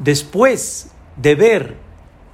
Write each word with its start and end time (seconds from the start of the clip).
Después 0.00 0.90
de 1.16 1.34
ver 1.34 1.76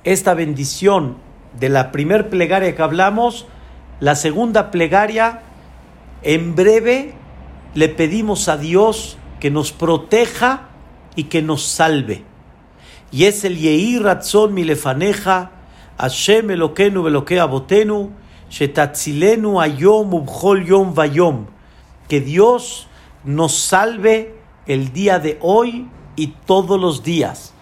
esta 0.05 0.35
bendición 0.35 1.16
de 1.59 1.69
la 1.69 1.90
primer 1.90 2.31
plegaria 2.31 2.77
que 2.77 2.82
hablamos, 2.82 3.47
la 3.98 4.14
segunda 4.14 4.71
plegaria, 4.71 5.42
en 6.22 6.54
breve 6.54 7.14
le 7.74 7.88
pedimos 7.88 8.48
a 8.48 8.56
Dios 8.56 9.18
que 9.40 9.50
nos 9.50 9.72
proteja 9.72 10.68
y 11.16 11.24
que 11.24 11.42
nos 11.42 11.64
salve. 11.64 12.23
Y 13.11 13.25
es 13.25 13.45
el 13.45 13.59
Yehi 13.59 13.98
Ratzon 13.98 14.55
Milefaneja, 14.55 15.51
Hashem 15.98 16.51
Elokenu 16.53 17.03
Velokea 17.03 17.46
Botenu, 17.46 18.12
Shetatzilenu 18.48 19.61
Ayom 19.61 20.14
Ubhol 20.14 20.64
Yom 20.64 20.95
Vayom. 20.95 21.46
Que 22.07 22.21
Dios 22.21 22.87
nos 23.25 23.59
salve 23.59 24.37
el 24.69 24.93
día 24.93 25.19
de 25.19 25.39
hoy 25.41 25.89
y 26.14 26.29
todos 26.46 26.80
los 26.80 27.03
días. 27.03 27.55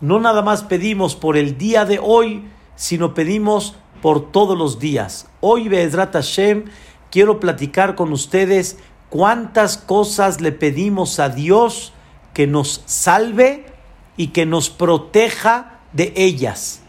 No 0.00 0.18
nada 0.18 0.40
más 0.40 0.62
pedimos 0.62 1.14
por 1.14 1.36
el 1.36 1.58
día 1.58 1.84
de 1.84 1.98
hoy, 2.02 2.44
sino 2.74 3.12
pedimos 3.12 3.74
por 4.00 4.32
todos 4.32 4.56
los 4.56 4.78
días. 4.78 5.28
Hoy, 5.40 5.68
Be'ezrat 5.68 6.14
Hashem, 6.14 6.64
quiero 7.10 7.38
platicar 7.38 7.96
con 7.96 8.12
ustedes 8.12 8.78
cuántas 9.10 9.76
cosas 9.76 10.40
le 10.40 10.52
pedimos 10.52 11.20
a 11.20 11.28
Dios 11.28 11.92
que 12.32 12.46
nos 12.46 12.82
salve 12.86 13.66
y 14.16 14.28
que 14.28 14.46
nos 14.46 14.70
proteja 14.70 15.80
de 15.92 16.14
ellas. 16.16 16.80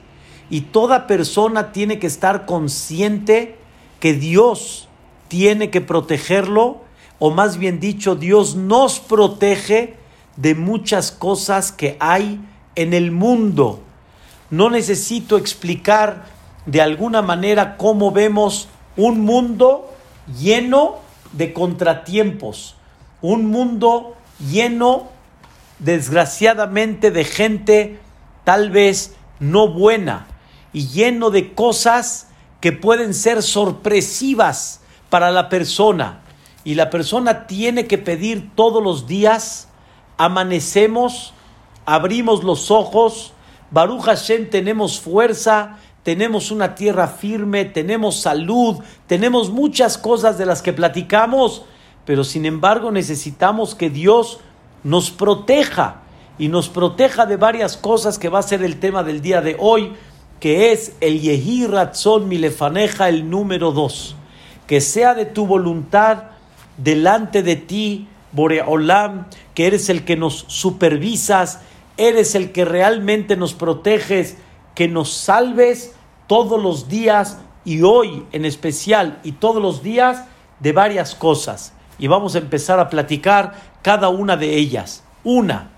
Y 0.50 0.62
toda 0.62 1.08
persona 1.08 1.74
tiene 1.74 2.00
que 2.00 2.08
estar 2.08 2.46
consciente 2.46 3.58
que 4.00 4.14
Dios 4.14 4.88
tiene 5.28 5.70
que 5.70 5.82
protegerlo, 5.82 6.82
o 7.20 7.32
más 7.32 7.58
bien 7.58 7.80
dicho, 7.80 8.16
Dios 8.16 8.56
nos 8.56 9.00
protege 9.00 9.96
de 10.38 10.56
muchas 10.56 11.12
cosas 11.12 11.72
que 11.72 11.98
hay 12.00 12.40
en 12.76 12.94
el 12.94 13.12
mundo. 13.12 13.82
No 14.50 14.70
necesito 14.70 15.38
explicar 15.38 16.26
de 16.66 16.82
alguna 16.82 17.22
manera 17.22 17.78
cómo 17.78 18.12
vemos 18.12 18.68
un 18.98 19.22
mundo 19.22 19.94
lleno 20.40 21.00
de 21.34 21.54
contratiempos, 21.54 22.76
un 23.22 23.48
mundo 23.48 24.16
lleno 24.40 25.10
desgraciadamente 25.80 27.12
de 27.12 27.24
gente 27.24 28.00
tal 28.44 28.70
vez 28.70 29.16
no 29.40 29.70
buena 29.70 30.28
y 30.74 30.88
lleno 30.88 31.30
de 31.32 31.54
cosas 31.54 32.28
que 32.60 32.72
pueden 32.72 33.14
ser 33.14 33.42
sorpresivas 33.42 34.82
para 35.10 35.32
la 35.32 35.50
persona. 35.50 36.22
Y 36.64 36.76
la 36.76 36.90
persona 36.92 37.48
tiene 37.48 37.88
que 37.88 37.98
pedir 37.98 38.52
todos 38.56 38.84
los 38.84 39.08
días, 39.08 39.68
amanecemos, 40.18 41.34
abrimos 41.94 42.46
los 42.46 42.72
ojos, 42.72 43.34
Baruch 43.70 44.04
Hashem 44.04 44.50
tenemos 44.50 45.02
fuerza, 45.02 45.78
tenemos 46.04 46.50
una 46.50 46.74
tierra 46.74 47.10
firme, 47.10 47.66
tenemos 47.66 48.22
salud, 48.22 48.78
tenemos 49.08 49.52
muchas 49.52 49.98
cosas 49.98 50.38
de 50.38 50.46
las 50.46 50.62
que 50.62 50.72
platicamos, 50.72 51.66
pero 52.06 52.24
sin 52.24 52.46
embargo 52.46 52.92
necesitamos 52.92 53.76
que 53.76 53.90
Dios 53.90 54.40
nos 54.86 55.12
proteja 55.12 56.04
y 56.40 56.48
nos 56.48 56.70
proteja 56.70 57.26
de 57.26 57.36
varias 57.36 57.76
cosas 57.76 58.18
que 58.18 58.30
va 58.30 58.40
a 58.40 58.44
ser 58.44 58.64
el 58.64 58.80
tema 58.80 59.04
del 59.04 59.22
día 59.22 59.42
de 59.42 59.58
hoy, 59.60 59.92
que 60.40 60.72
es 60.72 60.96
el 61.02 61.20
Yehi 61.20 61.68
Ratzon 61.68 62.30
Milefaneja, 62.30 63.10
el 63.10 63.30
número 63.30 63.74
dos. 63.74 64.16
Que 64.66 64.80
sea 64.80 65.14
de 65.14 65.26
tu 65.26 65.46
voluntad 65.46 66.24
delante 66.78 67.44
de 67.44 67.58
ti, 67.58 68.08
Boreolam, 68.32 69.28
que 69.54 69.68
eres 69.68 69.90
el 69.90 70.06
que 70.06 70.16
nos 70.16 70.46
supervisas, 70.48 71.60
eres 71.98 72.36
el 72.36 72.52
que 72.52 72.66
realmente 72.66 73.36
nos 73.36 73.54
proteges, 73.54 74.38
que 74.76 74.88
nos 74.88 75.14
salves 75.14 75.94
todos 76.28 76.62
los 76.62 76.88
días 76.88 77.40
y 77.66 77.82
hoy 77.84 78.26
en 78.32 78.46
especial 78.46 79.20
y 79.24 79.34
todos 79.34 79.62
los 79.62 79.84
días 79.84 80.26
de 80.60 80.72
varias 80.72 81.16
cosas. 81.16 81.74
Y 82.00 82.08
vamos 82.08 82.36
a 82.36 82.40
empezar 82.40 82.80
a 82.80 82.90
platicar 82.90 83.54
cada 83.82 84.10
una 84.10 84.38
de 84.38 84.56
ellas. 84.56 85.04
Una, 85.24 85.72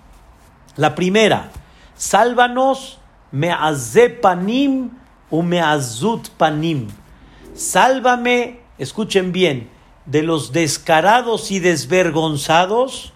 la 0.75 0.95
primera, 0.95 1.51
sálvanos 1.95 2.99
me'aze 3.31 4.09
panim 4.09 4.91
u 5.29 5.41
me'azut 5.41 6.29
panim. 6.37 6.87
Sálvame, 7.53 8.61
escuchen 8.77 9.31
bien, 9.31 9.69
de 10.05 10.23
los 10.23 10.51
descarados 10.51 11.51
y 11.51 11.59
desvergonzados 11.59 13.12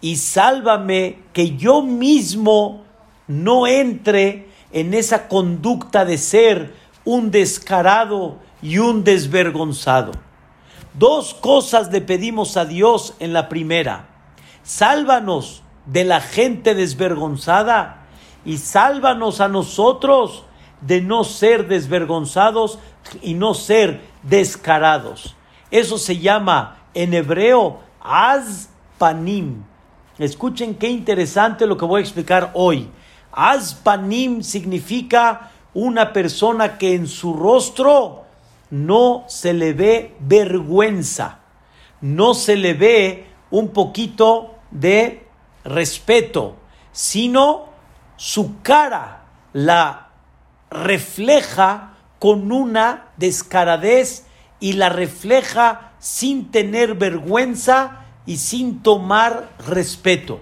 y 0.00 0.16
sálvame 0.16 1.18
que 1.32 1.56
yo 1.56 1.82
mismo 1.82 2.84
no 3.26 3.66
entre 3.66 4.48
en 4.72 4.94
esa 4.94 5.28
conducta 5.28 6.04
de 6.04 6.18
ser 6.18 6.74
un 7.04 7.30
descarado 7.30 8.38
y 8.62 8.78
un 8.78 9.04
desvergonzado. 9.04 10.12
Dos 10.94 11.34
cosas 11.34 11.90
le 11.92 12.00
pedimos 12.00 12.56
a 12.56 12.64
Dios 12.64 13.14
en 13.18 13.32
la 13.32 13.48
primera. 13.48 14.08
Sálvanos 14.62 15.62
de 15.86 16.04
la 16.04 16.20
gente 16.20 16.74
desvergonzada 16.74 18.06
y 18.44 18.58
sálvanos 18.58 19.40
a 19.40 19.48
nosotros 19.48 20.44
de 20.80 21.00
no 21.00 21.24
ser 21.24 21.68
desvergonzados 21.68 22.78
y 23.22 23.34
no 23.34 23.54
ser 23.54 24.00
descarados. 24.22 25.36
Eso 25.70 25.98
se 25.98 26.18
llama 26.18 26.78
en 26.94 27.14
hebreo 27.14 27.80
azpanim. 28.00 29.64
Escuchen 30.18 30.76
qué 30.76 30.88
interesante 30.88 31.66
lo 31.66 31.76
que 31.76 31.84
voy 31.84 32.00
a 32.00 32.04
explicar 32.04 32.50
hoy. 32.54 32.88
Azpanim 33.32 34.42
significa 34.42 35.50
una 35.74 36.14
persona 36.14 36.78
que 36.78 36.94
en 36.94 37.06
su 37.06 37.34
rostro 37.34 38.24
no 38.70 39.24
se 39.28 39.52
le 39.52 39.74
ve 39.74 40.14
vergüenza, 40.20 41.40
no 42.00 42.32
se 42.32 42.56
le 42.56 42.72
ve 42.72 43.26
un 43.50 43.68
poquito 43.68 44.54
de 44.70 45.26
respeto, 45.64 46.56
sino 46.92 47.66
su 48.16 48.62
cara 48.62 49.24
la 49.52 50.08
refleja 50.70 51.92
con 52.18 52.50
una 52.52 53.08
descaradez 53.18 54.24
y 54.60 54.72
la 54.72 54.88
refleja 54.88 55.92
sin 55.98 56.50
tener 56.50 56.94
vergüenza 56.94 58.05
y 58.26 58.36
sin 58.38 58.82
tomar 58.82 59.50
respeto. 59.66 60.40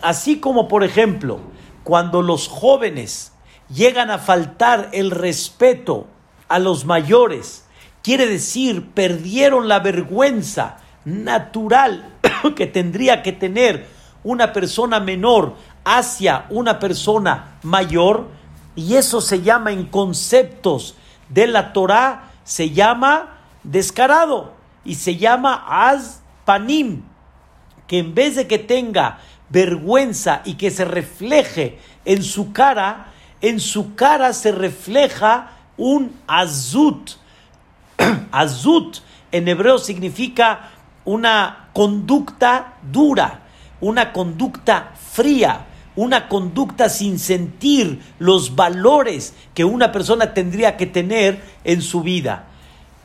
Así 0.00 0.38
como, 0.38 0.68
por 0.68 0.84
ejemplo, 0.84 1.40
cuando 1.84 2.22
los 2.22 2.48
jóvenes 2.48 3.32
llegan 3.68 4.10
a 4.10 4.18
faltar 4.18 4.90
el 4.92 5.10
respeto 5.10 6.06
a 6.48 6.58
los 6.58 6.84
mayores, 6.84 7.66
quiere 8.02 8.26
decir 8.26 8.90
perdieron 8.94 9.68
la 9.68 9.80
vergüenza 9.80 10.78
natural 11.04 12.14
que 12.56 12.66
tendría 12.66 13.22
que 13.22 13.32
tener 13.32 13.86
una 14.24 14.52
persona 14.52 15.00
menor 15.00 15.54
hacia 15.84 16.46
una 16.50 16.80
persona 16.80 17.58
mayor, 17.62 18.26
y 18.74 18.96
eso 18.96 19.20
se 19.20 19.42
llama 19.42 19.70
en 19.72 19.86
conceptos 19.86 20.96
de 21.28 21.46
la 21.46 21.72
Torah, 21.72 22.30
se 22.44 22.70
llama 22.70 23.38
descarado 23.62 24.52
y 24.84 24.96
se 24.96 25.16
llama 25.16 25.64
azpanim, 25.68 27.02
que 27.86 27.98
en 27.98 28.14
vez 28.14 28.36
de 28.36 28.46
que 28.46 28.58
tenga 28.58 29.18
vergüenza 29.48 30.42
y 30.44 30.54
que 30.54 30.70
se 30.70 30.84
refleje 30.84 31.78
en 32.04 32.22
su 32.22 32.52
cara, 32.52 33.12
en 33.40 33.60
su 33.60 33.94
cara 33.94 34.32
se 34.32 34.52
refleja 34.52 35.52
un 35.76 36.12
azut. 36.26 37.12
azut 38.32 38.98
en 39.32 39.48
hebreo 39.48 39.78
significa 39.78 40.70
una 41.04 41.68
conducta 41.72 42.74
dura, 42.82 43.42
una 43.80 44.12
conducta 44.12 44.92
fría, 45.12 45.66
una 45.94 46.28
conducta 46.28 46.88
sin 46.88 47.18
sentir 47.18 48.00
los 48.18 48.54
valores 48.54 49.34
que 49.54 49.64
una 49.64 49.92
persona 49.92 50.34
tendría 50.34 50.76
que 50.76 50.86
tener 50.86 51.42
en 51.64 51.82
su 51.82 52.02
vida. 52.02 52.46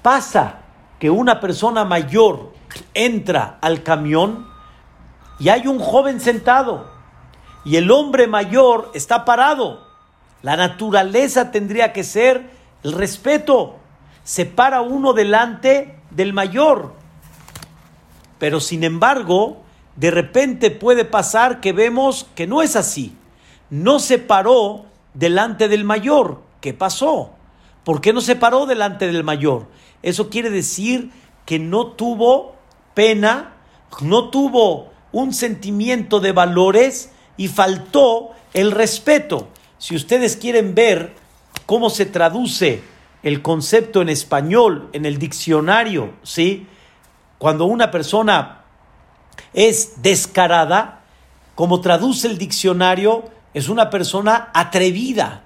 Pasa 0.01 0.59
que 0.99 1.09
una 1.09 1.39
persona 1.39 1.85
mayor 1.85 2.53
entra 2.93 3.57
al 3.61 3.83
camión 3.83 4.50
y 5.41 5.49
hay 5.49 5.65
un 5.65 5.79
joven 5.79 6.19
sentado 6.19 6.87
y 7.65 7.77
el 7.77 7.89
hombre 7.89 8.27
mayor 8.27 8.91
está 8.93 9.25
parado. 9.25 9.87
La 10.43 10.55
naturaleza 10.55 11.49
tendría 11.49 11.93
que 11.93 12.03
ser 12.03 12.51
el 12.83 12.93
respeto. 12.93 13.77
Se 14.23 14.45
para 14.45 14.81
uno 14.81 15.13
delante 15.13 15.97
del 16.11 16.33
mayor. 16.33 16.93
Pero 18.37 18.59
sin 18.59 18.83
embargo, 18.83 19.63
de 19.95 20.11
repente 20.11 20.69
puede 20.69 21.05
pasar 21.05 21.59
que 21.59 21.73
vemos 21.73 22.27
que 22.35 22.45
no 22.45 22.61
es 22.61 22.75
así. 22.75 23.17
No 23.71 23.97
se 23.97 24.19
paró 24.19 24.85
delante 25.15 25.67
del 25.67 25.85
mayor. 25.85 26.43
¿Qué 26.59 26.75
pasó? 26.75 27.31
¿Por 27.83 27.99
qué 27.99 28.13
no 28.13 28.21
se 28.21 28.35
paró 28.35 28.67
delante 28.67 29.07
del 29.07 29.23
mayor? 29.23 29.65
Eso 30.03 30.29
quiere 30.29 30.51
decir 30.51 31.09
que 31.47 31.57
no 31.57 31.87
tuvo 31.87 32.53
pena, 32.93 33.53
no 34.01 34.29
tuvo 34.29 34.90
un 35.11 35.33
sentimiento 35.33 36.19
de 36.19 36.31
valores 36.31 37.11
y 37.37 37.47
faltó 37.47 38.31
el 38.53 38.71
respeto. 38.71 39.47
Si 39.77 39.95
ustedes 39.95 40.35
quieren 40.35 40.75
ver 40.75 41.15
cómo 41.65 41.89
se 41.89 42.05
traduce 42.05 42.81
el 43.23 43.41
concepto 43.41 44.01
en 44.01 44.09
español 44.09 44.89
en 44.93 45.05
el 45.05 45.17
diccionario, 45.17 46.13
¿sí? 46.23 46.67
Cuando 47.37 47.65
una 47.65 47.91
persona 47.91 48.61
es 49.53 50.01
descarada, 50.01 51.01
como 51.55 51.81
traduce 51.81 52.27
el 52.27 52.37
diccionario, 52.37 53.29
es 53.53 53.69
una 53.69 53.89
persona 53.89 54.49
atrevida, 54.53 55.43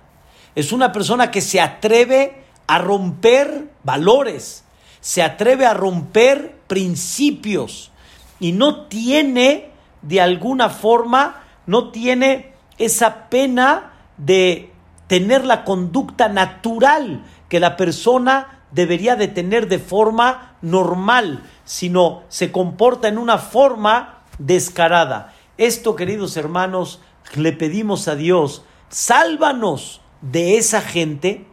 es 0.54 0.72
una 0.72 0.92
persona 0.92 1.32
que 1.32 1.42
se 1.42 1.60
atreve 1.60 2.44
a 2.68 2.78
romper 2.78 3.70
valores, 3.84 4.64
se 5.02 5.22
atreve 5.22 5.66
a 5.66 5.74
romper 5.74 6.56
principios 6.68 7.92
y 8.40 8.52
no 8.52 8.88
tiene, 8.88 9.72
de 10.02 10.22
alguna 10.22 10.70
forma, 10.70 11.44
no 11.66 11.92
tiene 11.92 12.54
esa 12.78 13.30
pena 13.30 13.94
de 14.18 14.72
tener 15.08 15.46
la 15.46 15.64
conducta 15.64 16.28
natural 16.28 17.24
que 17.50 17.60
la 17.60 17.78
persona 17.78 18.64
debería 18.72 19.16
de 19.16 19.28
tener 19.28 19.68
de 19.68 19.80
forma 19.80 20.56
normal, 20.62 21.44
sino 21.64 22.24
se 22.28 22.52
comporta 22.52 23.08
en 23.08 23.18
una 23.18 23.38
forma 23.38 24.24
descarada. 24.38 25.34
Esto, 25.58 25.96
queridos 25.96 26.36
hermanos, 26.36 27.00
le 27.36 27.54
pedimos 27.54 28.08
a 28.08 28.16
Dios, 28.16 28.64
sálvanos 28.90 30.02
de 30.22 30.58
esa 30.58 30.82
gente 30.82 31.48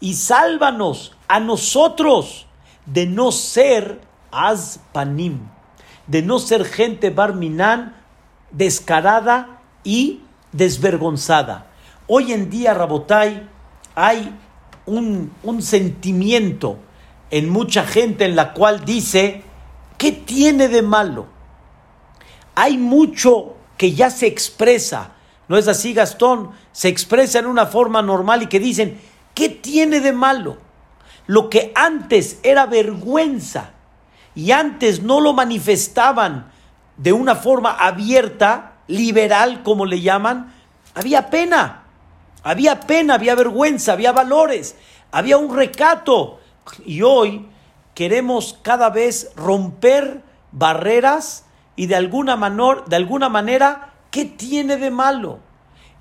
y 0.00 0.14
sálvanos 0.14 1.16
a 1.28 1.40
nosotros 1.40 2.46
de 2.86 3.06
no 3.06 3.32
ser 3.32 4.00
azpanim, 4.30 5.40
de 6.10 6.22
no 6.22 6.40
ser 6.40 6.64
gente 6.64 7.10
barminán 7.10 7.94
descarada 8.50 9.60
y 9.84 10.22
desvergonzada. 10.50 11.70
Hoy 12.08 12.32
en 12.32 12.50
día, 12.50 12.74
Rabotai, 12.74 13.48
hay 13.94 14.36
un, 14.86 15.30
un 15.44 15.62
sentimiento 15.62 16.78
en 17.30 17.48
mucha 17.48 17.84
gente 17.84 18.24
en 18.24 18.34
la 18.34 18.54
cual 18.54 18.84
dice, 18.84 19.44
¿qué 19.98 20.10
tiene 20.10 20.66
de 20.66 20.82
malo? 20.82 21.28
Hay 22.56 22.76
mucho 22.76 23.54
que 23.76 23.92
ya 23.92 24.10
se 24.10 24.26
expresa, 24.26 25.12
¿no 25.46 25.56
es 25.56 25.68
así, 25.68 25.94
Gastón? 25.94 26.50
Se 26.72 26.88
expresa 26.88 27.38
en 27.38 27.46
una 27.46 27.66
forma 27.66 28.02
normal 28.02 28.42
y 28.42 28.48
que 28.48 28.58
dicen, 28.58 29.00
¿qué 29.32 29.48
tiene 29.48 30.00
de 30.00 30.12
malo? 30.12 30.58
Lo 31.28 31.48
que 31.48 31.70
antes 31.76 32.40
era 32.42 32.66
vergüenza 32.66 33.74
y 34.34 34.52
antes 34.52 35.02
no 35.02 35.20
lo 35.20 35.32
manifestaban 35.32 36.50
de 36.96 37.12
una 37.12 37.34
forma 37.34 37.72
abierta, 37.72 38.74
liberal 38.86 39.62
como 39.62 39.86
le 39.86 40.00
llaman, 40.00 40.52
había 40.94 41.30
pena, 41.30 41.84
había 42.42 42.80
pena, 42.80 43.14
había 43.14 43.34
vergüenza, 43.34 43.92
había 43.92 44.12
valores, 44.12 44.76
había 45.12 45.38
un 45.38 45.54
recato. 45.54 46.40
Y 46.84 47.02
hoy 47.02 47.46
queremos 47.94 48.58
cada 48.62 48.90
vez 48.90 49.32
romper 49.36 50.22
barreras 50.52 51.46
y 51.76 51.86
de 51.86 51.96
alguna, 51.96 52.36
manor, 52.36 52.84
de 52.86 52.96
alguna 52.96 53.28
manera, 53.28 53.94
¿qué 54.10 54.24
tiene 54.24 54.76
de 54.76 54.90
malo? 54.90 55.38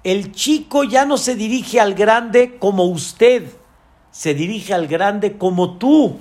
El 0.04 0.32
chico 0.32 0.84
ya 0.84 1.06
no 1.06 1.18
se 1.18 1.36
dirige 1.36 1.80
al 1.80 1.94
grande 1.94 2.58
como 2.58 2.86
usted, 2.86 3.48
se 4.12 4.34
dirige 4.34 4.74
al 4.74 4.88
grande 4.88 5.38
como 5.38 5.78
tú. 5.78 6.18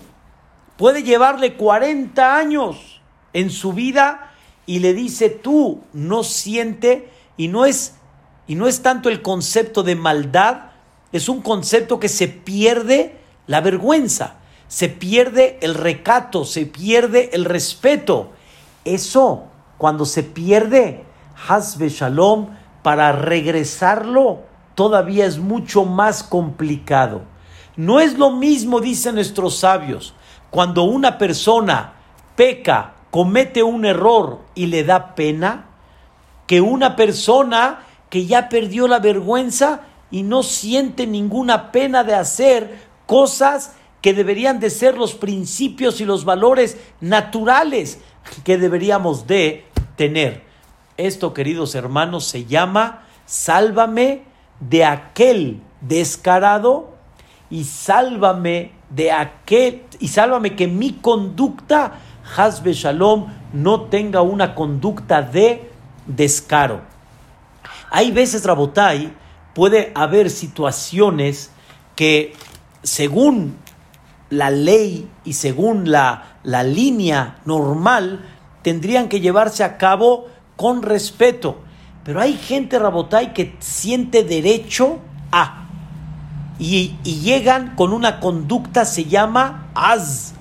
Puede 0.78 1.02
llevarle 1.02 1.56
40 1.56 2.36
años 2.36 3.02
en 3.32 3.50
su 3.50 3.72
vida 3.72 4.32
y 4.64 4.78
le 4.78 4.94
dice 4.94 5.28
tú, 5.28 5.82
no 5.92 6.22
siente 6.22 7.10
y 7.36 7.48
no 7.48 7.66
es 7.66 7.96
y 8.46 8.54
no 8.54 8.66
es 8.66 8.80
tanto 8.80 9.10
el 9.10 9.20
concepto 9.20 9.82
de 9.82 9.94
maldad, 9.94 10.70
es 11.12 11.28
un 11.28 11.42
concepto 11.42 12.00
que 12.00 12.08
se 12.08 12.28
pierde 12.28 13.18
la 13.46 13.60
vergüenza, 13.60 14.36
se 14.68 14.88
pierde 14.88 15.58
el 15.60 15.74
recato, 15.74 16.44
se 16.44 16.64
pierde 16.64 17.30
el 17.34 17.44
respeto. 17.44 18.30
Eso, 18.86 19.44
cuando 19.76 20.06
se 20.06 20.22
pierde, 20.22 21.04
Hasbe 21.48 21.90
Shalom, 21.90 22.50
para 22.82 23.12
regresarlo, 23.12 24.44
todavía 24.74 25.26
es 25.26 25.38
mucho 25.38 25.84
más 25.84 26.22
complicado. 26.22 27.22
No 27.76 28.00
es 28.00 28.16
lo 28.16 28.30
mismo, 28.30 28.80
dicen 28.80 29.16
nuestros 29.16 29.58
sabios, 29.58 30.14
cuando 30.50 30.84
una 30.84 31.18
persona 31.18 31.94
peca, 32.36 32.94
comete 33.10 33.62
un 33.62 33.84
error 33.84 34.40
y 34.54 34.66
le 34.66 34.84
da 34.84 35.14
pena, 35.14 35.66
que 36.46 36.60
una 36.60 36.96
persona 36.96 37.80
que 38.08 38.26
ya 38.26 38.48
perdió 38.48 38.88
la 38.88 39.00
vergüenza 39.00 39.82
y 40.10 40.22
no 40.22 40.42
siente 40.42 41.06
ninguna 41.06 41.70
pena 41.72 42.04
de 42.04 42.14
hacer 42.14 42.78
cosas 43.06 43.74
que 44.00 44.14
deberían 44.14 44.60
de 44.60 44.70
ser 44.70 44.96
los 44.96 45.14
principios 45.14 46.00
y 46.00 46.04
los 46.04 46.24
valores 46.24 46.78
naturales 47.00 47.98
que 48.44 48.56
deberíamos 48.56 49.26
de 49.26 49.66
tener. 49.96 50.44
Esto, 50.96 51.34
queridos 51.34 51.74
hermanos, 51.74 52.24
se 52.24 52.44
llama 52.44 53.04
sálvame 53.26 54.22
de 54.60 54.84
aquel 54.84 55.60
descarado 55.80 56.94
y 57.50 57.64
sálvame 57.64 58.72
de 58.90 59.12
aquel 59.12 59.82
y 60.00 60.08
sálvame 60.08 60.56
que 60.56 60.66
mi 60.66 60.94
conducta 60.94 62.00
Hasbe 62.36 62.72
Shalom 62.72 63.26
no 63.52 63.82
tenga 63.82 64.22
una 64.22 64.54
conducta 64.54 65.22
de 65.22 65.70
descaro. 66.06 66.82
Hay 67.90 68.10
veces, 68.10 68.44
Rabotai, 68.44 69.12
puede 69.54 69.92
haber 69.94 70.30
situaciones 70.30 71.50
que 71.96 72.34
según 72.82 73.56
la 74.30 74.50
ley 74.50 75.08
y 75.24 75.32
según 75.32 75.90
la, 75.90 76.38
la 76.42 76.62
línea 76.62 77.38
normal 77.44 78.24
tendrían 78.62 79.08
que 79.08 79.20
llevarse 79.20 79.64
a 79.64 79.78
cabo 79.78 80.26
con 80.56 80.82
respeto. 80.82 81.62
Pero 82.04 82.20
hay 82.20 82.34
gente, 82.34 82.78
Rabotai, 82.78 83.32
que 83.32 83.56
siente 83.58 84.22
derecho 84.24 84.98
a. 85.32 85.67
Y, 86.58 86.96
llegan 87.04 87.74
con 87.76 87.92
una 87.92 88.20
conducta, 88.20 88.84
se 88.84 89.04
llama 89.04 89.70
az. 89.74 90.34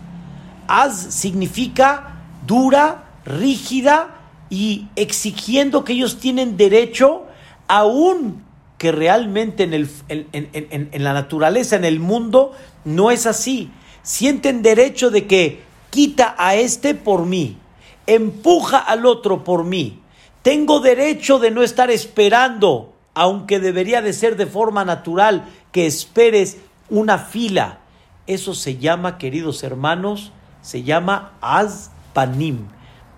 Az 0.68 1.14
significa 1.14 2.24
dura, 2.46 3.06
rígida 3.26 4.16
y 4.50 4.88
exigiendo 4.96 5.84
que 5.84 5.94
ellos 5.94 6.20
tienen 6.20 6.58
derecho 6.58 7.26
aún 7.68 8.44
que 8.78 8.92
realmente 8.92 9.64
en, 9.64 9.74
el, 9.74 9.90
en, 10.10 11.04
la 11.04 11.14
naturaleza, 11.14 11.76
en 11.76 11.86
el 11.86 12.00
mundo, 12.00 12.54
no 12.86 13.12
es 13.12 13.26
así. 13.26 13.72
Sienten 14.04 14.62
derecho 14.62 15.10
de 15.10 15.26
que 15.26 15.64
quita 15.90 16.36
a 16.38 16.56
este 16.56 16.94
por 16.94 17.26
mí, 17.26 17.58
empuja 18.06 18.78
al 18.78 19.06
otro 19.06 19.44
por 19.44 19.64
mí. 19.64 20.02
Tengo 20.44 20.80
derecho 20.80 21.40
de 21.40 21.52
no 21.52 21.64
estar 21.64 21.90
esperando, 21.90 22.94
aunque 23.16 23.60
debería 23.60 24.02
de 24.02 24.14
ser 24.14 24.38
de 24.38 24.46
forma 24.46 24.86
natural, 24.86 25.46
que 25.78 25.86
esperes 25.86 26.58
una 26.90 27.20
fila. 27.20 27.78
Eso 28.26 28.56
se 28.56 28.78
llama, 28.78 29.20
queridos 29.20 29.62
hermanos, 29.62 30.32
se 30.64 30.82
llama 30.82 31.34
azpanim. 31.40 32.66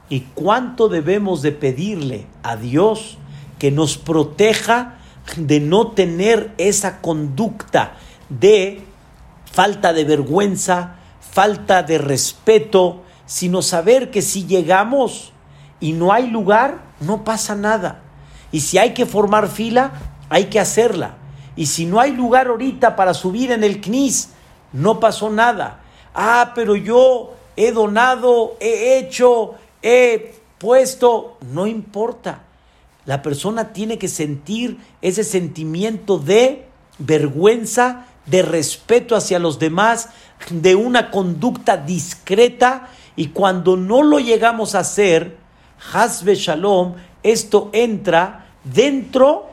¿Y 0.10 0.22
cuánto 0.34 0.90
debemos 0.90 1.42
de 1.42 1.54
pedirle 1.54 2.28
a 2.44 2.58
Dios? 2.58 3.18
que 3.60 3.70
nos 3.70 3.98
proteja 3.98 4.96
de 5.36 5.60
no 5.60 5.92
tener 5.92 6.54
esa 6.58 7.02
conducta 7.02 7.92
de 8.30 8.82
falta 9.52 9.94
de 9.94 10.06
vergüenza, 10.06 10.96
falta 11.20 11.84
de 11.84 11.98
respeto, 11.98 13.04
sino 13.26 13.62
saber 13.62 14.10
que 14.10 14.22
si 14.22 14.48
llegamos 14.48 15.34
y 15.80 15.92
no 15.92 16.14
hay 16.14 16.30
lugar, 16.30 16.80
no 17.02 17.24
pasa 17.24 17.54
nada. 17.54 18.02
Y 18.52 18.62
si 18.62 18.78
hay 18.78 18.94
que 18.94 19.06
formar 19.06 19.50
fila, 19.50 19.92
hay 20.30 20.46
que 20.46 20.60
hacerla. 20.60 21.19
Y 21.60 21.66
si 21.66 21.86
no 21.86 22.00
hay 22.00 22.14
lugar 22.14 22.48
ahorita 22.48 22.96
para 22.96 23.14
subir 23.14 23.52
en 23.52 23.66
el 23.66 23.82
CNIS, 23.82 24.30
no 24.72 25.02
pasó 25.02 25.30
nada. 25.30 25.82
Ah, 26.16 26.54
pero 26.56 26.78
yo 26.78 27.34
he 27.58 27.74
donado, 27.74 28.56
he 28.62 28.98
hecho, 28.98 29.56
he 29.82 30.36
puesto, 30.58 31.38
no 31.52 31.68
importa. 31.68 32.44
La 33.04 33.22
persona 33.22 33.74
tiene 33.74 33.98
que 33.98 34.08
sentir 34.08 34.78
ese 35.02 35.26
sentimiento 35.26 36.18
de 36.18 36.66
vergüenza, 36.98 38.06
de 38.26 38.42
respeto 38.42 39.14
hacia 39.14 39.38
los 39.38 39.60
demás, 39.60 40.12
de 40.52 40.76
una 40.76 41.12
conducta 41.12 41.76
discreta. 41.76 42.88
Y 43.18 43.32
cuando 43.32 43.76
no 43.76 44.02
lo 44.02 44.20
llegamos 44.20 44.76
a 44.76 44.80
hacer, 44.80 45.36
Hasbe 45.92 46.36
Shalom, 46.36 46.94
esto 47.22 47.70
entra 47.74 48.46
dentro 48.64 49.50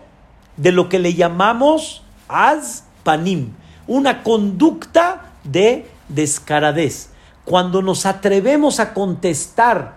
de 0.56 0.72
lo 0.72 0.88
que 0.88 0.98
le 0.98 1.14
llamamos 1.14 2.02
Az 2.28 2.84
Panim, 3.02 3.52
una 3.86 4.22
conducta 4.22 5.32
de 5.44 5.86
descaradez. 6.08 7.10
Cuando 7.44 7.82
nos 7.82 8.06
atrevemos 8.06 8.80
a 8.80 8.92
contestar 8.92 9.96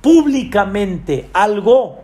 públicamente 0.00 1.28
algo 1.32 1.98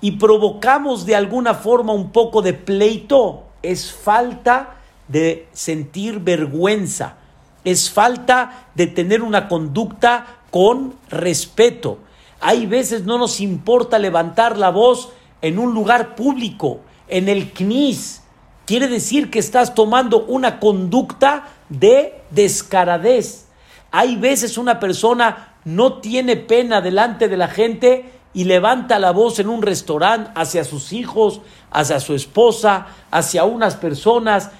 y 0.00 0.12
provocamos 0.12 1.06
de 1.06 1.16
alguna 1.16 1.54
forma 1.54 1.92
un 1.92 2.10
poco 2.10 2.42
de 2.42 2.52
pleito, 2.52 3.44
es 3.62 3.92
falta 3.92 4.74
de 5.08 5.48
sentir 5.52 6.20
vergüenza, 6.20 7.16
es 7.64 7.90
falta 7.90 8.66
de 8.74 8.86
tener 8.86 9.22
una 9.22 9.48
conducta 9.48 10.26
con 10.50 10.94
respeto. 11.08 11.98
Hay 12.40 12.66
veces 12.66 13.04
no 13.04 13.18
nos 13.18 13.40
importa 13.40 13.98
levantar 13.98 14.58
la 14.58 14.70
voz 14.70 15.12
en 15.40 15.58
un 15.58 15.74
lugar 15.74 16.14
público, 16.14 16.80
en 17.12 17.28
el 17.28 17.52
CNIS. 17.52 18.22
Quiere 18.64 18.88
decir 18.88 19.30
que 19.30 19.38
estás 19.38 19.74
tomando 19.74 20.24
una 20.24 20.58
conducta 20.58 21.48
de 21.68 22.22
descaradez. 22.30 23.46
Hay 23.90 24.16
veces 24.16 24.56
una 24.56 24.80
persona 24.80 25.54
no 25.64 26.00
tiene 26.00 26.36
pena 26.36 26.80
delante 26.80 27.28
de 27.28 27.36
la 27.36 27.48
gente 27.48 28.10
y 28.32 28.44
levanta 28.44 28.98
la 28.98 29.10
voz 29.10 29.38
en 29.38 29.50
un 29.50 29.60
restaurante 29.60 30.30
hacia 30.34 30.64
sus 30.64 30.92
hijos, 30.94 31.42
hacia 31.70 32.00
su 32.00 32.14
esposa, 32.14 32.86
hacia 33.10 33.44
unas 33.44 33.76
personas. 33.76 34.50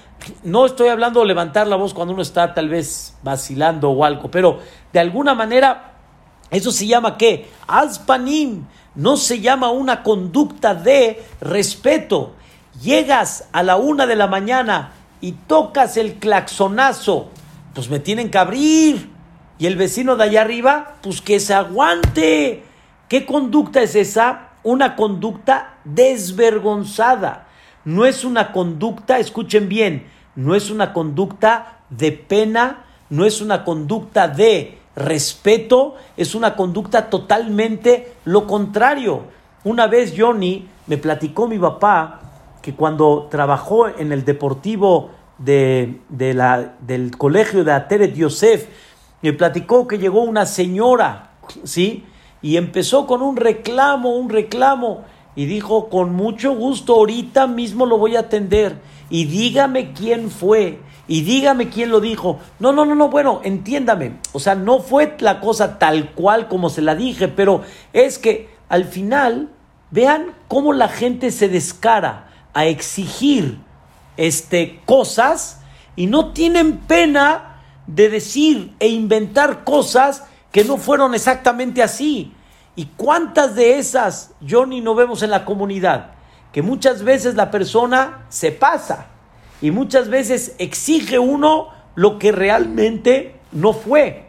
No 0.43 0.67
estoy 0.67 0.89
hablando 0.89 1.21
de 1.21 1.25
levantar 1.25 1.65
la 1.65 1.75
voz 1.75 1.93
cuando 1.93 2.13
uno 2.13 2.21
está 2.21 2.53
tal 2.53 2.69
vez 2.69 3.17
vacilando 3.23 3.89
o 3.89 4.05
algo, 4.05 4.29
pero 4.29 4.59
de 4.93 4.99
alguna 4.99 5.33
manera 5.33 5.93
eso 6.51 6.71
se 6.71 6.85
llama 6.85 7.17
qué? 7.17 7.49
Azpanim. 7.67 8.65
No 8.93 9.17
se 9.17 9.39
llama 9.39 9.71
una 9.71 10.03
conducta 10.03 10.75
de 10.75 11.25
respeto. 11.41 12.33
Llegas 12.81 13.47
a 13.51 13.63
la 13.63 13.77
una 13.77 14.05
de 14.05 14.15
la 14.15 14.27
mañana 14.27 14.93
y 15.21 15.33
tocas 15.33 15.95
el 15.97 16.15
claxonazo, 16.15 17.29
pues 17.73 17.89
me 17.89 17.99
tienen 17.99 18.31
que 18.31 18.37
abrir. 18.37 19.11
Y 19.59 19.67
el 19.67 19.77
vecino 19.77 20.15
de 20.15 20.23
allá 20.25 20.41
arriba, 20.41 20.95
pues 21.01 21.21
que 21.21 21.39
se 21.39 21.53
aguante. 21.53 22.63
¿Qué 23.07 23.25
conducta 23.25 23.81
es 23.81 23.95
esa? 23.95 24.49
Una 24.63 24.95
conducta 24.95 25.75
desvergonzada. 25.85 27.47
No 27.85 28.05
es 28.05 28.25
una 28.25 28.51
conducta, 28.51 29.19
escuchen 29.19 29.69
bien, 29.69 30.07
no 30.35 30.55
es 30.55 30.71
una 30.71 30.93
conducta 30.93 31.79
de 31.89 32.11
pena, 32.11 32.85
no 33.09 33.25
es 33.25 33.41
una 33.41 33.63
conducta 33.63 34.27
de 34.27 34.79
respeto, 34.95 35.95
es 36.17 36.33
una 36.33 36.55
conducta 36.55 37.09
totalmente 37.09 38.13
lo 38.25 38.47
contrario. 38.47 39.25
Una 39.63 39.87
vez 39.87 40.13
Johnny 40.17 40.67
me 40.87 40.97
platicó 40.97 41.47
mi 41.47 41.59
papá 41.59 42.21
que 42.63 42.73
cuando 42.73 43.27
trabajó 43.29 43.89
en 43.89 44.11
el 44.13 44.23
deportivo 44.23 45.11
de, 45.37 45.99
la, 46.09 46.75
del 46.79 47.15
colegio 47.17 47.65
de 47.65 47.73
Ateret 47.73 48.15
Yosef, 48.15 48.67
me 49.21 49.33
platicó 49.33 49.85
que 49.85 49.99
llegó 49.99 50.21
una 50.21 50.45
señora, 50.45 51.31
¿sí? 51.65 52.05
Y 52.41 52.55
empezó 52.55 53.05
con 53.05 53.21
un 53.21 53.35
reclamo, 53.35 54.15
un 54.15 54.29
reclamo, 54.29 55.03
y 55.35 55.45
dijo, 55.45 55.89
con 55.89 56.13
mucho 56.13 56.55
gusto, 56.55 56.95
ahorita 56.95 57.47
mismo 57.47 57.85
lo 57.85 57.97
voy 57.97 58.15
a 58.15 58.21
atender, 58.21 58.77
y 59.09 59.25
dígame 59.25 59.91
quién 59.91 60.31
fue, 60.31 60.79
y 61.05 61.21
dígame 61.21 61.69
quién 61.69 61.89
lo 61.89 61.99
dijo. 61.99 62.39
No, 62.59 62.71
no, 62.71 62.85
no, 62.85 62.95
no, 62.95 63.09
bueno, 63.09 63.41
entiéndame, 63.43 64.19
o 64.31 64.39
sea, 64.39 64.55
no 64.55 64.79
fue 64.79 65.17
la 65.19 65.41
cosa 65.41 65.79
tal 65.79 66.11
cual 66.11 66.47
como 66.47 66.69
se 66.69 66.81
la 66.81 66.95
dije, 66.95 67.27
pero 67.27 67.61
es 67.91 68.17
que 68.17 68.49
al 68.69 68.85
final, 68.85 69.49
vean 69.91 70.31
cómo 70.47 70.73
la 70.73 70.87
gente 70.87 71.29
se 71.29 71.49
descara 71.49 72.32
a 72.53 72.65
exigir 72.65 73.59
este, 74.17 74.81
cosas 74.85 75.61
y 75.95 76.07
no 76.07 76.33
tienen 76.33 76.77
pena 76.77 77.61
de 77.87 78.09
decir 78.09 78.75
e 78.79 78.87
inventar 78.87 79.63
cosas 79.63 80.23
que 80.51 80.63
no 80.63 80.77
fueron 80.77 81.15
exactamente 81.15 81.83
así. 81.83 82.33
¿Y 82.75 82.85
cuántas 82.97 83.55
de 83.55 83.77
esas, 83.77 84.33
Johnny, 84.47 84.81
no 84.81 84.95
vemos 84.95 85.21
en 85.21 85.29
la 85.29 85.45
comunidad? 85.45 86.11
Que 86.51 86.61
muchas 86.61 87.03
veces 87.03 87.35
la 87.35 87.51
persona 87.51 88.25
se 88.29 88.51
pasa 88.51 89.07
y 89.61 89.71
muchas 89.71 90.09
veces 90.09 90.55
exige 90.57 91.19
uno 91.19 91.69
lo 91.95 92.19
que 92.19 92.31
realmente 92.31 93.39
no 93.51 93.73
fue. 93.73 94.27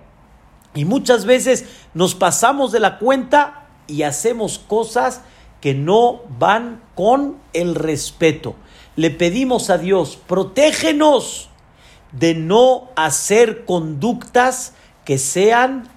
Y 0.74 0.84
muchas 0.84 1.24
veces 1.24 1.66
nos 1.94 2.14
pasamos 2.14 2.72
de 2.72 2.80
la 2.80 2.98
cuenta 2.98 3.68
y 3.86 4.02
hacemos 4.02 4.58
cosas 4.58 5.22
que 5.64 5.72
no 5.72 6.20
van 6.38 6.82
con 6.94 7.38
el 7.54 7.74
respeto. 7.74 8.54
Le 8.96 9.10
pedimos 9.10 9.70
a 9.70 9.78
Dios, 9.78 10.18
protégenos 10.26 11.48
de 12.12 12.34
no 12.34 12.90
hacer 12.96 13.64
conductas 13.64 14.74
que 15.06 15.16
sean 15.16 15.88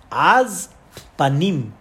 panim, 1.18 1.74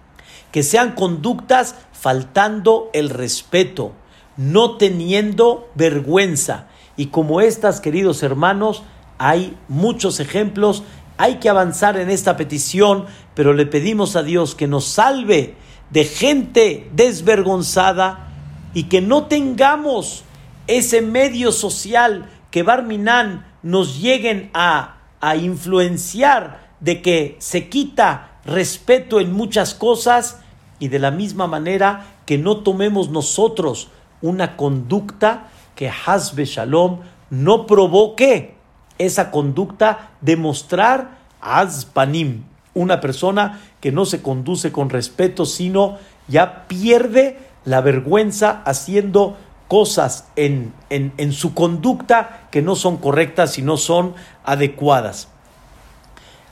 que 0.51 0.65
sean 0.65 0.97
conductas 0.97 1.77
faltando 1.93 2.91
el 2.93 3.09
respeto, 3.09 3.93
no 4.37 4.79
teniendo 4.79 5.71
vergüenza. 5.77 6.67
Y 6.97 7.07
como 7.07 7.41
estas, 7.41 7.81
queridos 7.81 8.25
hermanos, 8.25 8.83
hay 9.17 9.57
muchos 9.69 10.19
ejemplos. 10.19 10.83
Hay 11.19 11.37
que 11.37 11.49
avanzar 11.49 11.97
en 11.99 12.11
esta 12.11 12.37
petición, 12.37 13.07
pero 13.35 13.53
le 13.53 13.65
pedimos 13.65 14.17
a 14.17 14.25
Dios 14.25 14.57
que 14.57 14.67
nos 14.67 14.87
salve 14.87 15.55
de 15.91 16.05
gente 16.05 16.91
desvergonzada 16.95 18.29
y 18.75 18.85
que 18.85 19.01
no 19.01 19.27
tengamos 19.27 20.25
ese 20.67 21.01
medio 21.01 21.53
social 21.53 22.29
que 22.51 22.63
Barminan 22.63 23.47
nos 23.63 24.01
lleguen 24.01 24.51
a, 24.55 24.97
a 25.21 25.37
influenciar 25.37 26.67
de 26.81 27.03
que 27.03 27.37
se 27.39 27.69
quita 27.69 28.41
respeto 28.45 29.21
en 29.21 29.33
muchas 29.33 29.75
cosas 29.75 30.41
y 30.79 30.89
de 30.89 30.99
la 30.99 31.11
misma 31.11 31.47
manera 31.47 32.07
que 32.27 32.39
no 32.39 32.59
tomemos 32.59 33.09
nosotros 33.09 33.89
una 34.23 34.57
conducta 34.57 35.49
que 35.75 35.91
Hasbe 35.91 36.45
Shalom 36.45 37.01
no 37.31 37.67
provoque 37.67 38.57
esa 38.99 39.31
conducta 39.31 40.11
de 40.21 40.37
mostrar 40.37 41.19
Azpanim, 41.41 42.45
una 42.77 43.01
persona 43.01 43.61
que 43.81 43.91
no 43.91 44.05
se 44.05 44.23
conduce 44.23 44.71
con 44.71 44.91
respeto, 44.91 45.47
sino 45.47 45.97
ya 46.29 46.69
pierde 46.69 47.39
la 47.65 47.81
vergüenza 47.81 48.63
haciendo 48.65 49.37
cosas 49.67 50.29
en, 50.37 50.73
en, 50.91 51.33
su 51.33 51.55
conducta 51.55 52.47
que 52.53 52.63
no 52.63 52.77
son 52.77 52.99
correctas 52.99 53.59
y 53.59 53.63
no 53.63 53.79
son 53.79 54.15
adecuadas. 54.45 55.29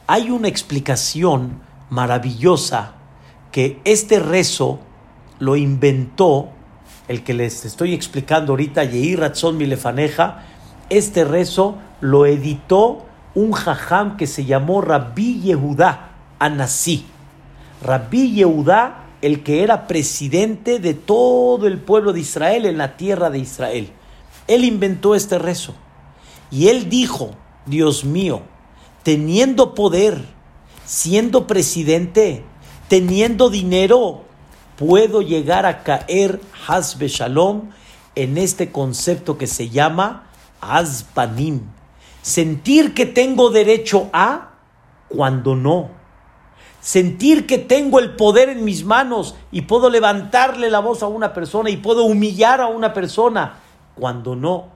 Hay 0.07 0.31
una 0.31 0.49
explicación 0.49 1.61
maravillosa 1.91 2.95
que 3.53 3.81
este 3.85 4.19
rezo 4.19 4.81
lo 5.39 5.57
inventó 5.57 6.49
el 7.07 7.23
que 7.23 7.35
les 7.35 7.67
estoy 7.67 7.93
explicando 7.93 8.53
ahorita, 8.53 8.83
Yehi 8.85 9.15
Ratzon 9.15 9.59
Milefaneja, 9.59 10.43
este 10.89 11.25
rezo 11.25 11.77
lo 12.01 12.25
editó 12.25 13.05
un 13.35 13.53
jajam 13.53 14.17
que 14.17 14.27
se 14.27 14.45
llamó 14.45 14.81
Rabbi 14.81 15.41
Yehudá 15.41 16.14
Anasí. 16.45 17.07
Rabbi 17.83 18.33
Yehudá 18.33 19.05
el 19.23 19.43
que 19.43 19.63
era 19.63 19.87
presidente 19.87 20.79
de 20.79 20.93
todo 20.93 21.67
el 21.67 21.79
pueblo 21.79 22.13
de 22.13 22.21
Israel 22.21 22.67
en 22.67 22.77
la 22.77 22.99
tierra 22.99 23.31
de 23.31 23.39
Israel. 23.39 23.91
Él 24.47 24.65
inventó 24.65 25.15
este 25.15 25.39
rezo. 25.39 25.75
Y 26.51 26.69
él 26.69 26.91
dijo, 26.91 27.31
Dios 27.65 28.05
mío, 28.05 28.43
teniendo 29.03 29.75
poder, 29.75 30.23
siendo 30.85 31.47
presidente, 31.47 32.45
teniendo 32.89 33.49
dinero, 33.49 34.25
puedo 34.77 35.23
llegar 35.23 35.65
a 35.65 35.83
caer 35.83 36.43
Hasbe 36.69 37.09
Shalom 37.09 37.71
en 38.15 38.37
este 38.37 38.71
concepto 38.71 39.39
que 39.39 39.47
se 39.47 39.71
llama 39.71 40.27
Azpanim. 40.61 41.63
Sentir 42.21 42.93
que 42.93 43.07
tengo 43.07 43.49
derecho 43.49 44.11
a 44.13 44.51
cuando 45.09 45.57
no 45.57 46.04
sentir 46.85 47.47
que 47.47 47.57
tengo 47.57 47.99
el 47.99 48.11
poder 48.11 48.51
en 48.51 48.63
mis 48.63 48.85
manos 48.85 49.37
y 49.51 49.63
puedo 49.63 49.89
levantarle 49.89 50.69
la 50.69 50.81
voz 50.81 51.03
a 51.03 51.07
una 51.07 51.33
persona 51.33 51.71
y 51.71 51.79
puedo 51.79 52.05
humillar 52.05 52.61
a 52.61 52.67
una 52.67 52.93
persona, 52.93 53.55
cuando 53.95 54.37
no. 54.37 54.67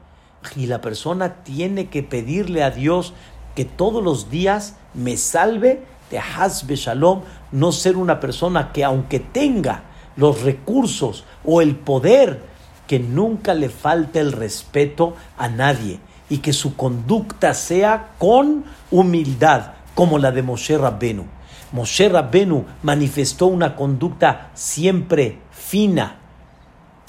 Y 0.56 0.66
la 0.66 0.80
persona 0.80 1.44
tiene 1.44 1.88
que 1.88 2.02
pedirle 2.02 2.62
a 2.62 2.70
Dios 2.70 3.12
que 3.54 3.66
todos 3.66 4.02
los 4.02 4.30
días 4.30 4.76
me 4.94 5.18
salve 5.18 5.84
de 6.10 6.18
Hasbe 6.18 6.76
Shalom, 6.76 7.20
no 7.52 7.72
ser 7.72 7.98
una 7.98 8.20
persona 8.20 8.72
que 8.72 8.84
aunque 8.84 9.20
tenga 9.20 9.82
los 10.16 10.40
recursos 10.40 11.24
o 11.44 11.60
el 11.60 11.76
poder, 11.76 12.40
que 12.86 12.98
nunca 12.98 13.52
le 13.52 13.68
falte 13.68 14.20
el 14.20 14.32
respeto 14.32 15.14
a 15.36 15.48
nadie 15.48 16.00
y 16.30 16.38
que 16.38 16.54
su 16.54 16.74
conducta 16.74 17.52
sea 17.52 18.12
con 18.16 18.64
humildad, 18.90 19.72
como 19.94 20.18
la 20.18 20.32
de 20.32 20.42
Moshe 20.42 20.78
Rabbenu. 20.78 21.37
Moshe 21.72 22.08
Rabbenu 22.08 22.64
manifestó 22.82 23.46
una 23.46 23.76
conducta 23.76 24.50
siempre 24.54 25.38
fina, 25.50 26.16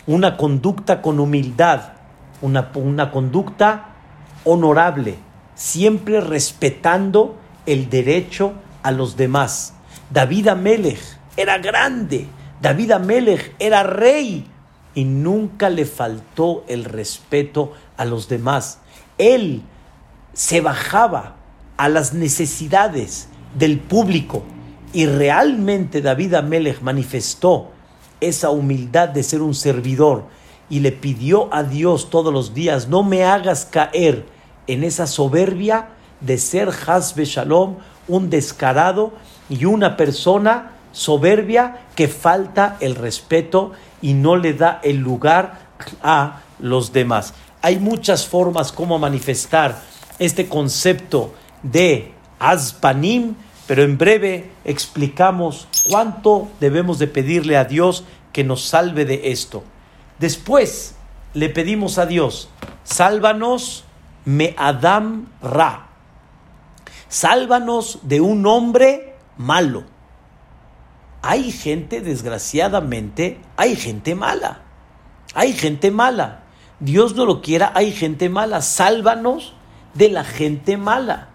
una 0.05 0.35
conducta 0.37 1.01
con 1.01 1.19
humildad, 1.19 1.93
una, 2.41 2.71
una 2.75 3.11
conducta 3.11 3.89
honorable, 4.43 5.15
siempre 5.55 6.19
respetando 6.19 7.37
el 7.65 7.89
derecho 7.89 8.53
a 8.83 8.91
los 8.91 9.15
demás. 9.15 9.75
David 10.09 10.49
Amelech 10.49 10.99
era 11.37 11.57
grande, 11.57 12.27
David 12.61 12.91
Amelech 12.91 13.55
era 13.59 13.83
rey, 13.83 14.45
y 14.95 15.05
nunca 15.05 15.69
le 15.69 15.85
faltó 15.85 16.65
el 16.67 16.83
respeto 16.83 17.73
a 17.95 18.03
los 18.05 18.27
demás. 18.27 18.79
Él 19.17 19.61
se 20.33 20.59
bajaba 20.61 21.35
a 21.77 21.87
las 21.87 22.13
necesidades 22.13 23.28
del 23.55 23.79
público 23.79 24.43
y 24.93 25.05
realmente 25.05 26.01
David 26.01 26.35
Amelech 26.35 26.81
manifestó 26.81 27.71
esa 28.21 28.49
humildad 28.49 29.09
de 29.09 29.23
ser 29.23 29.41
un 29.41 29.53
servidor 29.53 30.25
y 30.69 30.79
le 30.81 30.91
pidió 30.91 31.53
a 31.53 31.63
Dios 31.63 32.09
todos 32.09 32.33
los 32.33 32.53
días, 32.53 32.87
no 32.87 33.03
me 33.03 33.23
hagas 33.23 33.65
caer 33.65 34.25
en 34.67 34.83
esa 34.83 35.07
soberbia 35.07 35.89
de 36.21 36.37
ser 36.37 36.69
Hasbe 36.69 37.25
Shalom, 37.25 37.77
un 38.07 38.29
descarado 38.29 39.13
y 39.49 39.65
una 39.65 39.97
persona 39.97 40.73
soberbia 40.91 41.81
que 41.95 42.07
falta 42.07 42.77
el 42.79 42.95
respeto 42.95 43.71
y 44.01 44.13
no 44.13 44.35
le 44.35 44.53
da 44.53 44.79
el 44.83 44.97
lugar 44.97 45.69
a 46.03 46.41
los 46.59 46.93
demás. 46.93 47.33
Hay 47.61 47.79
muchas 47.79 48.27
formas 48.27 48.71
como 48.71 48.99
manifestar 48.99 49.81
este 50.17 50.47
concepto 50.47 51.33
de 51.63 52.13
Azpanim, 52.39 53.35
pero 53.67 53.83
en 53.83 53.97
breve 53.97 54.49
explicamos 54.65 55.67
cuánto 55.87 56.47
debemos 56.59 56.97
de 56.97 57.07
pedirle 57.07 57.57
a 57.57 57.65
Dios 57.65 58.03
que 58.33 58.43
nos 58.43 58.65
salve 58.65 59.05
de 59.05 59.31
esto. 59.31 59.63
Después 60.17 60.95
le 61.33 61.49
pedimos 61.49 61.97
a 61.97 62.05
Dios, 62.05 62.49
sálvanos 62.83 63.83
me 64.25 64.55
Adam 64.57 65.27
Ra, 65.41 65.89
sálvanos 67.07 67.99
de 68.03 68.21
un 68.21 68.45
hombre 68.47 69.15
malo. 69.37 69.83
Hay 71.21 71.51
gente, 71.51 72.01
desgraciadamente, 72.01 73.39
hay 73.57 73.75
gente 73.75 74.15
mala. 74.15 74.61
Hay 75.33 75.53
gente 75.53 75.91
mala. 75.91 76.43
Dios 76.79 77.15
no 77.15 77.25
lo 77.25 77.41
quiera, 77.41 77.71
hay 77.75 77.91
gente 77.91 78.29
mala. 78.29 78.61
Sálvanos 78.61 79.53
de 79.93 80.09
la 80.09 80.23
gente 80.23 80.77
mala. 80.77 81.28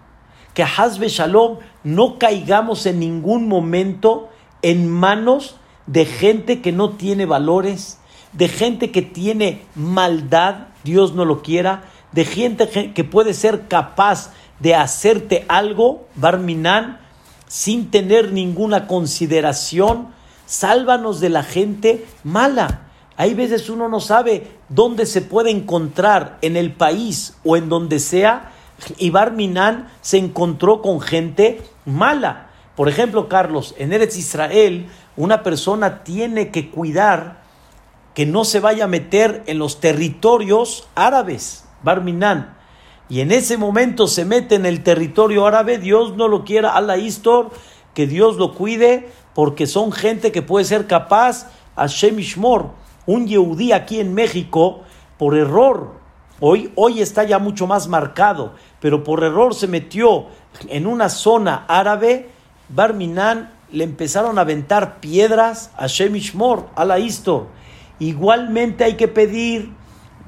Que 0.55 0.63
Hazbe 0.63 1.09
Shalom 1.09 1.59
no 1.83 2.17
caigamos 2.17 2.87
en 2.87 2.99
ningún 2.99 3.47
momento 3.47 4.29
en 4.63 4.89
manos 4.89 5.57
de 5.85 6.05
gente 6.05 6.61
que 6.61 6.71
no 6.71 6.91
tiene 6.91 7.27
valores, 7.27 7.99
de 8.33 8.47
gente 8.47 8.89
que 8.89 9.03
tiene 9.03 9.61
maldad, 9.75 10.69
Dios 10.83 11.13
no 11.13 11.25
lo 11.25 11.43
quiera, 11.43 11.83
de 12.11 12.25
gente 12.25 12.93
que 12.93 13.03
puede 13.03 13.35
ser 13.35 13.67
capaz 13.67 14.31
de 14.59 14.73
hacerte 14.73 15.45
algo, 15.47 16.07
Barminan, 16.15 16.99
sin 17.47 17.91
tener 17.91 18.31
ninguna 18.31 18.87
consideración. 18.87 20.13
Sálvanos 20.45 21.19
de 21.19 21.29
la 21.29 21.43
gente 21.43 22.05
mala. 22.23 22.89
Hay 23.17 23.33
veces 23.33 23.69
uno 23.69 23.87
no 23.87 23.99
sabe 23.99 24.47
dónde 24.69 25.05
se 25.05 25.21
puede 25.21 25.49
encontrar 25.51 26.37
en 26.41 26.57
el 26.57 26.73
país 26.73 27.35
o 27.43 27.57
en 27.57 27.69
donde 27.69 27.99
sea. 27.99 28.51
Y 28.97 29.09
Barminan 29.09 29.89
se 30.01 30.17
encontró 30.17 30.81
con 30.81 31.01
gente 31.01 31.61
mala. 31.85 32.49
Por 32.75 32.89
ejemplo, 32.89 33.29
Carlos, 33.29 33.73
en 33.77 33.93
Eretz 33.93 34.17
Israel, 34.17 34.87
una 35.15 35.43
persona 35.43 36.03
tiene 36.03 36.49
que 36.49 36.69
cuidar 36.69 37.43
que 38.13 38.25
no 38.25 38.45
se 38.45 38.59
vaya 38.59 38.85
a 38.85 38.87
meter 38.87 39.43
en 39.45 39.59
los 39.59 39.79
territorios 39.79 40.87
árabes, 40.95 41.65
Barminan. 41.83 42.55
Y 43.07 43.19
en 43.19 43.31
ese 43.31 43.57
momento 43.57 44.07
se 44.07 44.25
mete 44.25 44.55
en 44.55 44.65
el 44.65 44.83
territorio 44.83 45.45
árabe, 45.45 45.77
Dios 45.77 46.15
no 46.15 46.27
lo 46.27 46.43
quiera, 46.43 46.75
Allah 46.75 46.97
Istor, 46.97 47.51
que 47.93 48.07
Dios 48.07 48.37
lo 48.37 48.55
cuide, 48.55 49.09
porque 49.33 49.67
son 49.67 49.91
gente 49.91 50.31
que 50.31 50.41
puede 50.41 50.65
ser 50.65 50.87
capaz, 50.87 51.51
a 51.75 51.87
Shemishmor, 51.87 52.71
un 53.05 53.27
Yehudí 53.27 53.73
aquí 53.73 53.99
en 53.99 54.13
México, 54.13 54.81
por 55.17 55.37
error, 55.37 55.93
hoy, 56.39 56.71
hoy 56.75 57.01
está 57.01 57.23
ya 57.23 57.39
mucho 57.39 57.67
más 57.67 57.87
marcado, 57.87 58.55
pero 58.79 59.03
por 59.03 59.23
error 59.23 59.55
se 59.55 59.67
metió 59.67 60.27
en 60.69 60.87
una 60.87 61.09
zona 61.09 61.65
árabe, 61.67 62.29
Barminan 62.69 63.51
le 63.71 63.83
empezaron 63.83 64.37
a 64.37 64.41
aventar 64.41 64.99
piedras 64.99 65.71
a 65.77 65.87
Shemishmor, 65.87 66.67
a 66.75 66.85
la 66.85 66.99
Istor. 66.99 67.47
Igualmente 67.99 68.83
hay 68.83 68.95
que 68.95 69.07
pedir, 69.07 69.71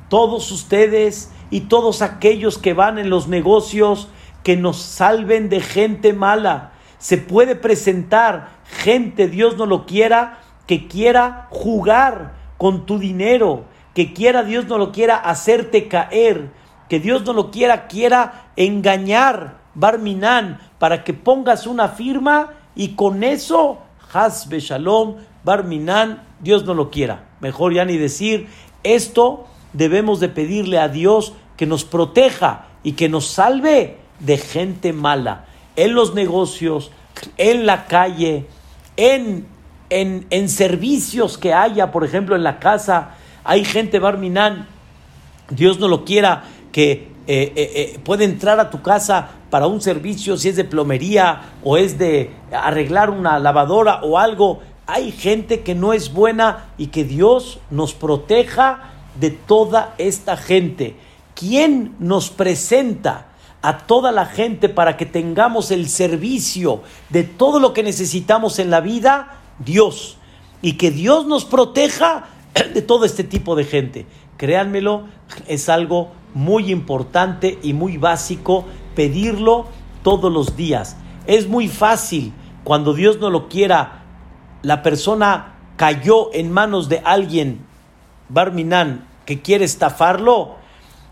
todos 0.09 0.51
ustedes 0.51 1.31
y 1.49 1.61
todos 1.61 2.01
aquellos 2.01 2.57
que 2.57 2.73
van 2.73 2.97
en 2.97 3.09
los 3.09 3.27
negocios, 3.27 4.09
que 4.43 4.55
nos 4.55 4.77
salven 4.77 5.49
de 5.49 5.61
gente 5.61 6.13
mala. 6.13 6.71
Se 6.99 7.17
puede 7.17 7.55
presentar 7.55 8.49
gente, 8.63 9.27
Dios 9.27 9.57
no 9.57 9.65
lo 9.65 9.85
quiera, 9.85 10.39
que 10.65 10.87
quiera 10.87 11.47
jugar 11.49 12.35
con 12.57 12.85
tu 12.85 12.99
dinero, 12.99 13.65
que 13.97 14.13
quiera, 14.13 14.43
Dios 14.43 14.67
no 14.67 14.77
lo 14.77 14.91
quiera, 14.91 15.15
hacerte 15.15 15.87
caer, 15.87 16.51
que 16.87 16.99
Dios 16.99 17.23
no 17.23 17.33
lo 17.33 17.49
quiera, 17.49 17.87
quiera 17.87 18.51
engañar, 18.55 19.57
Barminan, 19.73 20.59
para 20.77 21.03
que 21.03 21.15
pongas 21.15 21.65
una 21.65 21.87
firma 21.87 22.53
y 22.75 22.89
con 22.89 23.23
eso, 23.23 23.79
Hasbe 24.13 24.59
Shalom, 24.59 25.15
Barminan, 25.43 26.21
Dios 26.39 26.63
no 26.63 26.75
lo 26.75 26.91
quiera. 26.91 27.23
Mejor 27.39 27.73
ya 27.73 27.85
ni 27.85 27.97
decir, 27.97 28.47
esto 28.83 29.47
debemos 29.73 30.19
de 30.19 30.29
pedirle 30.29 30.77
a 30.77 30.89
Dios 30.89 31.33
que 31.55 31.65
nos 31.65 31.83
proteja 31.83 32.67
y 32.83 32.91
que 32.91 33.09
nos 33.09 33.25
salve 33.25 33.97
de 34.19 34.37
gente 34.37 34.93
mala, 34.93 35.45
en 35.75 35.95
los 35.95 36.13
negocios, 36.13 36.91
en 37.37 37.65
la 37.65 37.87
calle, 37.87 38.45
en, 38.95 39.47
en, 39.89 40.49
servicios 40.49 41.39
que 41.39 41.55
haya, 41.55 41.91
por 41.91 42.05
ejemplo, 42.05 42.35
en 42.35 42.43
la 42.43 42.59
casa, 42.59 43.16
hay 43.47 43.63
gente 43.63 43.99
barminán, 43.99 44.67
Dios 45.49 45.79
no 45.79 45.87
lo 45.87 46.03
quiera, 46.03 46.43
que 46.73 46.91
eh, 46.91 47.07
eh, 47.27 47.51
eh, 47.55 47.99
puede 48.03 48.25
entrar 48.25 48.59
a 48.59 48.69
tu 48.69 48.81
casa 48.81 49.29
para 49.49 49.67
un 49.67 49.79
servicio, 49.79 50.35
si 50.35 50.49
es 50.49 50.57
de 50.57 50.65
plomería 50.65 51.53
o 51.63 51.77
es 51.77 51.97
de 51.97 52.31
arreglar 52.51 53.09
una 53.09 53.39
lavadora 53.39 54.01
o 54.03 54.19
algo. 54.19 54.59
Hay 54.85 55.13
gente 55.13 55.61
que 55.61 55.75
no 55.75 55.93
es 55.93 56.11
buena 56.11 56.65
y 56.77 56.87
que 56.87 57.05
Dios 57.05 57.59
nos 57.71 57.93
proteja 57.93 58.91
de 59.17 59.29
toda 59.29 59.95
esta 59.97 60.35
gente. 60.35 60.97
¿Quién 61.33 61.95
nos 61.99 62.29
presenta 62.29 63.27
a 63.61 63.77
toda 63.77 64.11
la 64.11 64.25
gente 64.25 64.67
para 64.67 64.97
que 64.97 65.05
tengamos 65.05 65.71
el 65.71 65.87
servicio 65.87 66.81
de 67.09 67.23
todo 67.23 67.61
lo 67.61 67.71
que 67.71 67.83
necesitamos 67.83 68.59
en 68.59 68.71
la 68.71 68.81
vida? 68.81 69.37
Dios. 69.59 70.17
Y 70.61 70.73
que 70.73 70.91
Dios 70.91 71.27
nos 71.27 71.45
proteja 71.45 72.25
de 72.73 72.81
todo 72.81 73.05
este 73.05 73.23
tipo 73.23 73.55
de 73.55 73.63
gente. 73.65 74.05
Créanmelo, 74.37 75.05
es 75.47 75.69
algo 75.69 76.11
muy 76.33 76.71
importante 76.71 77.57
y 77.63 77.73
muy 77.73 77.97
básico 77.97 78.65
pedirlo 78.95 79.67
todos 80.03 80.31
los 80.31 80.55
días. 80.55 80.97
Es 81.25 81.47
muy 81.47 81.67
fácil 81.67 82.33
cuando 82.63 82.93
Dios 82.93 83.19
no 83.19 83.29
lo 83.29 83.47
quiera, 83.49 84.03
la 84.61 84.83
persona 84.83 85.55
cayó 85.77 86.33
en 86.33 86.51
manos 86.51 86.89
de 86.89 87.01
alguien, 87.05 87.65
Barminan, 88.29 89.07
que 89.25 89.41
quiere 89.41 89.65
estafarlo, 89.65 90.55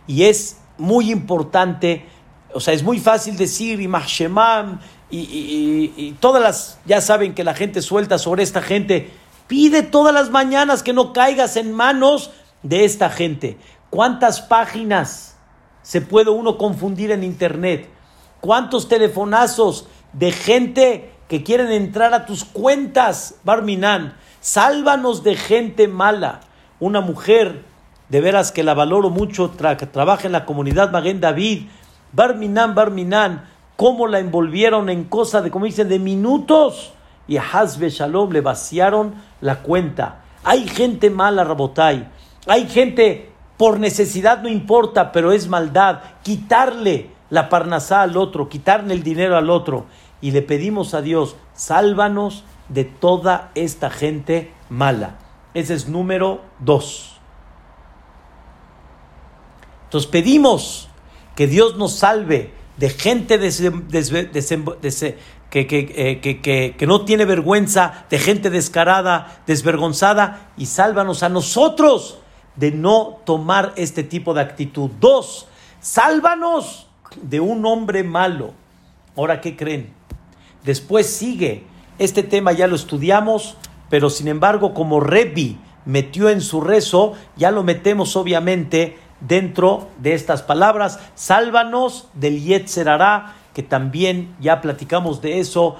y 0.07 0.23
es 0.23 0.59
muy 0.77 1.11
importante, 1.11 2.05
o 2.53 2.59
sea, 2.59 2.73
es 2.73 2.83
muy 2.83 2.99
fácil 2.99 3.37
decir, 3.37 3.79
y, 3.79 3.87
y, 3.87 5.17
y, 5.17 5.93
y 5.95 6.11
todas 6.19 6.41
las, 6.41 6.79
ya 6.85 6.99
saben 6.99 7.33
que 7.33 7.43
la 7.43 7.53
gente 7.53 7.81
suelta 7.81 8.17
sobre 8.17 8.43
esta 8.43 8.61
gente, 8.61 9.11
pide 9.47 9.83
todas 9.83 10.13
las 10.13 10.29
mañanas 10.29 10.83
que 10.83 10.93
no 10.93 11.13
caigas 11.13 11.57
en 11.57 11.73
manos 11.73 12.31
de 12.63 12.85
esta 12.85 13.09
gente. 13.09 13.57
¿Cuántas 13.89 14.41
páginas 14.41 15.37
se 15.81 16.01
puede 16.01 16.29
uno 16.31 16.57
confundir 16.57 17.11
en 17.11 17.23
internet? 17.23 17.89
¿Cuántos 18.41 18.87
telefonazos 18.87 19.87
de 20.13 20.31
gente 20.31 21.11
que 21.27 21.43
quieren 21.43 21.71
entrar 21.71 22.13
a 22.13 22.25
tus 22.25 22.43
cuentas, 22.43 23.35
Barminan? 23.43 24.15
Sálvanos 24.41 25.23
de 25.23 25.35
gente 25.35 25.87
mala. 25.87 26.41
Una 26.79 27.01
mujer 27.01 27.63
de 28.09 28.21
veras 28.21 28.51
que 28.51 28.63
la 28.63 28.73
valoro 28.73 29.09
mucho, 29.09 29.51
que 29.55 29.85
trabaja 29.87 30.27
en 30.27 30.33
la 30.33 30.45
comunidad 30.45 30.91
Maguen 30.91 31.21
David, 31.21 31.67
Barminan, 32.11 32.75
Barminan, 32.75 33.49
cómo 33.75 34.07
la 34.07 34.19
envolvieron 34.19 34.89
en 34.89 35.05
cosa 35.05 35.41
de, 35.41 35.51
como 35.51 35.65
dicen, 35.65 35.89
de 35.89 35.99
minutos, 35.99 36.93
y 37.27 37.37
a 37.37 37.43
Hazbe 37.43 37.89
Shalom 37.89 38.31
le 38.31 38.41
vaciaron 38.41 39.15
la 39.41 39.61
cuenta. 39.61 40.21
Hay 40.43 40.67
gente 40.67 41.09
mala, 41.09 41.43
Rabotai, 41.43 42.07
hay 42.47 42.67
gente 42.67 43.31
por 43.57 43.79
necesidad, 43.79 44.41
no 44.41 44.49
importa, 44.49 45.11
pero 45.11 45.31
es 45.31 45.47
maldad, 45.47 46.01
quitarle 46.23 47.09
la 47.29 47.49
parnasá 47.49 48.01
al 48.01 48.17
otro, 48.17 48.49
quitarle 48.49 48.93
el 48.93 49.03
dinero 49.03 49.37
al 49.37 49.49
otro, 49.49 49.85
y 50.21 50.31
le 50.31 50.41
pedimos 50.41 50.93
a 50.93 51.01
Dios, 51.01 51.35
sálvanos 51.53 52.43
de 52.69 52.83
toda 52.85 53.51
esta 53.55 53.89
gente 53.89 54.53
mala. 54.69 55.17
Ese 55.53 55.73
es 55.73 55.87
número 55.87 56.41
dos. 56.59 57.19
Entonces 59.85 60.09
pedimos 60.09 60.89
que 61.35 61.47
Dios 61.47 61.77
nos 61.77 61.93
salve 61.93 62.53
de 62.77 62.89
gente 62.89 63.37
que, 65.63 65.67
que, 65.67 66.41
que, 66.41 66.75
que, 66.77 66.87
no 66.87 67.05
tiene 67.05 67.23
vergüenza, 67.23 68.05
de 68.09 68.19
gente 68.19 68.49
descarada, 68.49 69.37
desvergonzada, 69.47 70.49
y 70.57 70.65
sálvanos 70.65 71.23
a 71.23 71.29
nosotros 71.29 72.19
de 72.57 72.71
no 72.71 73.19
tomar 73.23 73.71
este 73.77 74.03
tipo 74.03 74.33
de 74.33 74.41
actitud. 74.41 74.89
Dos, 74.99 75.47
sálvanos 75.79 76.87
de 77.21 77.39
un 77.39 77.65
hombre 77.65 78.03
malo. 78.03 78.51
Ahora, 79.15 79.39
¿qué 79.39 79.55
creen? 79.55 79.93
Después 80.65 81.07
sigue, 81.07 81.63
este 81.99 82.21
tema 82.21 82.51
ya 82.51 82.67
lo 82.67 82.75
estudiamos, 82.75 83.55
pero 83.89 84.09
sin 84.09 84.27
embargo, 84.27 84.73
como 84.73 84.99
Rebbi 84.99 85.57
metió 85.85 86.29
en 86.29 86.41
su 86.41 86.59
rezo, 86.59 87.13
ya 87.37 87.51
lo 87.51 87.63
metemos 87.63 88.17
obviamente 88.17 88.97
dentro 89.21 89.87
de 89.99 90.15
estas 90.15 90.41
palabras. 90.41 90.99
Sálvanos 91.15 92.09
del 92.13 92.43
Yetzerará, 92.43 93.35
que 93.55 93.63
también 93.63 94.35
ya 94.41 94.59
platicamos 94.59 95.21
de 95.21 95.39
eso, 95.39 95.77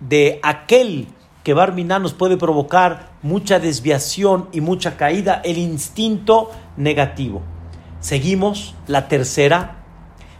de 0.00 0.40
aquel 0.42 1.06
que 1.44 1.54
Barminá 1.54 2.00
nos 2.00 2.12
puede 2.12 2.36
provocar 2.36 3.12
mucha 3.22 3.60
desviación 3.60 4.48
y 4.50 4.60
mucha 4.60 4.96
caída, 4.96 5.40
el 5.44 5.58
instinto 5.58 6.50
negativo. 6.76 7.40
Seguimos 8.00 8.74
la 8.88 9.06
tercera. 9.06 9.76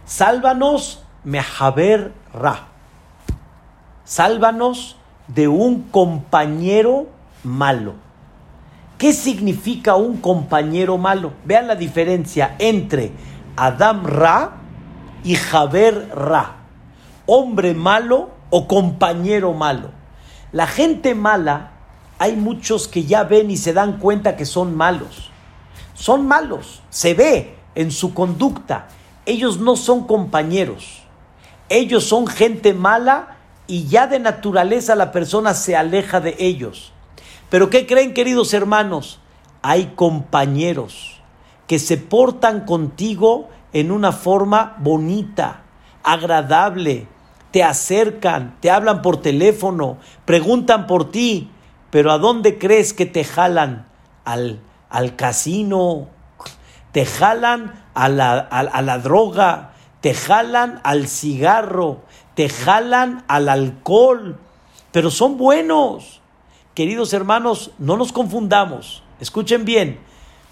Sálvanos 0.03 1.01
mehaber 1.23 2.11
ra. 2.33 2.67
Sálvanos 4.03 4.97
de 5.29 5.47
un 5.47 5.83
compañero 5.83 7.07
malo. 7.45 7.93
¿Qué 8.97 9.13
significa 9.13 9.95
un 9.95 10.17
compañero 10.17 10.97
malo? 10.97 11.31
Vean 11.45 11.67
la 11.67 11.75
diferencia 11.75 12.57
entre 12.59 13.13
Adam 13.55 14.05
Ra 14.05 14.58
y 15.23 15.35
Jaber 15.35 16.09
Ra. 16.15 16.57
Hombre 17.25 17.73
malo 17.73 18.29
o 18.49 18.67
compañero 18.67 19.53
malo. 19.53 19.91
La 20.51 20.67
gente 20.67 21.13
mala, 21.15 21.71
hay 22.17 22.35
muchos 22.35 22.87
que 22.87 23.05
ya 23.05 23.23
ven 23.23 23.51
y 23.51 23.57
se 23.57 23.73
dan 23.73 23.99
cuenta 23.99 24.35
que 24.35 24.45
son 24.45 24.75
malos. 24.75 25.29
Son 25.93 26.25
malos, 26.27 26.81
se 26.89 27.13
ve 27.13 27.55
en 27.75 27.91
su 27.91 28.13
conducta. 28.13 28.87
Ellos 29.25 29.59
no 29.59 29.75
son 29.75 30.07
compañeros. 30.07 31.03
Ellos 31.69 32.05
son 32.05 32.25
gente 32.25 32.73
mala 32.73 33.37
y 33.67 33.87
ya 33.87 34.07
de 34.07 34.19
naturaleza 34.19 34.95
la 34.95 35.11
persona 35.11 35.53
se 35.53 35.75
aleja 35.75 36.19
de 36.19 36.35
ellos. 36.39 36.91
Pero 37.49 37.69
¿qué 37.69 37.85
creen, 37.85 38.13
queridos 38.13 38.53
hermanos? 38.53 39.19
Hay 39.61 39.93
compañeros 39.95 41.21
que 41.67 41.77
se 41.77 41.97
portan 41.97 42.65
contigo 42.65 43.49
en 43.73 43.91
una 43.91 44.11
forma 44.11 44.75
bonita, 44.79 45.61
agradable, 46.03 47.07
te 47.51 47.63
acercan, 47.63 48.57
te 48.59 48.69
hablan 48.69 49.01
por 49.01 49.21
teléfono, 49.21 49.97
preguntan 50.25 50.87
por 50.87 51.11
ti, 51.11 51.49
pero 51.89 52.11
¿a 52.11 52.17
dónde 52.17 52.57
crees 52.57 52.93
que 52.93 53.05
te 53.05 53.23
jalan? 53.23 53.87
Al, 54.25 54.59
al 54.89 55.15
casino, 55.15 56.07
te 56.91 57.05
jalan 57.05 57.83
a 57.93 58.09
la, 58.09 58.37
a 58.37 58.81
la 58.81 58.99
droga, 58.99 59.71
te 60.01 60.13
jalan 60.13 60.79
al 60.83 61.07
cigarro, 61.07 62.01
te 62.35 62.49
jalan 62.49 63.23
al 63.27 63.49
alcohol, 63.49 64.37
pero 64.91 65.09
son 65.09 65.37
buenos 65.37 66.19
queridos 66.79 67.11
hermanos, 67.11 67.71
no 67.77 67.97
nos 67.97 68.13
confundamos. 68.13 69.03
Escuchen 69.19 69.65
bien, 69.65 69.99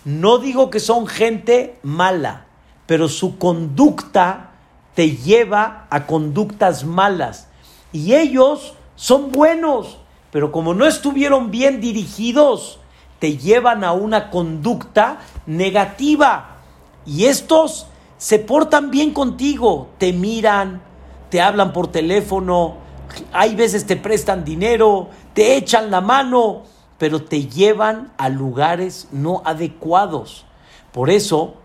no 0.03 0.39
digo 0.39 0.69
que 0.69 0.81
son 0.81 1.07
gente 1.07 1.79
mala, 1.83 2.46
pero 2.87 3.07
su 3.09 3.37
conducta 3.37 4.51
te 4.95 5.11
lleva 5.15 5.85
a 5.91 6.07
conductas 6.07 6.83
malas. 6.83 7.49
Y 7.93 8.15
ellos 8.15 8.73
son 8.95 9.31
buenos, 9.31 9.99
pero 10.31 10.51
como 10.51 10.73
no 10.73 10.87
estuvieron 10.87 11.51
bien 11.51 11.79
dirigidos, 11.79 12.79
te 13.19 13.37
llevan 13.37 13.83
a 13.83 13.93
una 13.93 14.31
conducta 14.31 15.19
negativa. 15.45 16.57
Y 17.05 17.25
estos 17.25 17.87
se 18.17 18.39
portan 18.39 18.89
bien 18.89 19.13
contigo, 19.13 19.89
te 19.99 20.13
miran, 20.13 20.81
te 21.29 21.41
hablan 21.41 21.73
por 21.73 21.87
teléfono, 21.91 22.75
hay 23.31 23.55
veces 23.55 23.85
te 23.85 23.95
prestan 23.95 24.43
dinero, 24.43 25.09
te 25.33 25.57
echan 25.57 25.91
la 25.91 26.01
mano, 26.01 26.63
pero 26.97 27.23
te 27.23 27.45
llevan 27.45 28.11
a 28.17 28.29
lugares 28.29 29.07
no 29.11 29.41
adecuados. 29.45 30.45
Por 30.91 31.09
eso, 31.09 31.55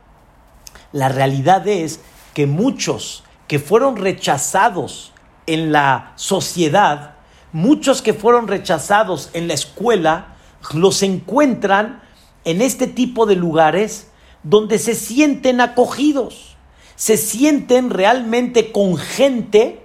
la 0.92 1.08
realidad 1.08 1.66
es 1.66 2.00
que 2.34 2.46
muchos 2.46 3.24
que 3.48 3.58
fueron 3.58 3.96
rechazados 3.96 5.12
en 5.46 5.72
la 5.72 6.12
sociedad, 6.16 7.14
muchos 7.52 8.02
que 8.02 8.14
fueron 8.14 8.48
rechazados 8.48 9.30
en 9.32 9.48
la 9.48 9.54
escuela, 9.54 10.36
los 10.72 11.02
encuentran 11.02 12.02
en 12.44 12.62
este 12.62 12.86
tipo 12.86 13.26
de 13.26 13.36
lugares 13.36 14.08
donde 14.42 14.78
se 14.78 14.94
sienten 14.94 15.60
acogidos, 15.60 16.56
se 16.96 17.16
sienten 17.16 17.90
realmente 17.90 18.72
con 18.72 18.96
gente 18.96 19.82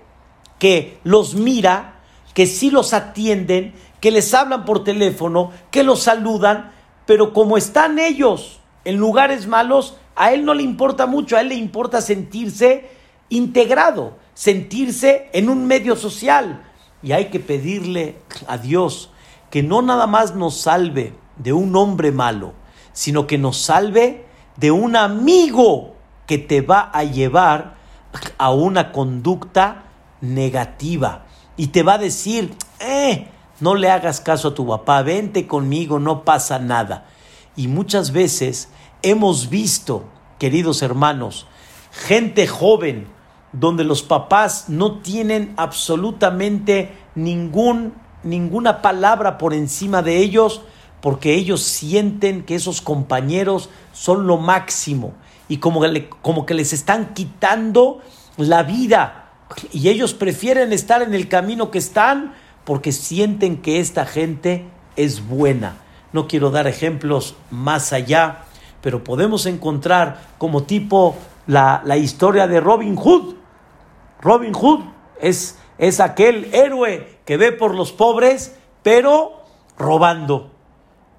que 0.60 1.00
los 1.04 1.36
mira, 1.36 1.96
que 2.34 2.46
sí 2.46 2.70
los 2.70 2.94
atienden, 2.94 3.74
que 4.00 4.12
les 4.12 4.34
hablan 4.34 4.66
por 4.66 4.84
teléfono, 4.84 5.52
que 5.72 5.84
los 5.84 6.04
saludan, 6.04 6.72
pero 7.06 7.34
como 7.34 7.58
están 7.58 8.00
ellos 8.00 8.60
en 8.86 8.98
lugares 8.98 9.48
malos, 9.48 9.98
a 10.18 10.34
él 10.34 10.44
no 10.44 10.54
le 10.54 10.64
importa 10.64 11.06
mucho, 11.06 11.38
a 11.38 11.42
él 11.42 11.50
le 11.50 11.56
importa 11.56 12.02
sentirse 12.02 12.90
integrado, 13.30 14.18
sentirse 14.34 15.30
en 15.34 15.50
un 15.50 15.66
medio 15.68 15.96
social. 15.96 16.64
Y 17.04 17.12
hay 17.12 17.26
que 17.26 17.40
pedirle 17.40 18.18
a 18.48 18.58
Dios 18.58 19.12
que 19.50 19.64
no 19.64 19.82
nada 19.82 20.08
más 20.08 20.36
nos 20.36 20.60
salve 20.60 21.14
de 21.38 21.54
un 21.54 21.76
hombre 21.76 22.12
malo, 22.12 22.54
sino 22.94 23.28
que 23.28 23.38
nos 23.38 23.58
salve 23.58 24.26
de 24.58 24.72
un 24.72 24.96
amigo 24.96 25.96
que 26.26 26.38
te 26.38 26.62
va 26.62 26.90
a 26.92 27.04
llevar 27.04 27.76
a 28.38 28.52
una 28.52 28.92
conducta 28.92 29.84
negativa 30.22 31.26
y 31.56 31.68
te 31.68 31.84
va 31.84 31.94
a 31.94 32.00
decir, 32.00 32.56
eh, 32.80 33.28
no 33.60 33.76
le 33.76 33.90
hagas 33.90 34.20
caso 34.22 34.50
a 34.50 34.54
tu 34.54 34.68
papá, 34.68 35.02
vente 35.04 35.48
conmigo, 35.48 36.00
no 36.00 36.24
pasa 36.24 36.60
nada. 36.60 37.06
Y 37.56 37.68
muchas 37.68 38.12
veces 38.12 38.70
hemos 39.02 39.50
visto, 39.50 40.06
queridos 40.40 40.82
hermanos, 40.82 41.48
gente 41.92 42.48
joven 42.48 43.08
donde 43.52 43.84
los 43.84 44.04
papás 44.04 44.66
no 44.68 45.00
tienen 45.00 45.54
absolutamente 45.58 46.92
ningún, 47.16 47.94
ninguna 48.24 48.82
palabra 48.82 49.38
por 49.38 49.54
encima 49.54 50.02
de 50.02 50.18
ellos 50.18 50.62
porque 51.02 51.36
ellos 51.36 51.62
sienten 51.62 52.44
que 52.44 52.56
esos 52.56 52.82
compañeros 52.82 53.70
son 53.94 54.28
lo 54.28 54.38
máximo 54.38 55.14
y 55.48 55.58
como, 55.58 55.82
como 56.22 56.46
que 56.46 56.54
les 56.54 56.74
están 56.74 57.14
quitando 57.14 58.02
la 58.38 58.64
vida 58.64 59.32
y 59.72 59.90
ellos 59.90 60.14
prefieren 60.14 60.74
estar 60.74 61.02
en 61.02 61.14
el 61.14 61.28
camino 61.30 61.72
que 61.72 61.78
están 61.78 62.34
porque 62.66 62.92
sienten 62.92 63.62
que 63.62 63.80
esta 63.80 64.06
gente 64.06 64.66
es 64.98 65.26
buena. 65.26 65.78
No 66.12 66.28
quiero 66.28 66.52
dar 66.52 66.68
ejemplos 66.68 67.36
más 67.50 67.94
allá, 67.94 68.44
pero 68.82 69.04
podemos 69.04 69.46
encontrar 69.46 70.20
como 70.38 70.64
tipo 70.64 71.16
la, 71.46 71.82
historia 71.98 72.48
de 72.48 72.60
Robin 72.60 72.96
Hood. 72.96 73.36
Robin 74.22 74.54
Hood 74.54 74.82
es, 75.20 75.58
es 75.78 76.00
aquel 76.00 76.54
héroe 76.54 77.20
que 77.26 77.38
ve 77.38 77.52
por 77.52 77.76
los 77.76 77.92
pobres, 77.92 78.56
pero 78.84 79.44
robando, 79.78 80.52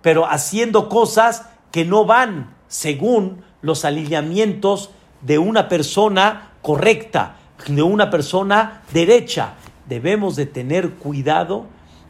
pero 0.03 0.27
haciendo 0.27 0.89
cosas 0.89 1.49
que 1.71 1.85
no 1.85 2.05
van 2.05 2.55
según 2.69 3.43
los 3.63 3.85
alineamientos 3.85 4.91
de 5.23 5.39
una 5.39 5.69
persona 5.69 6.53
correcta 6.63 7.37
de 7.67 7.83
una 7.83 8.11
persona 8.11 8.83
derecha. 8.93 9.55
Debemos 9.89 10.37
de 10.37 10.47
tener 10.47 10.95
cuidado 10.95 11.67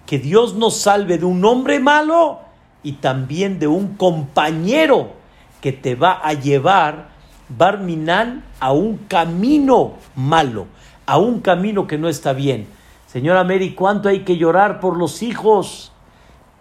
que 0.06 0.18
Dios 0.18 0.54
nos 0.54 0.76
salve 0.76 1.18
de 1.18 1.24
un 1.24 1.44
hombre 1.44 1.80
malo 1.80 2.40
y 2.82 2.92
también 2.92 3.58
de 3.58 3.66
un 3.66 3.96
compañero 3.96 5.12
que 5.60 5.72
te 5.72 5.94
va 5.94 6.12
a 6.12 6.32
llevar, 6.32 7.08
Barminan, 7.48 8.44
a 8.60 8.72
un 8.72 8.98
camino 9.08 9.94
malo, 10.14 10.66
a 11.06 11.18
un 11.18 11.40
camino 11.40 11.86
que 11.86 11.98
no 11.98 12.08
está 12.08 12.32
bien. 12.32 12.66
Señora 13.06 13.44
Mary, 13.44 13.74
¿cuánto 13.74 14.08
hay 14.08 14.20
que 14.24 14.36
llorar 14.36 14.80
por 14.80 14.96
los 14.96 15.22
hijos? 15.22 15.92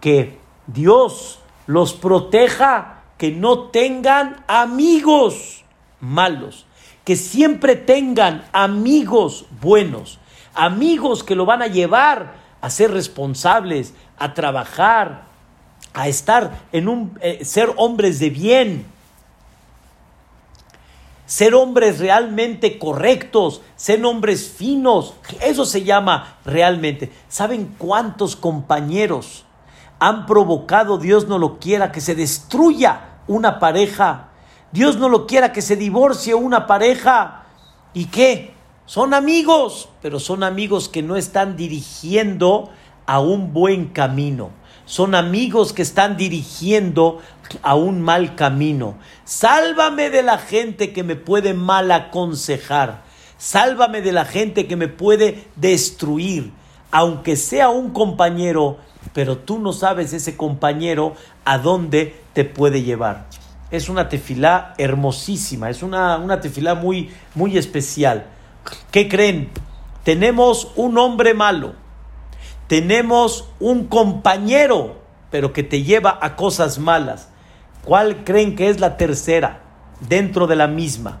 Que 0.00 0.38
Dios 0.66 1.40
los 1.66 1.92
proteja, 1.92 3.02
que 3.18 3.32
no 3.32 3.64
tengan 3.64 4.36
amigos 4.46 5.64
malos 6.00 6.66
que 7.08 7.16
siempre 7.16 7.74
tengan 7.74 8.44
amigos 8.52 9.46
buenos, 9.62 10.18
amigos 10.52 11.24
que 11.24 11.34
lo 11.34 11.46
van 11.46 11.62
a 11.62 11.66
llevar 11.66 12.34
a 12.60 12.68
ser 12.68 12.90
responsables, 12.90 13.94
a 14.18 14.34
trabajar, 14.34 15.22
a 15.98 16.06
estar 16.06 16.60
en 16.70 16.86
un 16.86 17.18
eh, 17.20 17.44
ser 17.44 17.72
hombres 17.76 18.20
de 18.20 18.30
bien. 18.30 18.86
ser 21.26 21.54
hombres 21.54 21.98
realmente 21.98 22.78
correctos, 22.78 23.60
ser 23.76 24.02
hombres 24.06 24.48
finos. 24.48 25.14
Eso 25.42 25.66
se 25.66 25.82
llama 25.82 26.38
realmente. 26.44 27.12
¿Saben 27.28 27.74
cuántos 27.76 28.34
compañeros 28.36 29.44
han 29.98 30.24
provocado, 30.24 30.96
Dios 30.96 31.26
no 31.26 31.36
lo 31.36 31.58
quiera, 31.58 31.92
que 31.92 32.00
se 32.00 32.14
destruya 32.14 33.18
una 33.26 33.58
pareja? 33.58 34.28
Dios 34.70 34.96
no 34.96 35.08
lo 35.08 35.26
quiera 35.26 35.52
que 35.52 35.62
se 35.62 35.76
divorcie 35.76 36.34
una 36.34 36.66
pareja. 36.66 37.42
¿Y 37.92 38.06
qué? 38.06 38.54
Son 38.86 39.12
amigos, 39.12 39.88
pero 40.00 40.20
son 40.20 40.44
amigos 40.44 40.88
que 40.88 41.02
no 41.02 41.16
están 41.16 41.56
dirigiendo 41.56 42.70
a 43.04 43.20
un 43.20 43.52
buen 43.52 43.88
camino. 43.88 44.50
Son 44.88 45.14
amigos 45.14 45.74
que 45.74 45.82
están 45.82 46.16
dirigiendo 46.16 47.20
a 47.60 47.74
un 47.74 48.00
mal 48.00 48.36
camino. 48.36 48.96
Sálvame 49.26 50.08
de 50.08 50.22
la 50.22 50.38
gente 50.38 50.94
que 50.94 51.02
me 51.02 51.14
puede 51.14 51.52
mal 51.52 51.92
aconsejar. 51.92 53.02
Sálvame 53.36 54.00
de 54.00 54.12
la 54.12 54.24
gente 54.24 54.66
que 54.66 54.76
me 54.76 54.88
puede 54.88 55.44
destruir. 55.56 56.52
Aunque 56.90 57.36
sea 57.36 57.68
un 57.68 57.90
compañero, 57.90 58.78
pero 59.12 59.36
tú 59.36 59.58
no 59.58 59.74
sabes 59.74 60.14
ese 60.14 60.38
compañero 60.38 61.12
a 61.44 61.58
dónde 61.58 62.18
te 62.32 62.46
puede 62.46 62.82
llevar. 62.82 63.26
Es 63.70 63.90
una 63.90 64.08
tefilá 64.08 64.72
hermosísima, 64.78 65.68
es 65.68 65.82
una, 65.82 66.16
una 66.16 66.40
tefilá 66.40 66.74
muy, 66.74 67.10
muy 67.34 67.58
especial. 67.58 68.24
¿Qué 68.90 69.06
creen? 69.06 69.50
Tenemos 70.02 70.72
un 70.76 70.96
hombre 70.96 71.34
malo 71.34 71.74
tenemos 72.68 73.48
un 73.58 73.86
compañero, 73.86 75.00
pero 75.30 75.52
que 75.52 75.62
te 75.62 75.82
lleva 75.82 76.18
a 76.20 76.36
cosas 76.36 76.78
malas. 76.78 77.30
¿Cuál 77.84 78.24
creen 78.24 78.54
que 78.54 78.68
es 78.68 78.78
la 78.78 78.96
tercera 78.96 79.62
dentro 80.00 80.46
de 80.46 80.56
la 80.56 80.68
misma? 80.68 81.18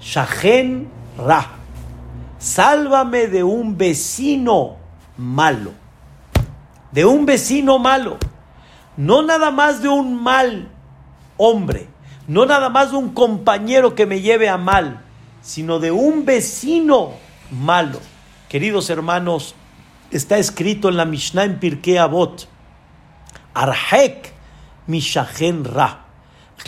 Shahen 0.00 0.88
Ra. 1.16 1.52
Sálvame 2.38 3.28
de 3.28 3.44
un 3.44 3.78
vecino 3.78 4.76
malo. 5.16 5.70
De 6.90 7.04
un 7.04 7.24
vecino 7.24 7.78
malo. 7.78 8.18
No 8.96 9.22
nada 9.22 9.52
más 9.52 9.80
de 9.80 9.88
un 9.88 10.22
mal 10.22 10.68
hombre. 11.36 11.88
No 12.26 12.46
nada 12.46 12.68
más 12.68 12.90
de 12.90 12.96
un 12.96 13.14
compañero 13.14 13.94
que 13.94 14.06
me 14.06 14.20
lleve 14.20 14.48
a 14.48 14.58
mal. 14.58 15.02
Sino 15.40 15.78
de 15.78 15.92
un 15.92 16.24
vecino 16.24 17.12
malo. 17.50 18.00
Queridos 18.48 18.90
hermanos, 18.90 19.54
está 20.10 20.38
escrito 20.38 20.88
en 20.88 20.96
la 20.96 21.04
Mishnah 21.04 21.44
en 21.44 21.58
Pirkei 21.58 21.96
Avot, 21.96 22.48
Arhek 23.54 24.32
Mishachen 24.86 25.64
Ra, 25.64 26.06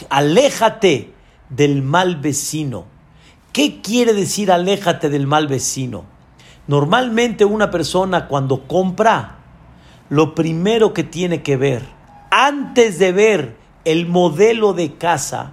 aléjate 0.08 1.12
del 1.48 1.82
mal 1.82 2.16
vecino. 2.16 2.86
¿Qué 3.52 3.80
quiere 3.80 4.12
decir 4.12 4.52
aléjate 4.52 5.08
del 5.08 5.26
mal 5.26 5.48
vecino? 5.48 6.04
Normalmente 6.66 7.44
una 7.44 7.70
persona 7.70 8.26
cuando 8.26 8.66
compra, 8.66 9.36
lo 10.08 10.34
primero 10.34 10.92
que 10.92 11.04
tiene 11.04 11.42
que 11.42 11.56
ver, 11.56 11.82
antes 12.30 12.98
de 12.98 13.12
ver 13.12 13.56
el 13.84 14.06
modelo 14.06 14.72
de 14.72 14.94
casa, 14.94 15.52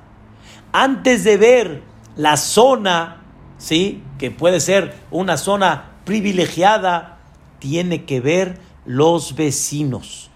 antes 0.71 1.23
de 1.23 1.37
ver 1.37 1.83
la 2.15 2.35
zona, 2.37 3.21
¿sí? 3.57 4.03
que 4.17 4.31
puede 4.31 4.59
ser 4.59 4.95
una 5.11 5.37
zona 5.37 5.91
privilegiada, 6.03 7.19
tiene 7.63 8.03
que 8.03 8.19
ver 8.19 8.59
los 8.85 9.35
vecinos. 9.35 10.29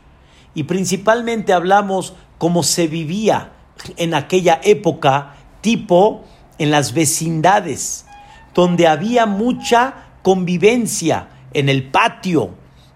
Y 0.56 0.64
principalmente 0.64 1.52
hablamos 1.52 2.14
cómo 2.38 2.64
se 2.64 2.88
vivía 2.88 3.52
en 3.98 4.14
aquella 4.14 4.62
época, 4.64 5.36
tipo 5.60 6.24
en 6.58 6.72
las 6.72 6.94
vecindades, 6.94 8.06
donde 8.54 8.88
había 8.88 9.26
mucha 9.26 10.06
convivencia 10.22 11.28
en 11.54 11.68
el 11.68 11.90
patio, 11.90 12.52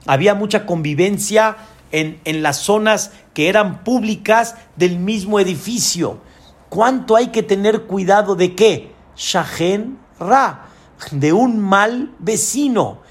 había 0.07 0.33
mucha 0.33 0.65
convivencia 0.65 1.57
en, 1.91 2.21
en 2.23 2.41
las 2.41 2.55
zonas 2.55 3.11
que 3.33 3.49
eran 3.49 3.83
públicas 3.83 4.55
del 4.77 4.97
mismo 4.97 5.41
edificio. 5.41 6.21
¿Cuánto 6.69 7.17
hay 7.17 7.27
que 7.27 7.43
tener 7.43 7.81
cuidado 7.81 8.35
de 8.35 8.55
qué? 8.55 8.93
Shahen 9.17 9.99
Ra, 10.17 10.67
de 11.11 11.33
un 11.33 11.59
mal 11.59 12.13
vecino 12.17 13.01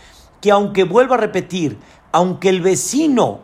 que 0.41 0.51
aunque 0.51 0.85
vuelvo 0.85 1.15
a 1.15 1.19
repetir, 1.19 1.79
aunque 2.13 2.49
el 2.49 2.61
vecino 2.61 3.41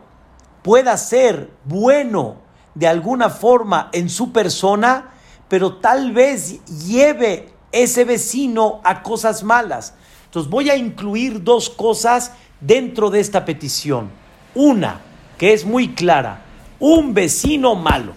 pueda 0.63 0.97
ser 0.97 1.51
bueno 1.65 2.35
de 2.75 2.87
alguna 2.87 3.29
forma 3.29 3.89
en 3.93 4.09
su 4.09 4.31
persona, 4.31 5.11
pero 5.47 5.75
tal 5.77 6.11
vez 6.11 6.63
lleve 6.65 7.53
ese 7.71 8.03
vecino 8.03 8.81
a 8.83 9.01
cosas 9.01 9.43
malas. 9.43 9.93
Entonces 10.25 10.49
voy 10.49 10.69
a 10.69 10.75
incluir 10.75 11.43
dos 11.43 11.69
cosas 11.69 12.33
dentro 12.59 13.09
de 13.09 13.19
esta 13.19 13.45
petición. 13.45 14.09
Una, 14.55 15.01
que 15.37 15.53
es 15.53 15.65
muy 15.65 15.93
clara, 15.93 16.41
un 16.79 17.13
vecino 17.13 17.75
malo. 17.75 18.13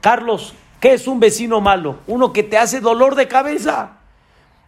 Carlos, 0.00 0.54
¿qué 0.80 0.94
es 0.94 1.06
un 1.06 1.20
vecino 1.20 1.60
malo? 1.60 1.98
Uno 2.06 2.32
que 2.32 2.42
te 2.42 2.58
hace 2.58 2.80
dolor 2.80 3.16
de 3.16 3.28
cabeza 3.28 3.96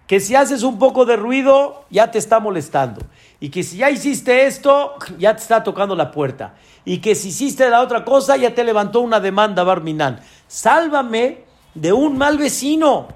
que 0.08 0.20
si 0.20 0.34
haces 0.34 0.62
un 0.64 0.78
poco 0.78 1.04
de 1.04 1.16
ruido 1.16 1.84
ya 1.90 2.10
te 2.10 2.18
está 2.18 2.40
molestando. 2.40 3.02
Y 3.40 3.50
que 3.50 3.62
si 3.62 3.78
ya 3.78 3.90
hiciste 3.90 4.46
esto, 4.46 4.94
ya 5.18 5.34
te 5.34 5.42
está 5.42 5.62
tocando 5.62 5.94
la 5.94 6.10
puerta. 6.10 6.54
Y 6.84 6.98
que 6.98 7.14
si 7.14 7.28
hiciste 7.28 7.68
la 7.70 7.82
otra 7.82 8.04
cosa, 8.04 8.36
ya 8.36 8.54
te 8.54 8.64
levantó 8.64 9.00
una 9.00 9.20
demanda, 9.20 9.64
Barminan. 9.64 10.20
Sálvame 10.46 11.44
de 11.74 11.92
un 11.92 12.18
mal 12.18 12.38
vecino. 12.38 13.08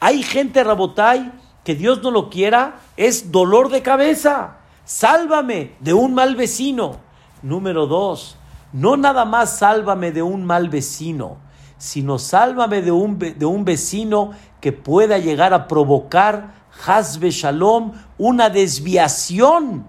Hay 0.00 0.22
gente, 0.22 0.62
Rabotay, 0.62 1.32
que 1.64 1.74
Dios 1.74 2.02
no 2.02 2.10
lo 2.10 2.28
quiera, 2.28 2.76
es 2.96 3.32
dolor 3.32 3.70
de 3.70 3.82
cabeza. 3.82 4.58
Sálvame 4.84 5.72
de 5.80 5.94
un 5.94 6.14
mal 6.14 6.36
vecino. 6.36 7.00
Número 7.42 7.86
dos, 7.86 8.36
no 8.72 8.96
nada 8.96 9.24
más 9.24 9.58
sálvame 9.58 10.12
de 10.12 10.22
un 10.22 10.44
mal 10.44 10.68
vecino, 10.68 11.38
sino 11.78 12.18
sálvame 12.18 12.82
de 12.82 12.90
un, 12.90 13.18
de 13.18 13.46
un 13.46 13.64
vecino 13.64 14.32
que 14.60 14.72
pueda 14.72 15.18
llegar 15.18 15.52
a 15.54 15.68
provocar, 15.68 16.63
Hazbe 16.86 17.30
Shalom, 17.30 17.92
una 18.18 18.50
desviación 18.50 19.86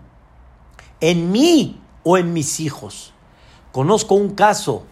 en 0.99 1.31
mí 1.31 1.81
o 2.03 2.17
en 2.17 2.33
mis 2.33 2.59
hijos. 2.59 3.13
Conozco 3.71 4.15
un 4.15 4.35
caso, 4.35 4.85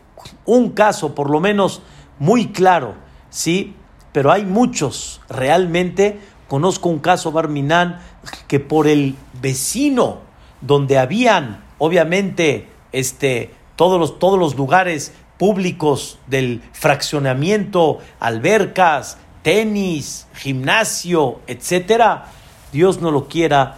un 0.45 0.69
caso 0.71 1.15
por 1.15 1.29
lo 1.29 1.39
menos 1.39 1.81
muy 2.19 2.51
claro, 2.51 2.95
¿sí? 3.29 3.75
Pero 4.11 4.31
hay 4.31 4.45
muchos, 4.45 5.21
realmente 5.29 6.19
conozco 6.47 6.89
un 6.89 6.99
caso, 6.99 7.31
Barminán, 7.31 7.99
que 8.47 8.59
por 8.59 8.87
el 8.87 9.15
vecino, 9.41 10.19
donde 10.61 10.97
habían, 10.97 11.63
obviamente, 11.77 12.69
este, 12.91 13.53
todos 13.75 13.99
los, 13.99 14.19
todos 14.19 14.37
los 14.37 14.55
lugares 14.55 15.13
públicos 15.37 16.19
del 16.27 16.61
fraccionamiento, 16.71 17.99
albercas, 18.19 19.17
tenis, 19.43 20.27
gimnasio, 20.33 21.39
etcétera, 21.45 22.25
Dios 22.71 23.01
no 23.01 23.11
lo 23.11 23.27
quiera, 23.27 23.77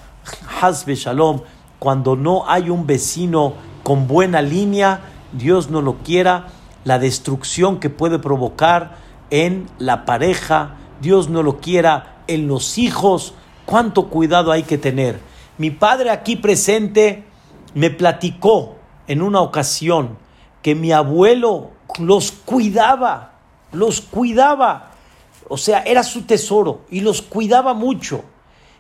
Hazbe 0.61 0.95
Shalom, 0.95 1.41
cuando 1.79 2.15
no 2.15 2.49
hay 2.49 2.69
un 2.69 2.87
vecino 2.87 3.53
con 3.83 4.07
buena 4.07 4.41
línea, 4.41 5.01
Dios 5.33 5.69
no 5.69 5.81
lo 5.81 5.97
quiera, 5.97 6.47
la 6.85 6.99
destrucción 6.99 7.79
que 7.79 7.89
puede 7.89 8.19
provocar 8.19 8.95
en 9.31 9.67
la 9.79 10.05
pareja, 10.05 10.75
Dios 11.01 11.29
no 11.29 11.43
lo 11.43 11.59
quiera. 11.59 12.23
En 12.27 12.47
los 12.47 12.77
hijos, 12.77 13.33
cuánto 13.65 14.07
cuidado 14.07 14.51
hay 14.51 14.63
que 14.63 14.77
tener. 14.77 15.19
Mi 15.57 15.71
padre 15.71 16.09
aquí 16.09 16.35
presente 16.35 17.23
me 17.73 17.89
platicó 17.89 18.77
en 19.07 19.21
una 19.21 19.41
ocasión 19.41 20.17
que 20.61 20.73
mi 20.73 20.91
abuelo 20.91 21.71
los 21.99 22.31
cuidaba, 22.31 23.33
los 23.71 24.01
cuidaba 24.01 24.94
o 25.47 25.57
sea, 25.57 25.83
era 25.83 26.03
su 26.03 26.23
tesoro 26.23 26.81
y 26.89 27.01
los 27.01 27.21
cuidaba 27.21 27.73
mucho. 27.73 28.23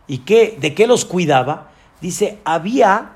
¿Y 0.07 0.19
qué, 0.19 0.57
de 0.59 0.73
qué 0.73 0.87
los 0.87 1.05
cuidaba? 1.05 1.69
Dice, 2.01 2.39
había 2.43 3.11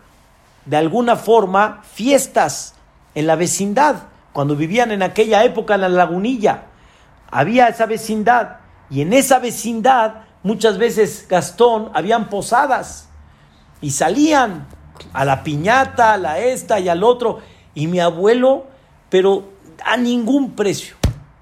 de 0.66 0.78
alguna 0.78 1.16
forma 1.16 1.82
fiestas 1.84 2.76
en 3.16 3.28
la 3.28 3.36
vecindad, 3.36 4.04
cuando 4.34 4.56
vivían 4.56 4.92
en 4.92 5.02
aquella 5.02 5.44
época 5.44 5.76
en 5.76 5.82
la 5.82 5.90
lagunilla. 5.90 6.66
Había 7.32 7.68
esa 7.68 7.86
vecindad 7.86 8.58
y 8.90 9.02
en 9.02 9.14
esa 9.14 9.40
vecindad 9.40 10.22
muchas 10.44 10.78
veces 10.78 11.26
Gastón 11.28 11.90
habían 11.94 12.30
posadas 12.30 13.10
y 13.82 13.92
salían 13.92 14.68
a 15.14 15.26
la 15.26 15.44
piñata, 15.44 16.14
a 16.14 16.18
la 16.18 16.40
esta 16.40 16.80
y 16.80 16.90
al 16.90 17.04
otro. 17.04 17.40
Y 17.74 17.88
mi 17.88 18.00
abuelo, 18.00 18.66
pero 19.10 19.50
a 19.84 19.98
ningún 19.98 20.52
precio, 20.52 20.96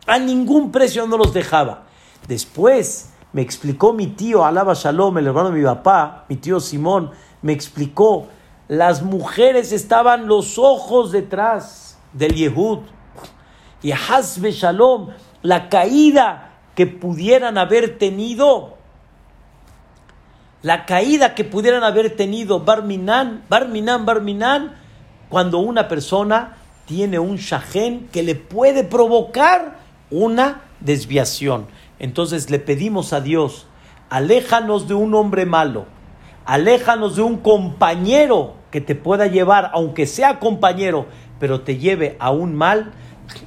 a 0.05 0.19
ningún 0.19 0.71
precio 0.71 1.07
no 1.07 1.17
los 1.17 1.33
dejaba. 1.33 1.86
Después 2.27 3.13
me 3.33 3.41
explicó 3.41 3.93
mi 3.93 4.07
tío, 4.07 4.45
Alaba 4.45 4.73
Shalom, 4.73 5.17
el 5.17 5.27
hermano 5.27 5.51
de 5.51 5.59
mi 5.59 5.65
papá, 5.65 6.25
mi 6.29 6.35
tío 6.35 6.59
Simón, 6.59 7.11
me 7.41 7.53
explicó, 7.53 8.27
las 8.67 9.01
mujeres 9.01 9.71
estaban 9.71 10.27
los 10.27 10.57
ojos 10.57 11.11
detrás 11.11 11.97
del 12.13 12.33
Yehud. 12.35 12.79
Y 13.81 13.91
Hazbe 13.91 14.51
Shalom, 14.51 15.09
la 15.41 15.69
caída 15.69 16.51
que 16.75 16.87
pudieran 16.87 17.57
haber 17.57 17.97
tenido, 17.97 18.77
la 20.61 20.85
caída 20.85 21.35
que 21.35 21.43
pudieran 21.43 21.83
haber 21.83 22.15
tenido 22.15 22.59
Barminan, 22.59 23.43
Barminan, 23.47 24.05
Barminan, 24.05 24.75
cuando 25.29 25.59
una 25.59 25.87
persona 25.87 26.57
tiene 26.85 27.19
un 27.19 27.37
shahen 27.37 28.07
que 28.07 28.23
le 28.23 28.35
puede 28.35 28.83
provocar 28.83 29.79
una 30.09 30.61
desviación. 30.79 31.67
Entonces 31.99 32.49
le 32.49 32.59
pedimos 32.59 33.13
a 33.13 33.21
Dios, 33.21 33.67
aléjanos 34.09 34.87
de 34.87 34.93
un 34.93 35.13
hombre 35.15 35.45
malo, 35.45 35.85
aléjanos 36.45 37.15
de 37.15 37.21
un 37.21 37.37
compañero 37.37 38.53
que 38.71 38.81
te 38.81 38.95
pueda 38.95 39.27
llevar, 39.27 39.71
aunque 39.73 40.05
sea 40.05 40.39
compañero, 40.39 41.07
pero 41.39 41.61
te 41.61 41.77
lleve 41.77 42.15
a 42.19 42.31
un 42.31 42.55
mal, 42.55 42.93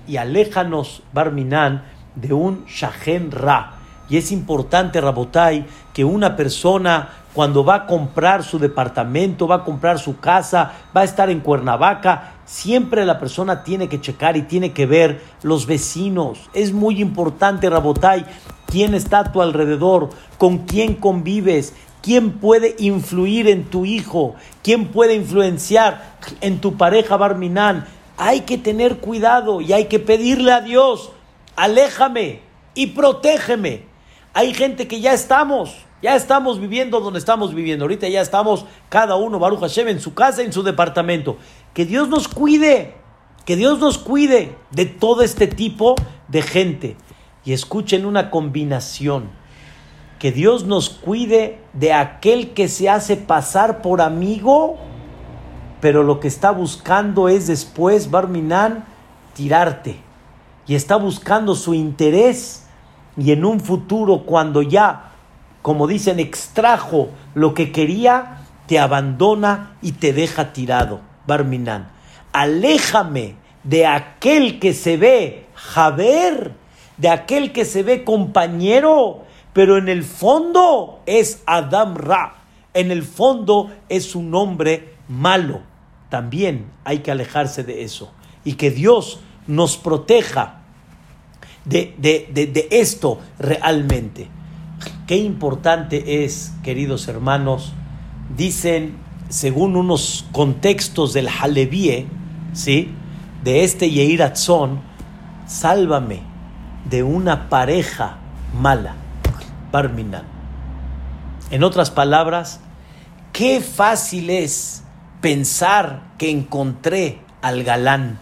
y 0.07 0.17
aléjanos, 0.17 1.03
Barminan, 1.13 1.85
de 2.15 2.33
un 2.33 2.65
Shahen 2.67 3.31
Ra. 3.31 3.77
Y 4.09 4.17
es 4.17 4.33
importante, 4.33 5.01
Rabotai, 5.01 5.67
que 5.95 6.05
una 6.05 6.37
persona 6.37 7.11
cuando 7.33 7.65
va 7.65 7.75
a 7.77 7.87
comprar 7.87 8.43
su 8.43 8.59
departamento, 8.59 9.47
va 9.47 9.57
a 9.57 9.65
comprar 9.65 9.99
su 9.99 10.19
casa, 10.19 10.73
va 10.95 11.03
a 11.03 11.05
estar 11.05 11.31
en 11.31 11.41
Cuernavaca, 11.41 12.33
siempre 12.51 13.07
la 13.07 13.21
persona 13.21 13.63
tiene 13.63 13.89
que 13.89 14.01
checar 14.01 14.37
y 14.37 14.43
tiene 14.43 14.73
que 14.73 14.85
ver 14.85 15.23
los 15.43 15.67
vecinos. 15.67 16.51
Es 16.53 16.73
muy 16.73 17.01
importante, 17.01 17.71
Rabotai, 17.71 18.27
quién 18.67 18.95
está 18.95 19.21
a 19.21 19.33
tu 19.33 19.41
alrededor, 19.41 20.11
con 20.37 20.67
quién 20.67 20.95
convives, 20.95 21.75
quién 22.03 22.33
puede 22.41 22.75
influir 22.81 23.47
en 23.47 23.67
tu 23.67 23.85
hijo, 23.85 24.35
quién 24.65 24.89
puede 24.89 25.15
influenciar 25.15 26.19
en 26.41 26.61
tu 26.61 26.77
pareja 26.77 27.17
Barminan. 27.17 27.87
Hay 28.17 28.41
que 28.41 28.59
tener 28.59 28.97
cuidado 28.97 29.61
y 29.61 29.73
hay 29.73 29.85
que 29.85 30.01
pedirle 30.01 30.51
a 30.51 30.61
Dios, 30.61 31.13
aléjame 31.55 32.41
y 32.75 32.89
protégeme. 32.89 33.85
Hay 34.35 34.55
gente 34.55 34.89
que 34.89 35.01
ya 35.01 35.13
estamos 35.13 35.77
ya 36.03 36.17
estamos 36.17 36.59
viviendo 36.59 37.01
donde 37.01 37.19
estamos 37.19 37.55
viviendo. 37.55 37.85
Ahorita 37.85 38.09
ya 38.09 38.23
estamos 38.23 38.65
cada 38.89 39.17
uno, 39.17 39.39
Baruch 39.39 39.61
Hashem, 39.61 39.89
en 39.89 40.01
su 40.01 40.15
casa, 40.15 40.43
en 40.43 40.53
su 40.53 40.63
departamento. 40.63 41.37
Que 41.75 41.85
Dios 41.85 42.09
nos 42.09 42.29
cuide, 42.29 42.95
que 43.45 43.57
Dios 43.57 43.79
nos 43.79 43.99
cuide 43.99 44.57
de 44.71 44.87
todo 44.87 45.23
este 45.23 45.47
tipo 45.47 45.97
de 46.29 46.43
gente. 46.43 46.97
Y 47.45 47.53
escuchen 47.53 48.07
una 48.07 48.31
combinación. 48.31 49.31
Que 50.19 50.33
Dios 50.33 50.65
nos 50.65 50.91
cuide 50.91 51.61
de 51.73 51.93
aquel 51.93 52.53
que 52.53 52.69
se 52.69 52.91
hace 52.91 53.17
pasar 53.17 53.81
por 53.81 54.03
amigo, 54.03 54.77
pero 55.81 56.03
lo 56.03 56.21
que 56.21 56.29
está 56.29 56.51
buscando 56.51 57.29
es 57.29 57.47
después, 57.47 58.11
Barminan, 58.11 58.85
tirarte. 59.35 59.97
Y 60.67 60.75
está 60.75 60.97
buscando 60.97 61.55
su 61.55 61.73
interés. 61.73 62.67
Y 63.17 63.33
en 63.33 63.45
un 63.45 63.61
futuro, 63.61 64.25
cuando 64.27 64.61
ya 64.63 65.11
como 65.63 65.87
dicen, 65.87 66.21
extrajo 66.21 67.11
lo 67.35 67.55
que 67.55 67.71
quería, 67.73 68.39
te 68.67 68.79
abandona 68.79 69.77
y 69.83 69.93
te 69.93 70.13
deja 70.13 70.53
tirado. 70.53 71.01
Barminan, 71.27 71.89
aléjame 72.33 73.35
de 73.65 73.87
aquel 73.87 74.59
que 74.59 74.75
se 74.75 74.97
ve 74.97 75.47
Javer, 75.55 76.53
de 76.97 77.09
aquel 77.09 77.53
que 77.53 77.65
se 77.65 77.83
ve 77.83 78.05
compañero, 78.05 79.25
pero 79.53 79.79
en 79.79 79.89
el 79.89 80.05
fondo 80.05 81.01
es 81.07 81.43
Adam 81.47 81.97
Ra, 81.97 82.35
en 82.75 82.91
el 82.91 83.03
fondo 83.03 83.71
es 83.89 84.15
un 84.15 84.35
hombre 84.35 84.95
malo. 85.09 85.61
También 86.09 86.67
hay 86.85 87.01
que 87.01 87.11
alejarse 87.11 87.63
de 87.63 87.83
eso 87.85 88.13
y 88.45 88.55
que 88.55 88.71
Dios 88.71 89.21
nos 89.47 89.77
proteja 89.77 90.61
de, 91.65 91.95
de 91.99 92.69
esto 92.71 93.21
realmente. 93.39 94.29
Qué 95.07 95.17
importante 95.17 96.25
es, 96.25 96.53
queridos 96.63 97.09
hermanos, 97.09 97.73
dicen, 98.37 98.97
según 99.31 99.77
unos 99.77 100.27
contextos 100.33 101.13
del 101.13 101.29
Halevíe, 101.29 102.09
¿sí? 102.53 102.93
de 103.45 103.65
este 103.65 103.89
Yeiratzón, 103.89 104.83
sálvame 105.47 106.21
de 106.85 107.05
una 107.05 107.49
pareja 107.49 108.19
mala, 108.53 108.97
Barminan. 109.71 110.25
En 111.53 111.63
otras 111.63 111.93
palabras, 111.93 112.61
qué 113.33 113.61
fácil 113.61 114.31
es 114.31 114.83
pensar 115.21 116.03
que 116.19 116.31
encontré 116.31 117.21
al 117.41 117.63
galán, 117.63 118.19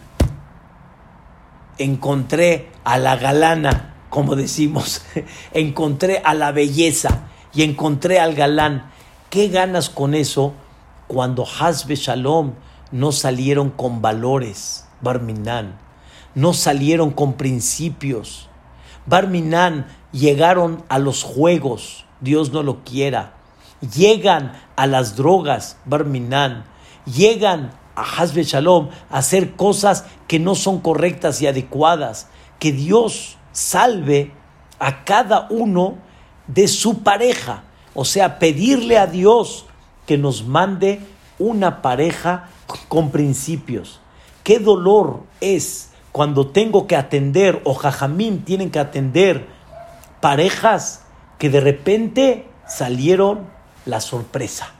encontré 1.79 2.69
a 2.83 2.99
la 2.99 3.15
galana, 3.15 3.95
como 4.11 4.35
decimos, 4.35 5.01
encontré 5.53 6.21
a 6.23 6.35
la 6.35 6.51
belleza 6.51 7.23
y 7.51 7.63
encontré 7.63 8.19
al 8.19 8.35
galán. 8.35 8.91
¿Qué 9.31 9.47
ganas 9.47 9.89
con 9.89 10.13
eso 10.13 10.53
cuando 11.09 11.43
Hasbe 11.43 11.95
Shalom 11.95 12.53
no 12.91 13.11
salieron 13.11 13.71
con 13.71 13.99
valores, 13.99 14.85
Barminan? 15.01 15.79
No 16.35 16.53
salieron 16.53 17.09
con 17.09 17.33
principios. 17.33 18.47
Barminan 19.07 19.87
llegaron 20.11 20.83
a 20.87 20.99
los 20.99 21.23
juegos, 21.23 22.05
Dios 22.21 22.51
no 22.51 22.61
lo 22.61 22.83
quiera. 22.83 23.33
Llegan 23.81 24.53
a 24.75 24.85
las 24.85 25.15
drogas, 25.15 25.77
Barminan. 25.85 26.65
Llegan 27.07 27.71
a 27.95 28.03
Hasbe 28.03 28.43
Shalom 28.43 28.89
a 29.09 29.17
hacer 29.17 29.55
cosas 29.55 30.05
que 30.27 30.37
no 30.37 30.53
son 30.53 30.79
correctas 30.79 31.41
y 31.41 31.47
adecuadas. 31.47 32.27
Que 32.59 32.71
Dios 32.71 33.37
salve 33.51 34.31
a 34.77 35.05
cada 35.05 35.47
uno 35.49 35.97
de 36.45 36.67
su 36.67 37.01
pareja. 37.01 37.63
O 37.95 38.05
sea, 38.05 38.37
pedirle 38.37 38.99
a 38.99 39.07
Dios 39.07 39.65
que 40.09 40.17
nos 40.17 40.43
mande 40.47 41.01
una 41.37 41.83
pareja 41.83 42.49
con 42.87 43.11
principios. 43.11 43.99
Qué 44.43 44.57
dolor 44.57 45.19
es 45.39 45.91
cuando 46.11 46.47
tengo 46.47 46.87
que 46.87 46.95
atender 46.95 47.61
o 47.63 47.75
jajamín 47.75 48.43
tienen 48.43 48.71
que 48.71 48.79
atender 48.79 49.45
parejas 50.19 51.03
que 51.37 51.51
de 51.51 51.59
repente 51.59 52.47
salieron 52.67 53.41
la 53.85 54.01
sorpresa. 54.01 54.71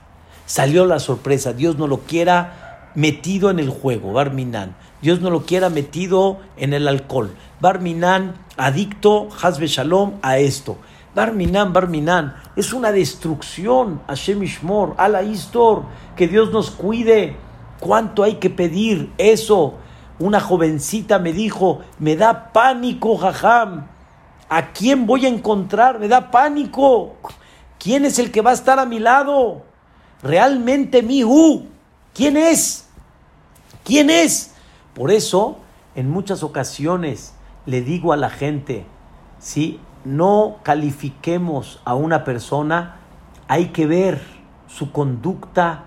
Salió 0.46 0.84
la 0.84 0.98
sorpresa. 0.98 1.52
Dios 1.52 1.78
no 1.78 1.86
lo 1.86 2.00
quiera 2.00 2.90
metido 2.96 3.50
en 3.50 3.60
el 3.60 3.70
juego, 3.70 4.12
Barminan. 4.12 4.74
Dios 5.00 5.20
no 5.20 5.30
lo 5.30 5.46
quiera 5.46 5.70
metido 5.70 6.40
en 6.56 6.74
el 6.74 6.88
alcohol. 6.88 7.36
Barminan, 7.60 8.34
adicto, 8.56 9.28
Hazbe 9.40 9.68
Shalom, 9.68 10.14
a 10.22 10.38
esto. 10.38 10.76
Barminan, 11.14 11.72
Barminan, 11.72 12.36
es 12.56 12.72
una 12.72 12.92
destrucción. 12.92 14.00
Hashem 14.06 14.42
Ishmor, 14.42 14.94
Ala 14.96 15.22
Istor, 15.22 15.84
que 16.16 16.28
Dios 16.28 16.52
nos 16.52 16.70
cuide. 16.70 17.36
¿Cuánto 17.80 18.22
hay 18.22 18.34
que 18.34 18.50
pedir 18.50 19.12
eso? 19.18 19.74
Una 20.18 20.40
jovencita 20.40 21.18
me 21.18 21.32
dijo, 21.32 21.80
me 21.98 22.14
da 22.14 22.52
pánico, 22.52 23.16
jajam. 23.16 23.86
¿A 24.48 24.72
quién 24.72 25.06
voy 25.06 25.26
a 25.26 25.28
encontrar? 25.28 25.98
Me 25.98 26.08
da 26.08 26.30
pánico. 26.30 27.14
¿Quién 27.78 28.04
es 28.04 28.18
el 28.18 28.30
que 28.30 28.42
va 28.42 28.50
a 28.50 28.54
estar 28.54 28.78
a 28.78 28.84
mi 28.84 28.98
lado? 28.98 29.62
Realmente 30.22 31.02
mi 31.02 31.24
U. 31.24 31.66
¿Quién 32.14 32.36
es? 32.36 32.86
¿Quién 33.84 34.10
es? 34.10 34.52
Por 34.94 35.10
eso, 35.10 35.58
en 35.94 36.10
muchas 36.10 36.42
ocasiones 36.42 37.32
le 37.64 37.80
digo 37.80 38.12
a 38.12 38.16
la 38.16 38.28
gente, 38.28 38.84
si 39.38 39.80
no 40.04 40.56
califiquemos 40.62 41.80
a 41.84 41.94
una 41.94 42.24
persona, 42.24 42.96
hay 43.48 43.66
que 43.66 43.86
ver 43.86 44.20
su 44.66 44.92
conducta 44.92 45.84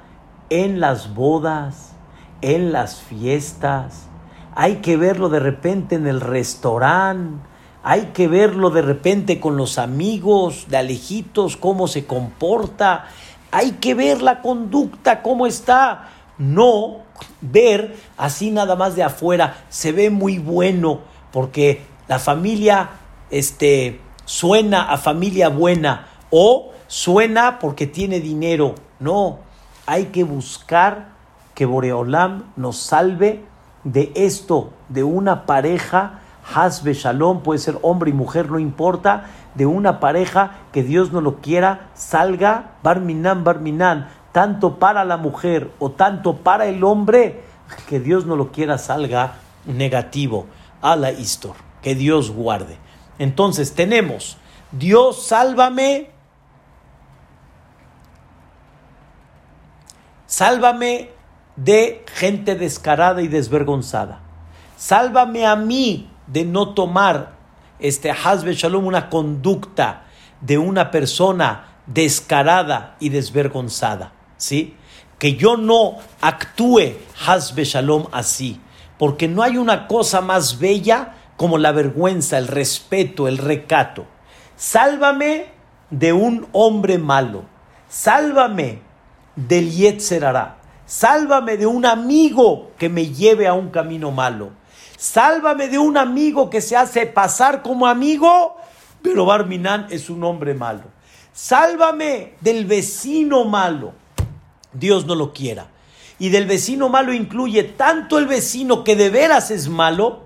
en 0.49 0.79
las 0.79 1.13
bodas, 1.13 1.93
en 2.41 2.71
las 2.71 3.01
fiestas, 3.01 4.07
hay 4.55 4.77
que 4.77 4.97
verlo 4.97 5.29
de 5.29 5.39
repente 5.39 5.95
en 5.95 6.07
el 6.07 6.21
restaurante, 6.21 7.47
hay 7.83 8.11
que 8.13 8.27
verlo 8.27 8.69
de 8.69 8.81
repente 8.81 9.39
con 9.39 9.57
los 9.57 9.77
amigos, 9.77 10.67
de 10.69 10.77
alejitos, 10.77 11.57
cómo 11.57 11.87
se 11.87 12.05
comporta, 12.05 13.05
hay 13.51 13.73
que 13.73 13.93
ver 13.93 14.21
la 14.21 14.41
conducta, 14.41 15.21
cómo 15.21 15.45
está, 15.47 16.09
no 16.37 16.99
ver 17.41 17.95
así 18.17 18.51
nada 18.51 18.75
más 18.75 18.95
de 18.95 19.03
afuera, 19.03 19.65
se 19.69 19.91
ve 19.91 20.09
muy 20.09 20.37
bueno, 20.37 21.01
porque 21.31 21.85
la 22.07 22.19
familia 22.19 22.89
este, 23.33 23.99
suena 24.25 24.83
a 24.91 24.97
familia 24.97 25.49
buena 25.49 26.07
o 26.29 26.71
suena 26.87 27.57
porque 27.57 27.87
tiene 27.87 28.19
dinero. 28.19 28.75
No, 28.99 29.39
hay 29.87 30.05
que 30.05 30.23
buscar 30.23 31.09
que 31.55 31.65
Boreolam 31.65 32.51
nos 32.55 32.77
salve 32.77 33.43
de 33.83 34.11
esto, 34.15 34.71
de 34.89 35.03
una 35.03 35.45
pareja, 35.45 36.19
Hasbe 36.53 36.93
Shalom, 36.93 37.41
puede 37.41 37.59
ser 37.59 37.79
hombre 37.81 38.11
y 38.11 38.13
mujer, 38.13 38.51
no 38.51 38.59
importa, 38.59 39.25
de 39.55 39.65
una 39.65 39.99
pareja 39.99 40.59
que 40.71 40.83
Dios 40.83 41.11
no 41.11 41.21
lo 41.21 41.37
quiera, 41.37 41.89
salga 41.95 42.75
Barminan, 42.83 43.43
Barminan, 43.43 44.09
tanto 44.31 44.77
para 44.77 45.05
la 45.05 45.17
mujer 45.17 45.71
o 45.79 45.91
tanto 45.91 46.37
para 46.37 46.67
el 46.67 46.83
hombre, 46.83 47.43
que 47.87 47.99
Dios 47.99 48.25
no 48.25 48.35
lo 48.35 48.51
quiera, 48.51 48.77
salga 48.77 49.35
negativo 49.65 50.45
a 50.81 50.95
la 50.95 51.11
historia. 51.11 51.61
Que 51.81 51.95
Dios 51.95 52.31
guarde. 52.31 52.77
Entonces 53.19 53.73
tenemos, 53.73 54.37
Dios 54.71 55.27
sálvame, 55.27 56.09
sálvame 60.25 61.11
de 61.55 62.03
gente 62.13 62.55
descarada 62.55 63.21
y 63.21 63.27
desvergonzada. 63.27 64.21
Sálvame 64.77 65.45
a 65.45 65.55
mí 65.55 66.09
de 66.27 66.45
no 66.45 66.73
tomar 66.73 67.33
este 67.79 68.11
Hazbe 68.11 68.53
Shalom 68.53 68.85
una 68.85 69.09
conducta 69.09 70.03
de 70.41 70.57
una 70.57 70.91
persona 70.91 71.67
descarada 71.85 72.95
y 72.99 73.09
desvergonzada, 73.09 74.13
¿sí? 74.37 74.75
Que 75.19 75.35
yo 75.35 75.57
no 75.57 75.97
actúe 76.21 76.97
Hazbe 77.25 77.65
Shalom 77.65 78.07
así, 78.11 78.59
porque 78.97 79.27
no 79.27 79.43
hay 79.43 79.57
una 79.57 79.87
cosa 79.87 80.21
más 80.21 80.59
bella 80.59 81.15
como 81.37 81.57
la 81.57 81.71
vergüenza, 81.71 82.37
el 82.37 82.47
respeto, 82.47 83.27
el 83.27 83.37
recato. 83.37 84.05
Sálvame 84.55 85.47
de 85.89 86.13
un 86.13 86.47
hombre 86.51 86.97
malo, 86.97 87.43
sálvame 87.89 88.81
del 89.35 89.71
Yetzerará, 89.71 90.57
sálvame 90.85 91.57
de 91.57 91.65
un 91.65 91.85
amigo 91.85 92.71
que 92.77 92.89
me 92.89 93.07
lleve 93.07 93.47
a 93.47 93.53
un 93.53 93.69
camino 93.69 94.11
malo, 94.11 94.51
sálvame 94.97 95.67
de 95.67 95.79
un 95.79 95.97
amigo 95.97 96.49
que 96.49 96.61
se 96.61 96.77
hace 96.77 97.05
pasar 97.05 97.61
como 97.61 97.87
amigo, 97.87 98.57
pero 99.01 99.25
Barminan 99.25 99.87
es 99.89 100.09
un 100.09 100.23
hombre 100.23 100.53
malo. 100.53 100.83
Sálvame 101.33 102.35
del 102.41 102.65
vecino 102.65 103.43
malo. 103.45 103.93
Dios 104.71 105.05
no 105.05 105.15
lo 105.15 105.33
quiera. 105.33 105.67
Y 106.19 106.29
del 106.29 106.45
vecino 106.45 106.89
malo 106.89 107.11
incluye 107.11 107.63
tanto 107.63 108.17
el 108.17 108.27
vecino 108.27 108.83
que 108.83 108.95
de 108.95 109.09
veras 109.09 109.51
es 109.51 109.67
malo, 109.67 110.21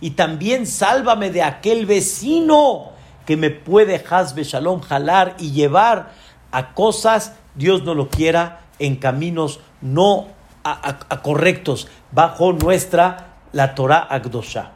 y 0.00 0.10
también 0.10 0.66
sálvame 0.66 1.30
de 1.30 1.42
aquel 1.42 1.86
vecino 1.86 2.92
que 3.26 3.36
me 3.36 3.50
puede 3.50 4.04
hasbe 4.08 4.44
shalom 4.44 4.80
jalar 4.80 5.34
y 5.38 5.52
llevar 5.52 6.12
a 6.50 6.74
cosas, 6.74 7.32
Dios 7.54 7.84
no 7.84 7.94
lo 7.94 8.08
quiera, 8.08 8.60
en 8.78 8.96
caminos 8.96 9.60
no 9.80 10.28
a, 10.62 11.22
correctos, 11.22 11.88
bajo 12.10 12.52
nuestra 12.52 13.34
la 13.52 13.74
Torah 13.74 13.98
Agdosha. 13.98 14.72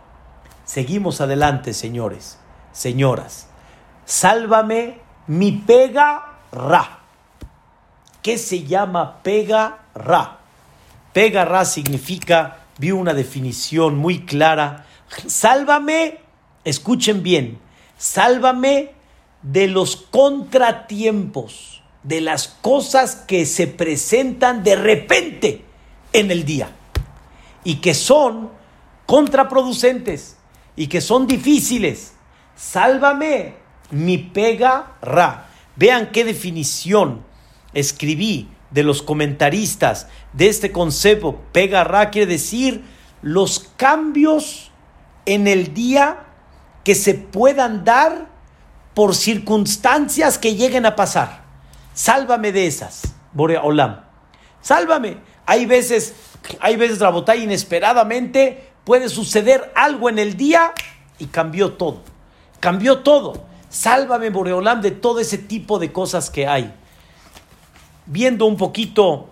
Seguimos 0.65 1.21
adelante, 1.21 1.73
señores, 1.73 2.39
señoras. 2.73 3.49
Sálvame 4.05 5.01
mi 5.27 5.53
pega 5.53 6.39
ra. 6.53 6.99
¿Qué 8.23 8.37
se 8.39 8.65
llama 8.65 9.23
pega 9.23 9.79
ra? 9.95 10.39
Pega 11.13 11.45
ra 11.45 11.65
significa, 11.65 12.59
vi 12.79 12.93
una 12.93 13.15
definición 13.15 13.97
muy 13.97 14.27
clara, 14.27 14.85
sálvame, 15.27 16.21
escuchen 16.65 17.23
bien, 17.23 17.59
sálvame 17.97 18.93
de 19.43 19.69
los 19.69 19.97
contratiempos, 19.97 21.83
de 22.03 22.21
las 22.21 22.49
cosas 22.49 23.17
que 23.17 23.47
se 23.47 23.67
presentan 23.67 24.63
de 24.63 24.77
repente 24.77 25.65
en 26.13 26.31
el 26.31 26.45
día 26.45 26.71
y 27.65 27.77
que 27.77 27.95
son 27.95 28.51
contraproducentes 29.07 30.37
y 30.77 30.87
que 30.87 31.01
son 31.01 31.27
difíciles. 31.27 32.13
Sálvame 32.57 33.57
mi 33.91 34.19
pega 34.19 34.97
ra. 35.03 35.49
Vean 35.77 36.11
qué 36.13 36.25
definición 36.25 37.25
escribí 37.75 38.49
de 38.71 38.83
los 38.83 39.03
comentaristas 39.03 40.09
de 40.33 40.49
este 40.49 40.73
concepto. 40.73 41.41
Pega 41.53 41.85
ra 41.85 42.11
quiere 42.11 42.33
decir 42.33 42.85
los 43.23 43.71
cambios 43.77 44.68
en 45.29 45.47
el 45.47 45.75
día 45.75 46.21
que 46.85 46.95
se 46.95 47.13
puedan 47.13 47.85
dar 47.85 48.29
por 48.95 49.15
circunstancias 49.15 50.39
que 50.39 50.55
lleguen 50.55 50.87
a 50.87 50.97
pasar. 50.97 51.43
Sálvame 51.93 52.51
de 52.51 52.67
esas, 52.67 53.03
Borea 53.35 53.63
Olam. 53.63 54.01
Sálvame. 54.63 55.19
Hay 55.45 55.67
veces, 55.67 56.15
hay 56.61 56.77
veces, 56.77 57.01
Rabotay, 57.01 57.45
inesperadamente 57.45 58.71
puede 58.85 59.11
suceder 59.11 59.71
algo 59.77 60.09
en 60.09 60.19
el 60.19 60.35
día 60.35 60.73
y 61.19 61.27
cambió 61.27 61.75
todo. 61.75 62.01
Cambió 62.59 63.01
todo. 63.01 63.45
Sálvame, 63.69 64.31
Boreolam, 64.31 64.81
de 64.81 64.93
todo 64.93 65.21
ese 65.21 65.37
tipo 65.37 65.79
de 65.79 65.93
cosas 65.93 66.31
que 66.31 66.47
hay. 66.47 66.75
Viendo 68.07 68.47
un 68.47 68.57
poquito, 68.57 69.29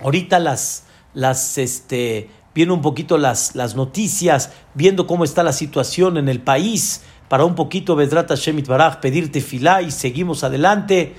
ahorita 0.00 0.38
las, 0.38 0.84
las, 1.14 1.58
este, 1.58 2.30
viendo 2.54 2.74
un 2.74 2.82
poquito 2.82 3.18
las, 3.18 3.54
las 3.54 3.74
noticias, 3.74 4.52
viendo 4.74 5.06
cómo 5.06 5.24
está 5.24 5.42
la 5.42 5.52
situación 5.52 6.16
en 6.16 6.28
el 6.28 6.40
país, 6.40 7.02
para 7.28 7.44
un 7.44 7.54
poquito, 7.54 7.94
Vedrata 7.94 8.34
Shemit 8.34 8.66
Baraj, 8.66 8.98
pedirte 8.98 9.40
filá 9.40 9.82
y 9.82 9.92
seguimos 9.92 10.42
adelante. 10.42 11.14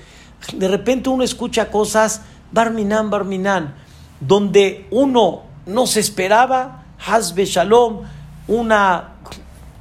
De 0.52 0.68
repente 0.68 1.08
uno 1.08 1.24
escucha 1.24 1.70
cosas, 1.70 2.20
Barminan, 2.50 3.08
Barminan, 3.08 3.74
donde 4.20 4.86
uno 4.90 5.44
no 5.64 5.86
se 5.86 6.00
esperaba, 6.00 6.84
Hazbe 7.06 7.46
Shalom, 7.46 8.02
una, 8.46 9.14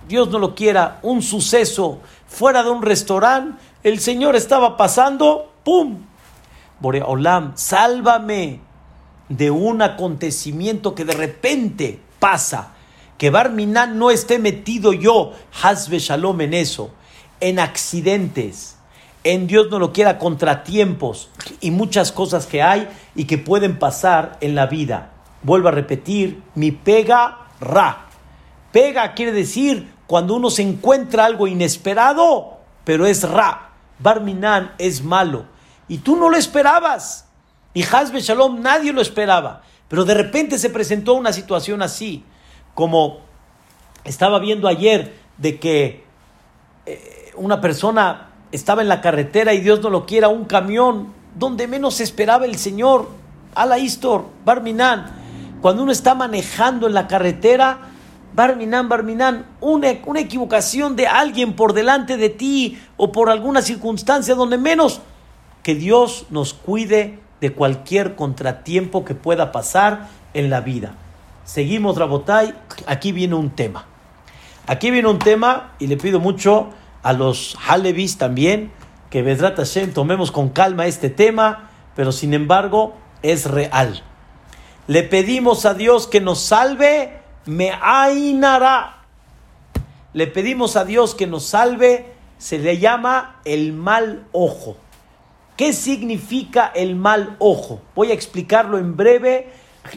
Dios 0.07 0.29
no 0.29 0.39
lo 0.39 0.55
quiera, 0.55 0.99
un 1.01 1.21
suceso 1.21 1.99
fuera 2.27 2.63
de 2.63 2.69
un 2.69 2.81
restaurante, 2.81 3.61
el 3.83 3.99
Señor 3.99 4.37
estaba 4.37 4.77
pasando, 4.77 5.51
¡pum! 5.65 6.05
Boreolam, 6.79 7.51
sálvame 7.55 8.70
de 9.37 9.49
un 9.51 9.81
acontecimiento 9.81 10.93
que 10.95 11.05
de 11.05 11.13
repente 11.13 11.99
pasa. 12.19 12.73
Que 13.17 13.29
Barminan 13.29 13.99
no 13.99 14.09
esté 14.09 14.39
metido 14.39 14.93
yo, 14.93 15.33
Hazbe 15.61 15.99
Shalom, 15.99 16.41
en 16.41 16.53
eso, 16.55 16.91
en 17.39 17.59
accidentes, 17.59 18.77
en 19.23 19.45
Dios 19.45 19.67
no 19.69 19.77
lo 19.77 19.93
quiera, 19.93 20.17
contratiempos 20.17 21.29
y 21.59 21.69
muchas 21.69 22.11
cosas 22.11 22.47
que 22.47 22.63
hay 22.63 22.87
y 23.13 23.25
que 23.25 23.37
pueden 23.37 23.77
pasar 23.77 24.37
en 24.41 24.55
la 24.55 24.65
vida. 24.65 25.11
Vuelvo 25.43 25.67
a 25.67 25.71
repetir, 25.71 26.41
mi 26.55 26.71
pega 26.71 27.47
ra. 27.59 28.07
Pega 28.71 29.13
quiere 29.13 29.31
decir 29.31 29.93
cuando 30.07 30.35
uno 30.35 30.49
se 30.49 30.63
encuentra 30.63 31.25
algo 31.25 31.47
inesperado, 31.47 32.57
pero 32.83 33.05
es 33.05 33.23
ra. 33.29 33.69
Barminan 33.99 34.73
es 34.79 35.03
malo. 35.03 35.45
Y 35.87 35.99
tú 35.99 36.15
no 36.15 36.29
lo 36.29 36.37
esperabas. 36.37 37.27
Y 37.73 37.83
Hazbe 37.83 38.21
Shalom 38.21 38.61
nadie 38.61 38.93
lo 38.93 39.01
esperaba. 39.01 39.61
Pero 39.87 40.05
de 40.05 40.13
repente 40.13 40.57
se 40.57 40.69
presentó 40.69 41.13
una 41.13 41.33
situación 41.33 41.81
así. 41.81 42.23
Como 42.73 43.19
estaba 44.03 44.39
viendo 44.39 44.67
ayer 44.67 45.13
de 45.37 45.59
que 45.59 46.03
eh, 46.85 47.31
una 47.35 47.61
persona 47.61 48.29
estaba 48.51 48.81
en 48.81 48.87
la 48.87 49.01
carretera 49.01 49.53
y 49.53 49.61
Dios 49.61 49.81
no 49.81 49.89
lo 49.89 50.05
quiera, 50.05 50.27
un 50.29 50.45
camión 50.45 51.13
donde 51.35 51.67
menos 51.67 51.99
esperaba 51.99 52.45
el 52.45 52.57
Señor. 52.57 53.09
Ala 53.53 53.77
Barminan. 54.45 55.11
Cuando 55.61 55.83
uno 55.83 55.91
está 55.91 56.15
manejando 56.15 56.87
en 56.87 56.93
la 56.93 57.07
carretera, 57.07 57.91
Barminan, 58.33 58.87
Barminan, 58.87 59.45
una, 59.59 59.89
una 60.05 60.19
equivocación 60.21 60.95
de 60.95 61.07
alguien 61.07 61.53
por 61.53 61.73
delante 61.73 62.17
de 62.17 62.29
ti 62.29 62.81
o 62.97 63.11
por 63.11 63.29
alguna 63.29 63.61
circunstancia 63.61 64.35
donde 64.35 64.57
menos 64.57 65.01
que 65.63 65.75
Dios 65.75 66.25
nos 66.29 66.53
cuide 66.53 67.19
de 67.41 67.53
cualquier 67.53 68.15
contratiempo 68.15 69.03
que 69.03 69.15
pueda 69.15 69.51
pasar 69.51 70.07
en 70.33 70.49
la 70.49 70.61
vida. 70.61 70.93
Seguimos, 71.43 71.97
Rabotay. 71.97 72.53
Aquí 72.87 73.11
viene 73.11 73.35
un 73.35 73.49
tema. 73.49 73.85
Aquí 74.67 74.91
viene 74.91 75.09
un 75.09 75.19
tema 75.19 75.73
y 75.79 75.87
le 75.87 75.97
pido 75.97 76.19
mucho 76.19 76.69
a 77.03 77.13
los 77.13 77.57
Halevis 77.67 78.17
también 78.17 78.71
que 79.09 79.23
Vedrat 79.23 79.57
Hashem 79.57 79.91
tomemos 79.91 80.31
con 80.31 80.49
calma 80.49 80.85
este 80.85 81.09
tema, 81.09 81.69
pero 81.95 82.13
sin 82.13 82.33
embargo 82.33 82.95
es 83.23 83.49
real. 83.49 84.01
Le 84.87 85.03
pedimos 85.03 85.65
a 85.65 85.73
Dios 85.73 86.07
que 86.07 86.21
nos 86.21 86.39
salve 86.39 87.21
me 87.45 87.71
ainará. 87.81 88.97
Le 90.13 90.27
pedimos 90.27 90.75
a 90.75 90.85
Dios 90.85 91.15
que 91.15 91.27
nos 91.27 91.45
salve, 91.45 92.13
se 92.37 92.59
le 92.59 92.77
llama 92.77 93.39
el 93.45 93.73
mal 93.73 94.25
ojo. 94.31 94.77
¿Qué 95.55 95.73
significa 95.73 96.71
el 96.73 96.95
mal 96.95 97.35
ojo? 97.39 97.81
Voy 97.95 98.11
a 98.11 98.13
explicarlo 98.13 98.77
en 98.77 98.95
breve 98.95 99.49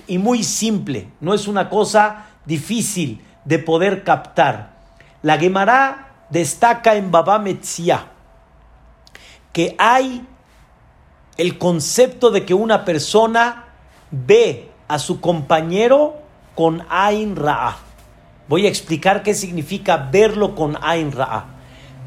y 0.07 0.19
muy 0.19 0.43
simple. 0.45 1.09
No 1.21 1.35
es 1.35 1.47
una 1.49 1.69
cosa 1.69 2.27
difícil 2.45 3.25
de 3.45 3.59
poder 3.59 4.05
captar. 4.05 4.75
La 5.23 5.39
Gemara 5.39 6.27
destaca 6.31 6.97
en 6.97 7.11
Baba 7.11 7.39
Metzia 7.39 8.07
que 9.55 9.77
hay 9.79 10.27
el 11.37 11.59
concepto 11.59 12.31
de 12.31 12.45
que 12.45 12.55
una 12.55 12.85
persona 12.85 13.67
ve 14.11 14.69
a 14.89 14.99
su 14.99 15.21
compañero 15.21 16.17
con 16.55 16.85
Ain 16.91 17.37
Ra'a. 17.37 17.77
Voy 18.49 18.67
a 18.67 18.69
explicar 18.69 19.23
qué 19.23 19.33
significa 19.33 20.09
verlo 20.13 20.55
con 20.55 20.77
Ain 20.83 21.13
Ra'a. 21.13 21.47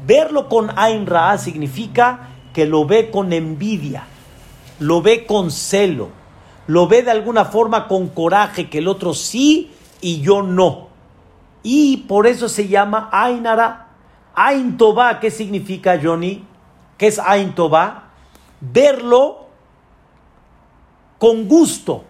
Verlo 0.06 0.48
con 0.48 0.70
Ain 0.76 1.06
Ra'a 1.06 1.38
significa 1.38 2.28
que 2.58 2.66
lo 2.66 2.84
ve 2.86 3.08
con 3.12 3.32
envidia, 3.32 4.02
lo 4.80 5.00
ve 5.00 5.26
con 5.26 5.52
celo, 5.52 6.08
lo 6.66 6.88
ve 6.88 7.04
de 7.04 7.12
alguna 7.12 7.44
forma 7.44 7.86
con 7.86 8.08
coraje, 8.08 8.68
que 8.68 8.78
el 8.78 8.88
otro 8.88 9.14
sí 9.14 9.70
y 10.00 10.22
yo 10.22 10.42
no. 10.42 10.88
Y 11.62 11.98
por 12.08 12.26
eso 12.26 12.48
se 12.48 12.66
llama 12.66 13.10
Ain 13.12 13.44
Ra. 13.44 13.90
Ain 14.34 14.76
Toba, 14.76 15.20
¿qué 15.20 15.30
significa, 15.30 16.00
Johnny? 16.02 16.44
¿Qué 16.96 17.06
es 17.06 17.20
Ain 17.20 17.54
Toba? 17.54 18.10
Verlo 18.60 19.46
con 21.18 21.46
gusto. 21.46 22.02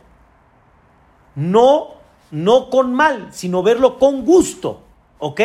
No, 1.34 1.88
no 2.30 2.70
con 2.70 2.94
mal, 2.94 3.28
sino 3.32 3.62
verlo 3.62 3.98
con 3.98 4.24
gusto. 4.24 4.80
¿Ok? 5.18 5.42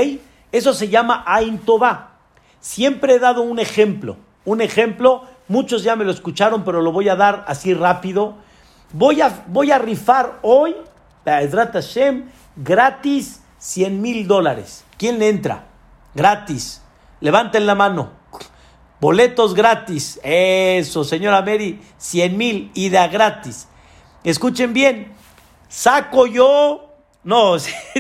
Eso 0.50 0.74
se 0.74 0.88
llama 0.88 1.26
Ain 1.28 1.58
Toba. 1.58 2.12
Siempre 2.62 3.16
he 3.16 3.20
dado 3.20 3.42
un 3.42 3.60
ejemplo. 3.60 4.16
Un 4.46 4.62
ejemplo, 4.62 5.24
muchos 5.48 5.84
ya 5.84 5.96
me 5.96 6.06
lo 6.06 6.12
escucharon, 6.12 6.64
pero 6.64 6.82
lo 6.82 6.92
voy 6.92 7.10
a 7.10 7.16
dar 7.16 7.46
así 7.48 7.74
rápido. 7.74 8.36
Voy 8.92 9.22
a, 9.22 9.44
voy 9.48 9.72
a 9.72 9.80
rifar 9.80 10.40
hoy, 10.42 10.76
Hashem, 11.26 12.30
gratis 12.56 13.42
100 13.58 14.02
mil 14.02 14.28
dólares. 14.28 14.84
¿Quién 14.98 15.20
le 15.20 15.30
entra? 15.30 15.66
Gratis. 16.14 16.82
Levanten 17.22 17.66
la 17.66 17.76
mano. 17.76 18.12
Boletos 19.00 19.54
gratis. 19.54 20.20
Eso, 20.24 21.04
señora 21.04 21.42
Mary, 21.42 21.82
100 21.98 22.38
mil 22.38 22.72
ida 22.74 23.08
gratis. 23.08 23.68
Escuchen 24.24 24.74
bien. 24.74 25.14
Saco 25.70 26.28
yo. 26.28 26.93
No, 27.24 27.56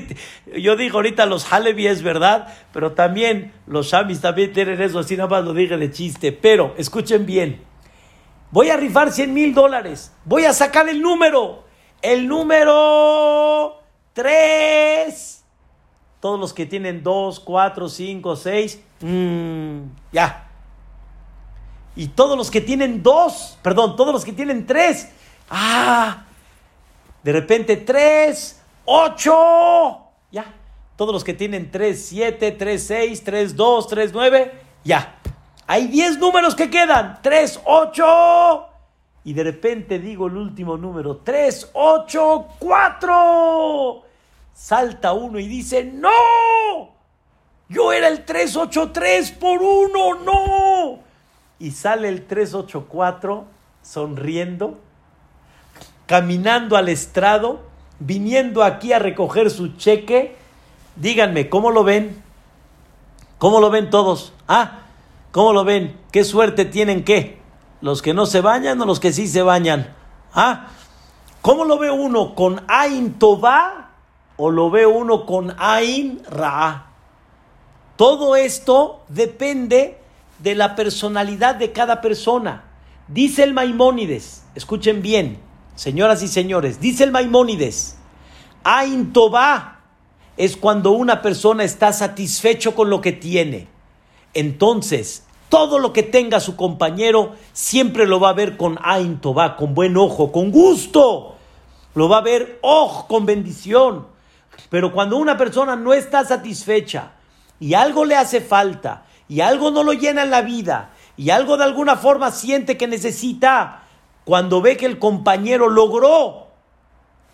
yo 0.58 0.76
digo 0.76 0.98
ahorita 0.98 1.26
los 1.26 1.52
Halevi 1.52 1.88
es 1.88 2.04
verdad, 2.04 2.54
pero 2.74 2.92
también 2.92 3.54
los 3.68 3.88
Shamis 3.88 4.20
también 4.22 4.52
tienen 4.52 4.82
eso, 4.82 5.00
así 5.00 5.16
nada 5.16 5.30
más 5.30 5.46
lo 5.46 5.54
dije 5.54 5.78
de 5.78 5.92
chiste. 5.92 6.32
Pero 6.32 6.74
escuchen 6.78 7.26
bien. 7.26 7.64
Voy 8.52 8.70
a 8.70 8.78
rifar 8.78 9.12
100 9.12 9.34
mil 9.34 9.54
dólares. 9.54 10.14
Voy 10.26 10.46
a 10.46 10.54
sacar 10.54 10.90
el 10.90 11.02
número. 11.02 11.64
El 12.02 12.28
número 12.28 13.80
3 14.14 15.34
todos 16.24 16.40
los 16.40 16.54
que 16.54 16.66
tienen 16.66 17.04
dos, 17.04 17.42
cuatro, 17.42 17.90
cinco, 17.90 18.38
seis, 18.38 18.82
mmm, 19.02 19.80
ya. 20.14 20.48
Y 21.98 22.08
todos 22.08 22.38
los 22.38 22.50
que 22.50 22.62
tienen 22.62 23.04
dos, 23.04 23.60
perdón, 23.62 23.98
todos 23.98 24.14
los 24.14 24.24
que 24.24 24.32
tienen 24.32 24.66
tres, 24.66 25.12
ah, 25.50 26.24
de 27.24 27.34
repente 27.34 27.76
tres, 27.76 28.63
ocho, 28.86 29.98
ya. 30.32 30.46
Todos 30.96 31.14
los 31.14 31.24
que 31.24 31.34
tienen 31.34 31.72
tres, 31.72 32.06
siete, 32.06 32.52
tres, 32.52 32.86
seis, 32.86 33.24
tres, 33.24 33.56
dos, 33.56 33.88
tres, 33.88 34.12
nueve, 34.14 34.52
ya. 34.84 35.16
Hay 35.68 35.88
diez 35.88 36.18
números 36.18 36.56
que 36.56 36.70
quedan, 36.70 37.20
tres, 37.22 37.60
ocho. 37.66 38.68
Y 39.24 39.34
de 39.34 39.44
repente 39.44 40.00
digo 40.00 40.28
el 40.28 40.38
último 40.38 40.78
número, 40.78 41.18
tres, 41.18 41.70
ocho, 41.74 42.48
cuatro 42.60 44.04
salta 44.54 45.14
uno 45.14 45.40
y 45.40 45.48
dice, 45.48 45.84
no, 45.84 46.10
yo 47.70 47.92
era 47.92 48.08
el 48.08 48.24
383 48.24 49.32
por 49.32 49.62
uno, 49.62 50.16
no. 50.24 51.00
Y 51.60 51.72
sale 51.72 52.10
el 52.10 52.26
384 52.26 53.46
sonriendo, 53.82 54.80
caminando 56.06 56.78
al 56.78 56.90
estrado, 56.90 57.62
viniendo 58.00 58.64
aquí 58.64 58.94
a 58.94 59.00
recoger 59.00 59.50
su 59.50 59.78
cheque. 59.78 60.36
Díganme, 60.96 61.50
¿cómo 61.50 61.72
lo 61.72 61.84
ven? 61.84 62.22
¿Cómo 63.38 63.60
lo 63.60 63.70
ven 63.70 63.90
todos? 63.90 64.34
Ah, 64.48 64.80
¿cómo 65.32 65.54
lo 65.54 65.64
ven? 65.64 65.98
¿Qué 66.12 66.24
suerte 66.24 66.66
tienen 66.66 67.04
qué? 67.04 67.40
¿Los 67.82 68.02
que 68.02 68.14
no 68.14 68.26
se 68.26 68.42
bañan 68.42 68.82
o 68.82 68.86
los 68.86 69.00
que 69.00 69.12
sí 69.12 69.28
se 69.28 69.42
bañan? 69.42 69.94
Ah, 70.34 70.68
¿cómo 71.42 71.66
lo 71.66 71.78
ve 71.78 71.92
uno? 71.92 72.36
¿Con 72.36 72.64
Ain 72.68 73.14
Toba 73.14 73.84
o 74.38 74.52
lo 74.52 74.70
ve 74.70 74.86
uno 74.86 75.26
con 75.26 75.56
Ain 75.58 76.22
Ra. 76.30 76.88
Todo 77.96 78.36
esto 78.36 79.04
depende 79.08 79.98
de 80.40 80.56
la 80.56 80.76
personalidad 80.76 81.56
de 81.56 81.72
cada 81.72 82.02
persona. 82.02 82.64
Dice 83.08 83.44
el 83.44 83.54
Maimónides, 83.54 84.44
escuchen 84.56 85.02
bien, 85.02 85.40
señoras 85.76 86.24
y 86.24 86.28
señores, 86.28 86.80
dice 86.80 87.04
el 87.04 87.12
Maimónides, 87.12 87.98
Ain 88.64 89.12
Toba 89.14 89.80
es 90.38 90.58
cuando 90.58 90.92
una 90.92 91.22
persona 91.22 91.64
está 91.64 91.94
satisfecho 91.94 92.76
con 92.76 92.90
lo 92.90 93.02
que 93.02 93.12
tiene. 93.12 93.68
Entonces, 94.34 95.24
todo 95.50 95.78
lo 95.78 95.94
que 95.94 96.02
tenga 96.02 96.40
su 96.40 96.56
compañero 96.56 97.34
siempre 97.52 98.08
lo 98.08 98.20
va 98.20 98.30
a 98.30 98.34
ver 98.34 98.58
con 98.58 98.80
Ain 98.82 99.20
Toba, 99.20 99.56
con 99.56 99.76
buen 99.76 99.98
ojo, 99.98 100.32
con 100.32 100.52
gusto. 100.52 101.36
Lo 101.94 102.10
va 102.10 102.18
a 102.18 102.22
ver, 102.22 102.58
ojo, 102.62 103.08
con 103.08 103.26
bendición. 103.26 104.08
Pero 104.70 104.92
cuando 104.92 105.18
una 105.18 105.38
persona 105.38 105.76
no 105.76 105.94
está 105.94 106.26
satisfecha 106.26 107.12
y 107.60 107.76
algo 107.76 108.06
le 108.06 108.16
hace 108.16 108.42
falta 108.42 109.06
y 109.30 109.42
algo 109.42 109.70
no 109.70 109.84
lo 109.84 109.94
llena 109.94 110.24
en 110.24 110.32
la 110.32 110.42
vida 110.42 110.90
y 111.16 111.30
algo 111.30 111.58
de 111.58 111.64
alguna 111.64 111.96
forma 111.96 112.32
siente 112.32 112.78
que 112.78 112.88
necesita, 112.88 113.83
cuando 114.26 114.62
ve 114.62 114.78
que 114.78 114.86
el 114.86 115.00
compañero 115.00 115.70
logró 115.70 116.48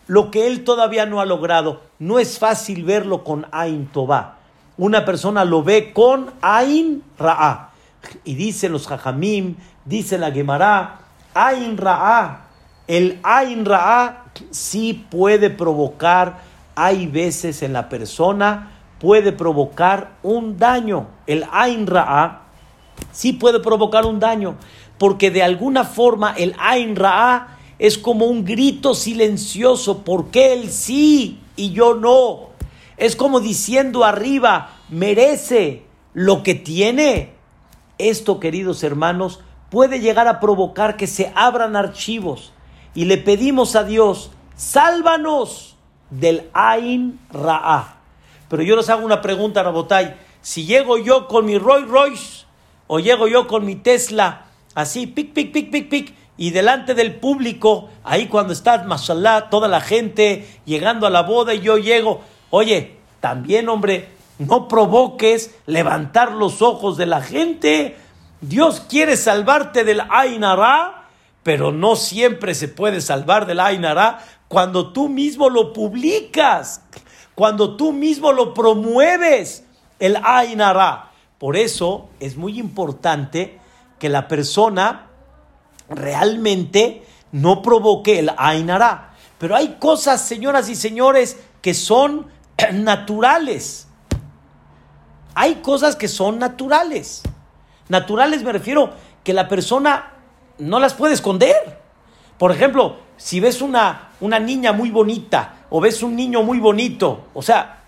lo 0.07 0.31
que 0.31 0.47
él 0.47 0.63
todavía 0.63 1.05
no 1.05 1.21
ha 1.21 1.25
logrado, 1.25 1.81
no 1.99 2.19
es 2.19 2.39
fácil 2.39 2.83
verlo 2.83 3.23
con 3.23 3.45
Ain 3.51 3.87
Toba. 3.87 4.37
Una 4.77 5.05
persona 5.05 5.45
lo 5.45 5.63
ve 5.63 5.93
con 5.93 6.31
Ain 6.41 7.03
Ra'a. 7.17 7.71
Y 8.23 8.35
dicen 8.35 8.71
los 8.71 8.87
Jajamim, 8.87 9.55
dice 9.85 10.17
la 10.17 10.31
Gemara, 10.31 11.01
Ain 11.33 11.77
Ra'a. 11.77 12.45
El 12.87 13.19
Ain 13.23 13.65
Ra'a 13.65 14.25
sí 14.49 15.05
puede 15.09 15.49
provocar 15.49 16.49
hay 16.81 17.07
veces 17.07 17.61
en 17.61 17.73
la 17.73 17.89
persona 17.89 18.71
puede 18.99 19.33
provocar 19.33 20.11
un 20.23 20.57
daño. 20.57 21.07
El 21.27 21.45
Ain 21.51 21.85
Ra'a 21.85 22.43
sí 23.11 23.33
puede 23.33 23.59
provocar 23.59 24.05
un 24.05 24.17
daño, 24.17 24.55
porque 24.99 25.31
de 25.31 25.41
alguna 25.41 25.85
forma 25.85 26.35
el 26.37 26.53
Ain 26.59 26.95
Ra'a 26.95 27.57
es 27.79 27.97
como 27.97 28.25
un 28.25 28.45
grito 28.45 28.93
silencioso, 28.93 30.03
porque 30.03 30.53
él 30.53 30.69
sí 30.69 31.39
y 31.55 31.71
yo 31.71 31.95
no? 31.95 32.49
Es 32.97 33.15
como 33.15 33.39
diciendo 33.39 34.03
arriba, 34.03 34.75
merece 34.89 35.83
lo 36.13 36.43
que 36.43 36.53
tiene. 36.53 37.33
Esto, 37.97 38.39
queridos 38.41 38.83
hermanos, 38.83 39.39
puede 39.69 40.01
llegar 40.01 40.27
a 40.27 40.41
provocar 40.41 40.97
que 40.97 41.07
se 41.07 41.31
abran 41.33 41.77
archivos 41.77 42.51
y 42.93 43.05
le 43.05 43.17
pedimos 43.17 43.77
a 43.77 43.85
Dios, 43.85 44.31
sálvanos 44.55 45.77
del 46.09 46.49
Ain 46.53 47.19
Ra'a. 47.31 47.99
Pero 48.49 48.63
yo 48.63 48.75
les 48.75 48.89
hago 48.89 49.05
una 49.05 49.21
pregunta, 49.21 49.63
Rabotay. 49.63 50.15
Si 50.41 50.65
llego 50.65 50.97
yo 50.97 51.27
con 51.27 51.45
mi 51.45 51.57
Rolls 51.57 51.87
Royce 51.87 52.45
o 52.87 52.99
llego 52.99 53.29
yo 53.29 53.47
con 53.47 53.65
mi 53.65 53.75
Tesla, 53.75 54.48
así, 54.81 55.07
pic, 55.07 55.33
pic, 55.33 55.51
pic, 55.51 55.71
pic, 55.71 55.89
pic, 55.89 56.13
y 56.37 56.51
delante 56.51 56.93
del 56.93 57.15
público, 57.15 57.89
ahí 58.03 58.27
cuando 58.27 58.53
está, 58.53 58.83
mashallah, 58.83 59.49
toda 59.49 59.67
la 59.67 59.81
gente 59.81 60.47
llegando 60.65 61.05
a 61.05 61.09
la 61.09 61.23
boda 61.23 61.53
y 61.53 61.59
yo 61.59 61.77
llego, 61.77 62.21
oye, 62.49 62.95
también, 63.19 63.67
hombre, 63.67 64.07
no 64.37 64.69
provoques 64.69 65.53
levantar 65.65 66.31
los 66.31 66.61
ojos 66.61 66.95
de 66.95 67.05
la 67.05 67.21
gente. 67.21 67.97
Dios 68.39 68.79
quiere 68.79 69.17
salvarte 69.17 69.83
del 69.83 70.01
Ainara, 70.09 71.09
pero 71.43 71.73
no 71.73 71.97
siempre 71.97 72.55
se 72.55 72.69
puede 72.69 73.01
salvar 73.01 73.45
del 73.45 73.59
Ainara 73.59 74.19
cuando 74.47 74.93
tú 74.93 75.09
mismo 75.09 75.49
lo 75.49 75.73
publicas, 75.73 76.81
cuando 77.35 77.75
tú 77.75 77.91
mismo 77.91 78.31
lo 78.31 78.53
promueves, 78.53 79.65
el 79.99 80.17
Ainara. 80.23 81.11
Por 81.37 81.57
eso 81.57 82.07
es 82.21 82.37
muy 82.37 82.57
importante 82.59 83.59
que 83.99 84.09
la 84.09 84.27
persona 84.27 85.07
realmente 85.89 87.03
no 87.31 87.61
provoque 87.61 88.19
el 88.19 88.31
Ainara. 88.37 89.13
Pero 89.37 89.55
hay 89.55 89.77
cosas, 89.79 90.25
señoras 90.25 90.69
y 90.69 90.75
señores, 90.75 91.37
que 91.61 91.73
son 91.73 92.27
naturales. 92.73 93.87
Hay 95.35 95.55
cosas 95.55 95.95
que 95.95 96.07
son 96.07 96.39
naturales. 96.39 97.21
Naturales 97.87 98.43
me 98.43 98.51
refiero 98.51 98.91
que 99.23 99.33
la 99.33 99.47
persona 99.47 100.13
no 100.57 100.79
las 100.79 100.93
puede 100.93 101.13
esconder. 101.13 101.79
Por 102.37 102.51
ejemplo, 102.51 102.97
si 103.17 103.39
ves 103.39 103.61
una, 103.61 104.09
una 104.21 104.39
niña 104.39 104.73
muy 104.73 104.91
bonita 104.91 105.65
o 105.69 105.81
ves 105.81 106.03
un 106.03 106.15
niño 106.15 106.43
muy 106.43 106.59
bonito, 106.59 107.25
o 107.33 107.41
sea, 107.41 107.79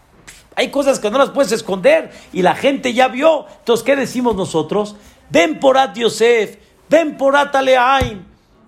hay 0.55 0.69
cosas 0.69 0.99
que 0.99 1.09
no 1.09 1.17
las 1.17 1.29
puedes 1.29 1.51
esconder 1.51 2.11
y 2.33 2.41
la 2.41 2.55
gente 2.55 2.93
ya 2.93 3.07
vio. 3.07 3.45
Entonces, 3.59 3.85
¿qué 3.85 3.95
decimos 3.95 4.35
nosotros? 4.35 4.95
Ven 5.31 5.59
por 5.59 5.77
At 5.77 5.95
Yosef, 5.95 6.57
ven 6.89 7.17
por 7.17 7.35
At 7.35 7.55
Aleain. 7.55 8.25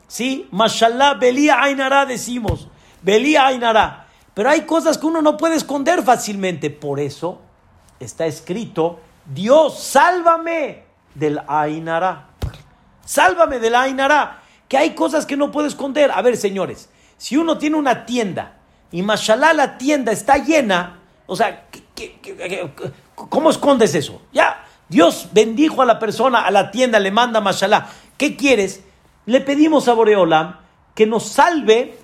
¿Sí? 0.07 0.47
Mashallah, 0.51 1.15
Belía 1.15 1.61
Ainara 1.61 2.05
decimos. 2.05 2.67
Belía 3.01 3.47
Ainara. 3.47 4.07
Pero 4.33 4.49
hay 4.49 4.61
cosas 4.61 4.97
que 4.97 5.05
uno 5.05 5.21
no 5.21 5.37
puede 5.37 5.55
esconder 5.55 6.03
fácilmente. 6.03 6.69
Por 6.69 6.99
eso 6.99 7.41
está 7.99 8.25
escrito, 8.25 8.99
Dios, 9.25 9.79
sálvame 9.83 10.83
del 11.13 11.41
Ainara. 11.47 12.29
Sálvame 13.05 13.59
del 13.59 13.75
Ainara 13.75 14.43
que 14.73 14.77
hay 14.79 14.95
cosas 14.95 15.27
que 15.27 15.37
no 15.37 15.51
puede 15.51 15.67
esconder. 15.67 16.09
A 16.11 16.21
ver, 16.23 16.35
señores, 16.35 16.89
si 17.17 17.37
uno 17.37 17.59
tiene 17.59 17.75
una 17.75 18.07
tienda 18.07 18.55
y 18.91 19.03
mashallah 19.03 19.53
la 19.53 19.77
tienda 19.77 20.11
está 20.11 20.37
llena, 20.37 20.99
o 21.27 21.35
sea, 21.35 21.67
¿cómo 23.13 23.51
escondes 23.51 23.93
eso? 23.93 24.21
Ya, 24.31 24.62
Dios 24.89 25.29
bendijo 25.31 25.81
a 25.81 25.85
la 25.85 25.99
persona, 25.99 26.41
a 26.41 26.51
la 26.51 26.71
tienda, 26.71 26.99
le 26.99 27.11
manda 27.11 27.41
mashallah. 27.41 27.87
¿Qué 28.17 28.35
quieres? 28.35 28.83
Le 29.25 29.41
pedimos 29.41 29.87
a 29.87 29.93
Boreolam 29.93 30.57
que 30.93 31.05
nos 31.05 31.27
salve, 31.27 31.97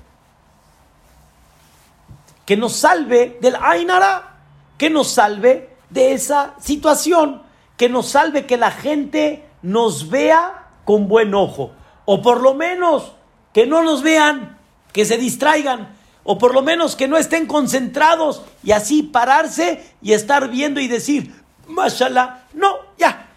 que 2.46 2.58
nos 2.58 2.74
salve 2.74 3.38
del 3.42 3.56
Ainara, 3.56 4.38
que 4.78 4.90
nos 4.90 5.10
salve 5.10 5.70
de 5.90 6.14
esa 6.14 6.56
situación, 6.60 7.44
que 7.78 7.90
nos 7.90 8.08
salve 8.10 8.46
que 8.46 8.58
la 8.58 8.72
gente 8.72 9.46
nos 9.62 10.10
vea 10.10 10.68
con 10.86 11.08
buen 11.08 11.34
ojo, 11.34 11.72
o 12.06 12.22
por 12.22 12.42
lo 12.42 12.56
menos 12.56 13.14
que 13.54 13.68
no 13.68 13.84
nos 13.84 14.02
vean, 14.02 14.58
que 14.92 15.06
se 15.06 15.18
distraigan, 15.18 15.96
o 16.24 16.38
por 16.38 16.54
lo 16.54 16.62
menos 16.62 16.96
que 16.96 17.08
no 17.08 17.18
estén 17.18 17.46
concentrados 17.46 18.42
y 18.64 18.72
así 18.72 19.04
pararse 19.04 19.94
y 20.02 20.14
estar 20.14 20.50
viendo 20.50 20.80
y 20.80 20.88
decir, 20.88 21.34
mashallah, 21.70 22.48
no, 22.54 22.78
ya, 22.98 23.30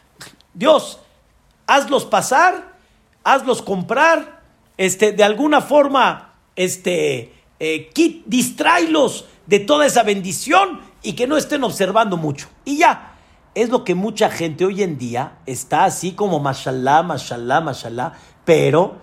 Dios, 0.54 0.98
hazlos 1.66 2.04
pasar, 2.04 2.74
hazlos 3.24 3.62
comprar, 3.62 4.42
este, 4.76 5.12
de 5.12 5.24
alguna 5.24 5.60
forma, 5.60 6.34
este, 6.56 7.32
eh, 7.60 7.90
distráelos 8.26 9.26
de 9.46 9.60
toda 9.60 9.86
esa 9.86 10.02
bendición 10.02 10.80
y 11.02 11.12
que 11.12 11.26
no 11.26 11.36
estén 11.36 11.64
observando 11.64 12.16
mucho. 12.16 12.48
Y 12.64 12.78
ya, 12.78 13.14
es 13.54 13.68
lo 13.68 13.84
que 13.84 13.94
mucha 13.94 14.30
gente 14.30 14.64
hoy 14.64 14.82
en 14.82 14.98
día 14.98 15.38
está 15.46 15.84
así 15.84 16.12
como 16.12 16.40
mashallah, 16.40 17.02
mashallah, 17.02 17.60
mashallah, 17.60 18.12
pero 18.44 18.96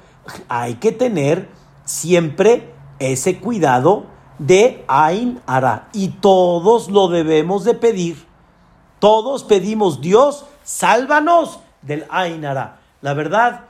hay 0.48 0.76
que 0.76 0.92
tener 0.92 1.50
siempre 1.86 2.74
ese 3.00 3.40
cuidado 3.40 4.06
de 4.38 4.84
Ain 4.88 5.40
Ara. 5.46 5.90
Y 5.94 6.10
todos 6.10 6.90
lo 6.90 7.08
debemos 7.10 7.64
de 7.64 7.74
pedir. 7.74 8.29
Todos 9.00 9.44
pedimos, 9.44 10.02
Dios, 10.02 10.46
sálvanos 10.64 11.60
del 11.82 12.06
Ain 12.10 12.46
Ara. 12.46 12.80
La 13.02 13.14
verdad, 13.14 13.62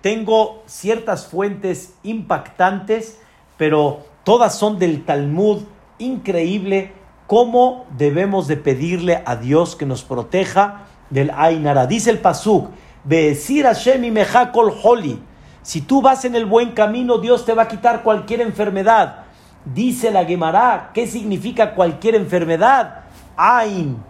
tengo 0.00 0.62
ciertas 0.66 1.26
fuentes 1.26 1.94
impactantes, 2.04 3.20
pero 3.56 4.06
todas 4.24 4.56
son 4.56 4.78
del 4.78 5.04
Talmud. 5.04 5.62
Increíble 5.98 6.92
cómo 7.26 7.86
debemos 7.96 8.46
de 8.46 8.56
pedirle 8.56 9.22
a 9.26 9.36
Dios 9.36 9.74
que 9.74 9.84
nos 9.84 10.04
proteja 10.04 10.86
del 11.10 11.30
Ainara. 11.30 11.86
Dice 11.86 12.10
el 12.10 12.18
Pasuk, 12.18 12.70
Beesir 13.04 13.64
Hashem 13.64 14.12
Mejacol 14.12 14.72
Holi. 14.82 15.20
Si 15.62 15.80
tú 15.80 16.00
vas 16.00 16.24
en 16.24 16.36
el 16.36 16.46
buen 16.46 16.70
camino, 16.72 17.18
Dios 17.18 17.44
te 17.44 17.52
va 17.52 17.64
a 17.64 17.68
quitar 17.68 18.02
cualquier 18.02 18.40
enfermedad. 18.40 19.24
Dice 19.64 20.10
la 20.10 20.24
Gemara, 20.24 20.90
¿qué 20.94 21.06
significa 21.06 21.74
cualquier 21.74 22.14
enfermedad? 22.14 23.00
Ain. 23.36 24.07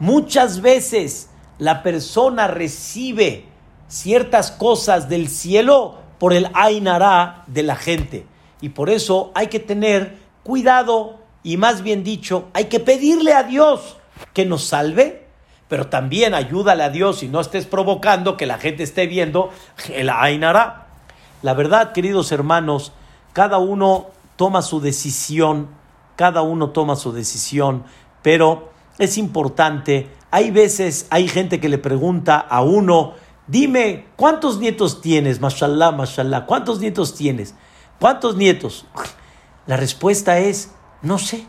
Muchas 0.00 0.62
veces 0.62 1.30
la 1.58 1.82
persona 1.82 2.46
recibe 2.48 3.44
ciertas 3.86 4.50
cosas 4.50 5.08
del 5.08 5.28
cielo 5.28 5.98
por 6.18 6.32
el 6.32 6.48
Ainara 6.54 7.44
de 7.46 7.62
la 7.62 7.76
gente. 7.76 8.26
Y 8.62 8.70
por 8.70 8.88
eso 8.88 9.30
hay 9.34 9.48
que 9.48 9.60
tener 9.60 10.16
cuidado 10.42 11.18
y 11.42 11.56
más 11.56 11.82
bien 11.82 12.02
dicho, 12.02 12.48
hay 12.54 12.64
que 12.64 12.80
pedirle 12.80 13.32
a 13.32 13.42
Dios 13.42 13.98
que 14.32 14.44
nos 14.44 14.64
salve, 14.64 15.26
pero 15.68 15.88
también 15.88 16.34
ayúdale 16.34 16.82
a 16.82 16.90
Dios 16.90 17.22
y 17.22 17.28
no 17.28 17.40
estés 17.40 17.66
provocando 17.66 18.36
que 18.36 18.46
la 18.46 18.58
gente 18.58 18.82
esté 18.82 19.06
viendo 19.06 19.50
el 19.92 20.10
Ainara. 20.10 20.86
La 21.42 21.54
verdad, 21.54 21.92
queridos 21.92 22.32
hermanos, 22.32 22.92
cada 23.32 23.58
uno 23.58 24.06
toma 24.36 24.62
su 24.62 24.80
decisión, 24.80 25.68
cada 26.16 26.42
uno 26.42 26.70
toma 26.70 26.96
su 26.96 27.12
decisión, 27.12 27.84
pero 28.22 28.70
es 29.00 29.18
importante. 29.18 30.08
Hay 30.30 30.52
veces, 30.52 31.06
hay 31.10 31.26
gente 31.26 31.58
que 31.58 31.68
le 31.68 31.78
pregunta 31.78 32.38
a 32.38 32.62
uno, 32.62 33.14
dime, 33.48 34.06
¿cuántos 34.14 34.58
nietos 34.58 35.00
tienes? 35.00 35.40
Mashallah, 35.40 35.90
mashallah, 35.90 36.46
¿cuántos 36.46 36.78
nietos 36.78 37.14
tienes? 37.14 37.54
¿Cuántos 37.98 38.36
nietos? 38.36 38.86
La 39.66 39.76
respuesta 39.76 40.38
es, 40.38 40.72
no 41.02 41.18
sé. 41.18 41.46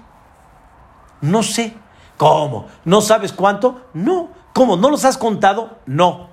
No 1.21 1.43
sé. 1.43 1.73
¿Cómo? 2.17 2.67
¿No 2.85 3.01
sabes 3.01 3.33
cuánto? 3.33 3.81
No. 3.93 4.29
¿Cómo? 4.53 4.77
¿No 4.77 4.89
los 4.89 5.05
has 5.05 5.17
contado? 5.17 5.79
No. 5.85 6.29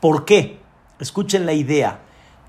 ¿Por 0.00 0.24
qué? 0.24 0.60
Escuchen 1.00 1.46
la 1.46 1.52
idea. 1.52 2.00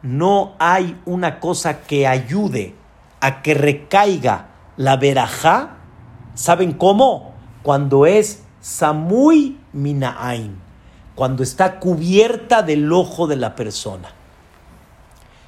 No 0.01 0.53
hay 0.59 0.99
una 1.05 1.39
cosa 1.39 1.82
que 1.82 2.07
ayude 2.07 2.76
a 3.22 3.41
que 3.41 3.53
recaiga 3.53 4.49
la 4.76 4.97
verajá. 4.97 5.78
¿Saben 6.36 6.74
cómo? 6.74 7.32
Cuando 7.64 8.05
es 8.05 8.43
Samui 8.61 9.57
Minain. 9.72 10.61
Cuando 11.16 11.43
está 11.43 11.80
cubierta 11.80 12.61
del 12.61 12.91
ojo 12.91 13.28
de 13.28 13.36
la 13.36 13.55
persona. 13.55 14.09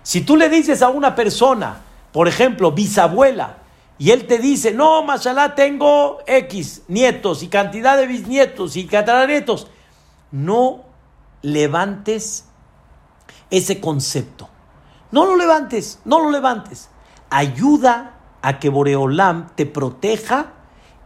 Si 0.04 0.22
tú 0.22 0.38
le 0.38 0.50
dices 0.50 0.82
a 0.82 0.90
una 0.90 1.16
persona, 1.16 1.82
por 2.12 2.28
ejemplo, 2.28 2.72
bisabuela, 2.72 3.58
y 3.98 4.12
él 4.12 4.28
te 4.28 4.38
dice, 4.38 4.74
no, 4.74 5.04
mashallah, 5.04 5.56
tengo 5.56 6.20
X 6.28 6.84
nietos 6.88 7.44
y 7.44 7.48
cantidad 7.48 7.98
de 7.98 8.08
bisnietos 8.08 8.76
y 8.76 8.88
cataranetos. 8.88 9.68
No 10.32 10.84
levantes 11.42 12.46
ese 13.50 13.80
concepto. 13.80 14.50
No 15.12 15.26
lo 15.26 15.38
levantes, 15.38 16.00
no 16.04 16.20
lo 16.20 16.30
levantes. 16.30 16.90
Ayuda 17.30 18.18
a 18.42 18.60
que 18.60 18.70
Boreolam 18.70 19.50
te 19.56 19.66
proteja 19.66 20.54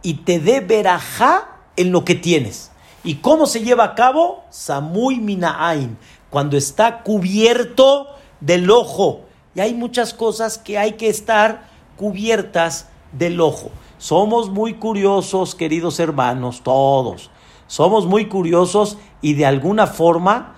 y 0.02 0.14
te 0.14 0.40
dé 0.40 0.60
verajá 0.60 1.48
en 1.76 1.92
lo 1.92 2.04
que 2.04 2.14
tienes. 2.14 2.70
¿Y 3.02 3.16
cómo 3.16 3.46
se 3.46 3.60
lleva 3.60 3.84
a 3.84 3.94
cabo? 3.94 4.44
Samui 4.50 5.18
Minain, 5.18 5.96
cuando 6.28 6.56
está 6.56 7.02
cubierto 7.02 8.08
del 8.40 8.70
ojo. 8.70 9.22
Y 9.54 9.60
hay 9.60 9.74
muchas 9.74 10.14
cosas 10.14 10.58
que 10.58 10.78
hay 10.78 10.92
que 10.92 11.08
estar 11.08 11.68
cubiertas 11.96 12.88
del 13.12 13.40
ojo. 13.40 13.70
Somos 13.98 14.50
muy 14.50 14.74
curiosos, 14.74 15.54
queridos 15.54 15.98
hermanos, 16.00 16.62
todos. 16.62 17.30
Somos 17.66 18.06
muy 18.06 18.26
curiosos 18.26 18.98
y 19.22 19.34
de 19.34 19.46
alguna 19.46 19.86
forma, 19.86 20.54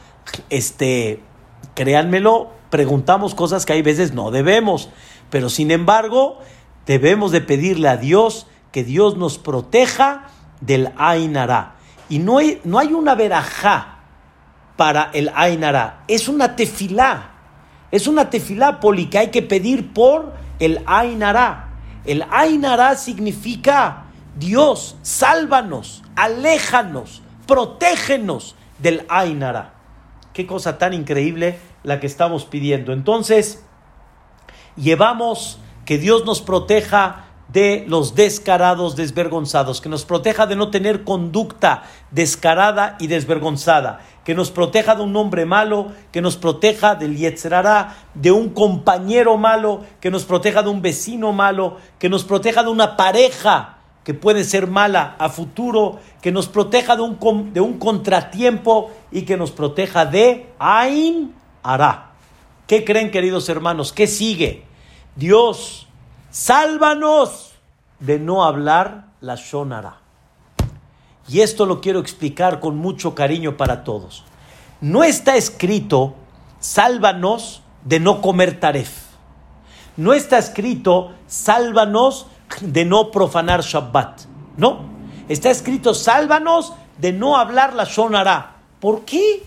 este, 0.50 1.20
créanmelo, 1.74 2.50
preguntamos 2.70 3.34
cosas 3.34 3.66
que 3.66 3.72
hay 3.72 3.82
veces 3.82 4.14
no 4.14 4.30
debemos. 4.30 4.90
Pero 5.30 5.48
sin 5.48 5.70
embargo, 5.70 6.38
debemos 6.86 7.32
de 7.32 7.40
pedirle 7.40 7.88
a 7.88 7.96
Dios 7.96 8.46
que 8.72 8.82
Dios 8.82 9.16
nos 9.16 9.38
proteja 9.38 10.28
del 10.60 10.92
Ainara. 10.96 11.76
Y 12.08 12.18
no 12.18 12.38
hay, 12.38 12.60
no 12.64 12.78
hay 12.78 12.92
una 12.92 13.14
verajá 13.14 13.98
para 14.76 15.10
el 15.12 15.30
Ainara, 15.34 16.02
es 16.08 16.28
una 16.28 16.56
tefilá. 16.56 17.28
Es 17.90 18.06
una 18.06 18.30
tefilá 18.30 18.80
poli 18.80 19.06
que 19.06 19.18
hay 19.18 19.28
que 19.28 19.42
pedir 19.42 19.92
por 19.92 20.32
el 20.58 20.82
Ainara. 20.86 21.68
El 22.06 22.24
Ainara 22.30 22.96
significa 22.96 24.04
Dios, 24.36 24.96
sálvanos, 25.02 26.02
aléjanos, 26.16 27.22
protégenos 27.46 28.56
del 28.78 29.04
Ainara. 29.08 29.74
Qué 30.32 30.46
cosa 30.46 30.78
tan 30.78 30.94
increíble 30.94 31.58
la 31.82 32.00
que 32.00 32.06
estamos 32.06 32.46
pidiendo. 32.46 32.92
Entonces, 32.94 33.62
llevamos 34.76 35.58
que 35.84 35.98
Dios 35.98 36.24
nos 36.24 36.40
proteja 36.40 37.26
de 37.52 37.84
los 37.86 38.14
descarados, 38.14 38.96
desvergonzados, 38.96 39.80
que 39.80 39.88
nos 39.88 40.04
proteja 40.04 40.46
de 40.46 40.56
no 40.56 40.70
tener 40.70 41.04
conducta 41.04 41.82
descarada 42.10 42.96
y 42.98 43.08
desvergonzada, 43.08 44.00
que 44.24 44.34
nos 44.34 44.50
proteja 44.50 44.94
de 44.94 45.02
un 45.02 45.14
hombre 45.16 45.44
malo, 45.44 45.92
que 46.12 46.22
nos 46.22 46.36
proteja 46.36 46.94
del 46.94 47.16
yetzerará, 47.16 47.96
de 48.14 48.30
un 48.32 48.50
compañero 48.50 49.36
malo, 49.36 49.82
que 50.00 50.10
nos 50.10 50.24
proteja 50.24 50.62
de 50.62 50.70
un 50.70 50.80
vecino 50.80 51.32
malo, 51.32 51.76
que 51.98 52.08
nos 52.08 52.24
proteja 52.24 52.62
de 52.62 52.70
una 52.70 52.96
pareja 52.96 53.78
que 54.04 54.14
puede 54.14 54.44
ser 54.44 54.66
mala 54.66 55.14
a 55.18 55.28
futuro, 55.28 56.00
que 56.20 56.32
nos 56.32 56.48
proteja 56.48 56.96
de 56.96 57.02
un, 57.02 57.52
de 57.52 57.60
un 57.60 57.78
contratiempo 57.78 58.90
y 59.12 59.22
que 59.22 59.36
nos 59.36 59.52
proteja 59.52 60.06
de 60.06 60.50
Ain 60.58 61.34
Hará. 61.62 62.12
¿Qué 62.66 62.84
creen, 62.84 63.10
queridos 63.10 63.48
hermanos? 63.48 63.92
¿Qué 63.92 64.06
sigue? 64.06 64.64
Dios 65.14 65.88
Sálvanos 66.32 67.52
de 68.00 68.18
no 68.18 68.42
hablar 68.42 69.08
la 69.20 69.34
Shonara. 69.34 69.98
Y 71.28 71.40
esto 71.40 71.66
lo 71.66 71.82
quiero 71.82 72.00
explicar 72.00 72.58
con 72.58 72.78
mucho 72.78 73.14
cariño 73.14 73.58
para 73.58 73.84
todos. 73.84 74.24
No 74.80 75.04
está 75.04 75.36
escrito, 75.36 76.14
sálvanos 76.58 77.60
de 77.84 78.00
no 78.00 78.22
comer 78.22 78.58
taref. 78.58 78.90
No 79.98 80.14
está 80.14 80.38
escrito, 80.38 81.12
sálvanos 81.26 82.26
de 82.62 82.86
no 82.86 83.10
profanar 83.10 83.60
Shabbat. 83.60 84.22
No. 84.56 84.86
Está 85.28 85.50
escrito, 85.50 85.92
sálvanos 85.92 86.72
de 86.96 87.12
no 87.12 87.36
hablar 87.36 87.74
la 87.74 87.84
Shonara. 87.84 88.56
¿Por 88.80 89.04
qué? 89.04 89.46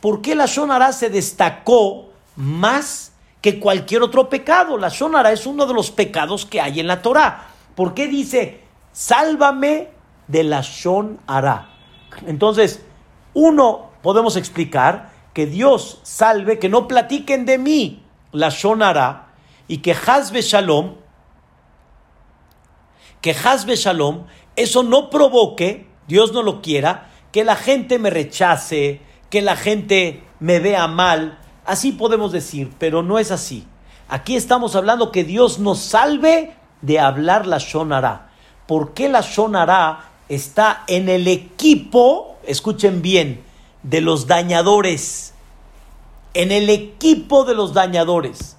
¿Por 0.00 0.22
qué 0.22 0.36
la 0.36 0.46
Shonara 0.46 0.92
se 0.92 1.10
destacó 1.10 2.10
más 2.36 3.09
que 3.40 3.58
cualquier 3.60 4.02
otro 4.02 4.28
pecado. 4.28 4.76
La 4.76 4.88
Shonara 4.88 5.32
es 5.32 5.46
uno 5.46 5.66
de 5.66 5.74
los 5.74 5.90
pecados 5.90 6.46
que 6.46 6.60
hay 6.60 6.80
en 6.80 6.86
la 6.86 7.02
Torah. 7.02 7.48
¿Por 7.74 7.94
qué 7.94 8.08
dice, 8.08 8.62
sálvame 8.92 9.88
de 10.28 10.44
la 10.44 10.60
Shonara? 10.60 11.68
Entonces, 12.26 12.84
uno, 13.34 13.90
podemos 14.02 14.36
explicar 14.36 15.10
que 15.32 15.46
Dios 15.46 16.00
salve, 16.02 16.58
que 16.58 16.68
no 16.68 16.88
platiquen 16.88 17.46
de 17.46 17.58
mí 17.58 18.02
la 18.32 18.48
Shonara 18.50 19.28
y 19.68 19.78
que 19.78 19.92
Hazbe 19.92 20.42
Shalom, 20.42 20.96
que 23.20 23.30
Hazbe 23.32 23.76
Shalom, 23.76 24.26
eso 24.56 24.82
no 24.82 25.10
provoque, 25.10 25.86
Dios 26.08 26.32
no 26.32 26.42
lo 26.42 26.60
quiera, 26.60 27.10
que 27.32 27.44
la 27.44 27.54
gente 27.54 27.98
me 27.98 28.10
rechace, 28.10 29.00
que 29.30 29.42
la 29.42 29.56
gente 29.56 30.24
me 30.40 30.58
vea 30.58 30.88
mal. 30.88 31.38
Así 31.70 31.92
podemos 31.92 32.32
decir, 32.32 32.68
pero 32.80 33.04
no 33.04 33.20
es 33.20 33.30
así. 33.30 33.64
Aquí 34.08 34.34
estamos 34.34 34.74
hablando 34.74 35.12
que 35.12 35.22
Dios 35.22 35.60
nos 35.60 35.78
salve 35.78 36.56
de 36.82 36.98
hablar 36.98 37.46
la 37.46 37.58
Shonara. 37.58 38.32
¿Por 38.66 38.92
qué 38.92 39.08
la 39.08 39.20
Shonara 39.20 40.10
está 40.28 40.82
en 40.88 41.08
el 41.08 41.28
equipo, 41.28 42.38
escuchen 42.44 43.02
bien, 43.02 43.44
de 43.84 44.00
los 44.00 44.26
dañadores? 44.26 45.32
En 46.34 46.50
el 46.50 46.70
equipo 46.70 47.44
de 47.44 47.54
los 47.54 47.72
dañadores. 47.72 48.56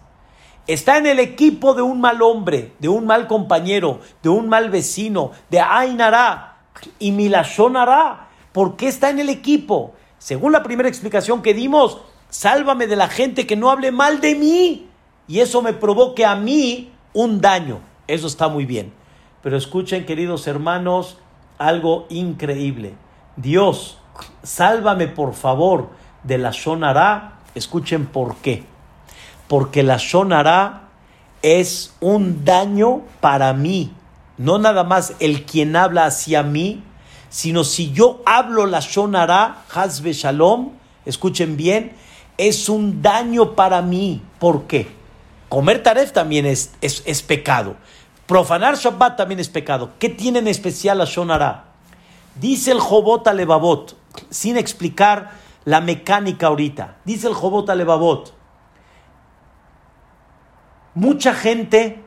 Está 0.65 0.97
en 0.97 1.05
el 1.05 1.19
equipo 1.19 1.73
de 1.73 1.81
un 1.81 1.99
mal 1.99 2.21
hombre, 2.21 2.71
de 2.79 2.87
un 2.87 3.05
mal 3.05 3.27
compañero, 3.27 3.99
de 4.23 4.29
un 4.29 4.47
mal 4.47 4.69
vecino, 4.69 5.31
de 5.49 5.59
Ainara 5.59 6.59
y 6.97 7.11
Milashonara. 7.11 8.29
¿Por 8.53 8.77
qué 8.77 8.87
está 8.87 9.09
en 9.09 9.19
el 9.19 9.27
equipo? 9.27 9.95
Según 10.17 10.53
la 10.53 10.63
primera 10.63 10.87
explicación 10.87 11.41
que 11.41 11.53
dimos, 11.53 11.97
sálvame 12.31 12.87
de 12.87 12.95
la 12.95 13.09
gente 13.09 13.45
que 13.45 13.55
no 13.55 13.69
hable 13.69 13.91
mal 13.91 14.21
de 14.21 14.33
mí 14.33 14.87
y 15.27 15.39
eso 15.39 15.61
me 15.61 15.73
provoque 15.73 16.25
a 16.25 16.35
mí 16.35 16.91
un 17.13 17.39
daño. 17.39 17.79
Eso 18.07 18.25
está 18.25 18.47
muy 18.47 18.65
bien. 18.65 18.91
Pero 19.43 19.57
escuchen, 19.57 20.05
queridos 20.05 20.47
hermanos, 20.47 21.17
algo 21.59 22.07
increíble. 22.09 22.95
Dios, 23.35 23.99
sálvame 24.43 25.07
por 25.07 25.33
favor 25.33 25.89
de 26.23 26.37
la 26.37 26.51
Shonara. 26.51 27.39
Escuchen 27.53 28.07
por 28.07 28.37
qué. 28.37 28.63
Porque 29.47 29.83
la 29.83 29.97
Shonara 29.97 30.89
es 31.41 31.95
un 31.99 32.45
daño 32.45 33.01
para 33.19 33.53
mí. 33.53 33.93
No 34.37 34.57
nada 34.57 34.83
más 34.83 35.15
el 35.19 35.45
quien 35.45 35.75
habla 35.75 36.05
hacia 36.05 36.43
mí, 36.43 36.83
sino 37.29 37.63
si 37.63 37.91
yo 37.91 38.21
hablo 38.25 38.65
la 38.65 38.79
Shonara, 38.79 39.63
Hazbe 39.73 40.13
Shalom, 40.13 40.71
escuchen 41.05 41.57
bien, 41.57 41.93
es 42.37 42.69
un 42.69 43.01
daño 43.01 43.55
para 43.55 43.81
mí. 43.81 44.21
¿Por 44.39 44.63
qué? 44.63 44.87
Comer 45.49 45.83
taref 45.83 46.13
también 46.13 46.45
es, 46.45 46.73
es, 46.81 47.21
pecado. 47.23 47.75
Profanar 48.25 48.77
Shabbat 48.77 49.17
también 49.17 49.39
es 49.39 49.49
pecado. 49.49 49.91
¿Qué 49.99 50.09
tiene 50.09 50.39
en 50.39 50.47
especial 50.47 50.97
la 50.97 51.05
Shonara? 51.05 51.65
Dice 52.35 52.71
el 52.71 52.79
Jobot 52.79 53.27
Alevabot, 53.27 53.97
sin 54.29 54.55
explicar 54.57 55.31
la 55.65 55.81
mecánica 55.81 56.47
ahorita. 56.47 56.97
Dice 57.03 57.27
el 57.27 57.33
Jobot 57.33 57.69
Alevabot, 57.69 58.33
mucha 60.93 61.33
gente 61.33 62.01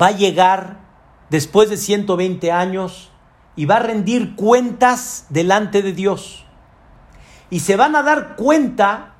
va 0.00 0.08
a 0.08 0.12
llegar 0.12 0.78
después 1.30 1.70
de 1.70 1.76
120 1.76 2.52
años 2.52 3.10
y 3.56 3.64
va 3.64 3.76
a 3.76 3.80
rendir 3.80 4.36
cuentas 4.36 5.26
delante 5.30 5.82
de 5.82 5.92
Dios. 5.92 6.45
Y 7.50 7.60
se 7.60 7.76
van 7.76 7.96
a 7.96 8.02
dar 8.02 8.36
cuenta 8.36 9.14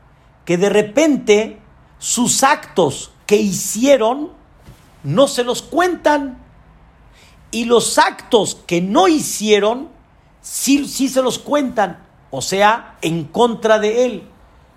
que 0.44 0.56
de 0.56 0.68
repente 0.68 1.60
sus 1.98 2.42
actos 2.42 3.12
que 3.26 3.36
hicieron 3.36 4.32
no 5.02 5.28
se 5.28 5.44
los 5.44 5.62
cuentan. 5.62 6.42
Y 7.50 7.64
los 7.64 7.98
actos 7.98 8.56
que 8.66 8.80
no 8.80 9.08
hicieron 9.08 9.88
sí, 10.40 10.86
sí 10.88 11.08
se 11.08 11.22
los 11.22 11.38
cuentan. 11.38 12.04
O 12.30 12.42
sea, 12.42 12.96
en 13.02 13.24
contra 13.24 13.78
de 13.78 14.06
él. 14.06 14.28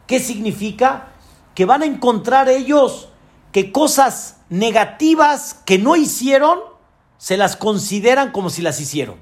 ¿Qué 0.07 0.19
significa? 0.19 1.09
Que 1.55 1.65
van 1.65 1.81
a 1.81 1.85
encontrar 1.85 2.49
ellos 2.49 3.09
que 3.51 3.71
cosas 3.71 4.37
negativas 4.49 5.61
que 5.65 5.77
no 5.77 5.95
hicieron 5.95 6.59
se 7.17 7.37
las 7.37 7.55
consideran 7.55 8.31
como 8.31 8.49
si 8.49 8.61
las 8.61 8.79
hicieron. 8.79 9.17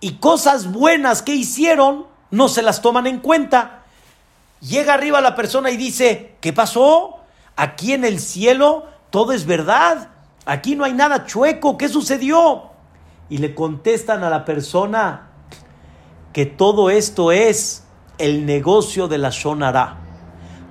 Y 0.00 0.14
cosas 0.14 0.72
buenas 0.72 1.22
que 1.22 1.34
hicieron 1.34 2.06
no 2.30 2.48
se 2.48 2.62
las 2.62 2.82
toman 2.82 3.06
en 3.06 3.20
cuenta. 3.20 3.82
Llega 4.60 4.94
arriba 4.94 5.20
la 5.20 5.34
persona 5.34 5.70
y 5.70 5.76
dice, 5.76 6.36
¿qué 6.40 6.52
pasó? 6.52 7.20
Aquí 7.56 7.92
en 7.92 8.04
el 8.04 8.20
cielo 8.20 8.86
todo 9.10 9.32
es 9.32 9.46
verdad. 9.46 10.08
Aquí 10.44 10.76
no 10.76 10.84
hay 10.84 10.92
nada 10.92 11.26
chueco. 11.26 11.78
¿Qué 11.78 11.88
sucedió? 11.88 12.70
Y 13.28 13.38
le 13.38 13.54
contestan 13.54 14.24
a 14.24 14.30
la 14.30 14.44
persona 14.44 15.28
que 16.32 16.46
todo 16.46 16.90
esto 16.90 17.32
es 17.32 17.84
el 18.18 18.46
negocio 18.46 19.08
de 19.08 19.18
la 19.18 19.30
Shonara. 19.30 19.96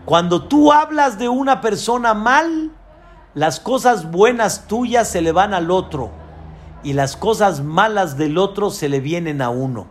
Cuando 0.06 0.44
tú 0.44 0.72
hablas 0.72 1.18
de 1.18 1.30
una 1.30 1.62
persona 1.62 2.14
mal, 2.14 2.72
las 3.34 3.60
cosas 3.60 4.12
buenas 4.12 4.68
tuyas 4.68 5.10
se 5.10 5.22
le 5.22 5.32
van 5.32 5.54
al 5.54 5.72
otro 5.72 6.12
y 6.84 6.94
las 6.94 7.18
cosas 7.18 7.62
malas 7.62 8.16
del 8.16 8.38
otro 8.38 8.70
se 8.70 8.88
le 8.90 9.00
vienen 9.00 9.42
a 9.42 9.50
uno. 9.50 9.88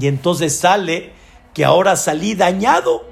Y 0.00 0.06
entonces 0.06 0.58
sale 0.58 1.12
que 1.54 1.64
ahora 1.64 1.96
salí 1.96 2.34
dañado, 2.34 3.04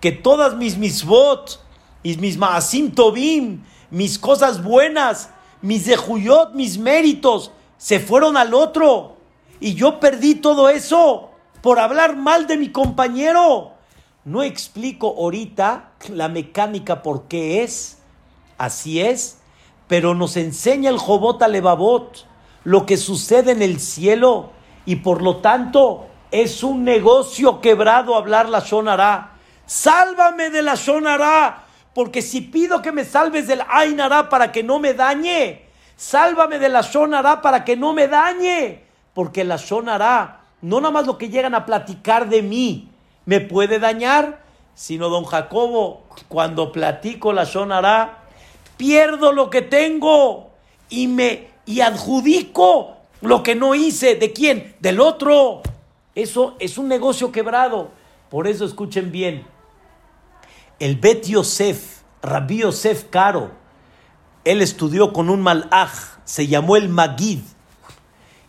que 0.00 0.12
todas 0.12 0.56
mis 0.56 0.78
misbot 0.78 1.60
y 2.02 2.16
mis 2.16 2.36
maasim 2.38 2.92
tobim, 2.92 3.62
mis 3.90 4.18
cosas 4.18 4.62
buenas, 4.62 5.30
mis 5.62 5.86
dejuyot, 5.86 6.54
mis 6.54 6.78
méritos, 6.78 7.52
se 7.76 8.00
fueron 8.00 8.36
al 8.36 8.54
otro. 8.54 9.16
Y 9.60 9.74
yo 9.74 10.00
perdí 10.00 10.36
todo 10.36 10.68
eso 10.68 11.30
por 11.60 11.78
hablar 11.78 12.16
mal 12.16 12.46
de 12.46 12.56
mi 12.56 12.70
compañero. 12.70 13.72
No 14.24 14.42
explico 14.42 15.08
ahorita 15.18 15.92
la 16.08 16.28
mecánica 16.28 17.02
por 17.02 17.24
qué 17.24 17.62
es, 17.62 17.98
así 18.58 19.00
es, 19.00 19.38
pero 19.88 20.14
nos 20.14 20.36
enseña 20.36 20.90
el 20.90 20.98
Jobot 20.98 21.42
Levavot 21.46 22.26
lo 22.64 22.86
que 22.86 22.96
sucede 22.96 23.52
en 23.52 23.62
el 23.62 23.80
cielo 23.80 24.50
y 24.86 24.96
por 24.96 25.22
lo 25.22 25.38
tanto 25.38 26.06
es 26.30 26.62
un 26.62 26.84
negocio 26.84 27.60
quebrado 27.60 28.14
hablar 28.14 28.48
la 28.48 28.60
Shonara. 28.60 29.32
Sálvame 29.66 30.50
de 30.50 30.62
la 30.62 30.74
Shonara, 30.74 31.64
porque 31.94 32.22
si 32.22 32.40
pido 32.40 32.82
que 32.82 32.92
me 32.92 33.04
salves 33.04 33.46
del 33.46 33.62
Ainara 33.68 34.28
para 34.28 34.52
que 34.52 34.62
no 34.62 34.78
me 34.78 34.94
dañe, 34.94 35.66
sálvame 35.96 36.58
de 36.58 36.68
la 36.68 36.82
Shonara 36.82 37.42
para 37.42 37.64
que 37.64 37.76
no 37.76 37.92
me 37.92 38.08
dañe, 38.08 38.82
porque 39.14 39.44
la 39.44 39.56
Shonara, 39.56 40.40
no 40.62 40.80
nada 40.80 40.92
más 40.92 41.06
lo 41.06 41.18
que 41.18 41.28
llegan 41.28 41.54
a 41.54 41.66
platicar 41.66 42.28
de 42.28 42.42
mí, 42.42 42.88
me 43.26 43.40
puede 43.40 43.78
dañar, 43.78 44.42
sino 44.74 45.08
don 45.08 45.24
Jacobo, 45.24 46.04
cuando 46.28 46.72
platico 46.72 47.32
la 47.32 47.44
Shonara, 47.44 48.24
pierdo 48.76 49.32
lo 49.32 49.50
que 49.50 49.62
tengo 49.62 50.50
y 50.88 51.06
me 51.06 51.50
y 51.66 51.80
adjudico 51.80 52.96
lo 53.20 53.42
que 53.42 53.54
no 53.54 53.74
hice. 53.74 54.16
¿De 54.16 54.32
quién? 54.32 54.74
Del 54.80 55.00
otro. 55.00 55.62
Eso 56.22 56.54
es 56.58 56.76
un 56.76 56.86
negocio 56.86 57.32
quebrado. 57.32 57.92
Por 58.28 58.46
eso 58.46 58.66
escuchen 58.66 59.10
bien. 59.10 59.46
El 60.78 60.96
Bet 60.96 61.24
Yosef, 61.26 62.02
Rabbi 62.22 62.58
Yosef 62.58 63.04
Caro, 63.04 63.52
él 64.44 64.60
estudió 64.60 65.14
con 65.14 65.30
un 65.30 65.40
malaj, 65.40 65.90
se 66.24 66.46
llamó 66.46 66.76
el 66.76 66.90
Magid. 66.90 67.40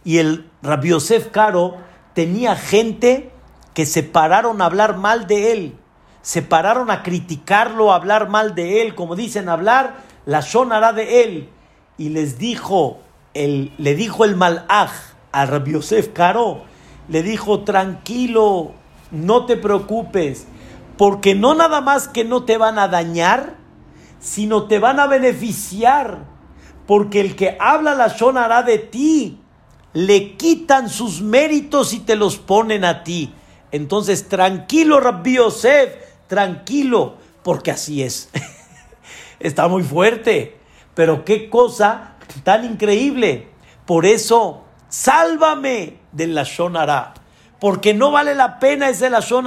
Y 0.03 0.17
el 0.17 0.49
Rabbi 0.61 0.89
Yosef 0.89 1.29
Caro 1.29 1.77
tenía 2.13 2.57
gente 2.57 3.31
que 3.73 3.85
se 3.85 4.03
pararon 4.03 4.61
a 4.61 4.65
hablar 4.65 4.97
mal 4.97 5.27
de 5.27 5.53
él, 5.53 5.75
se 6.21 6.41
pararon 6.41 6.91
a 6.91 7.03
criticarlo, 7.03 7.91
a 7.91 7.95
hablar 7.95 8.27
mal 8.27 8.53
de 8.53 8.81
él, 8.81 8.95
como 8.95 9.15
dicen, 9.15 9.47
hablar 9.47 9.95
la 10.25 10.41
sonará 10.41 10.91
de 10.91 11.23
él. 11.23 11.49
Y 11.97 12.09
les 12.09 12.37
dijo, 12.37 12.99
el, 13.33 13.73
le 13.77 13.95
dijo 13.95 14.25
el 14.25 14.35
malaj 14.35 14.91
a 15.31 15.45
Rabbi 15.45 15.71
Yosef 15.71 16.09
Caro, 16.09 16.69
le 17.11 17.23
dijo, 17.23 17.65
tranquilo, 17.65 18.71
no 19.11 19.45
te 19.45 19.57
preocupes, 19.57 20.47
porque 20.97 21.35
no 21.35 21.53
nada 21.53 21.81
más 21.81 22.07
que 22.07 22.23
no 22.23 22.45
te 22.45 22.57
van 22.57 22.79
a 22.79 22.87
dañar, 22.87 23.57
sino 24.21 24.67
te 24.67 24.79
van 24.79 24.97
a 24.97 25.07
beneficiar, 25.07 26.19
porque 26.87 27.19
el 27.19 27.35
que 27.35 27.57
habla 27.59 27.95
la 27.95 28.09
sonará 28.09 28.63
de 28.63 28.77
ti, 28.79 29.41
le 29.91 30.37
quitan 30.37 30.89
sus 30.89 31.21
méritos 31.21 31.91
y 31.91 31.99
te 31.99 32.15
los 32.15 32.37
ponen 32.37 32.85
a 32.85 33.03
ti. 33.03 33.33
Entonces, 33.73 34.29
tranquilo, 34.29 35.01
Rabbi 35.01 35.35
Yosef, 35.35 35.93
tranquilo, 36.27 37.17
porque 37.43 37.71
así 37.71 38.03
es. 38.03 38.29
Está 39.41 39.67
muy 39.67 39.83
fuerte, 39.83 40.57
pero 40.95 41.25
qué 41.25 41.49
cosa 41.49 42.15
tan 42.43 42.63
increíble. 42.63 43.49
Por 43.85 44.05
eso, 44.05 44.63
sálvame 44.87 46.00
del 46.11 46.35
Lashon 46.35 46.75
porque 47.59 47.93
no 47.93 48.11
vale 48.11 48.35
la 48.35 48.59
pena 48.59 48.89
ese 48.89 49.09
Lashon 49.09 49.45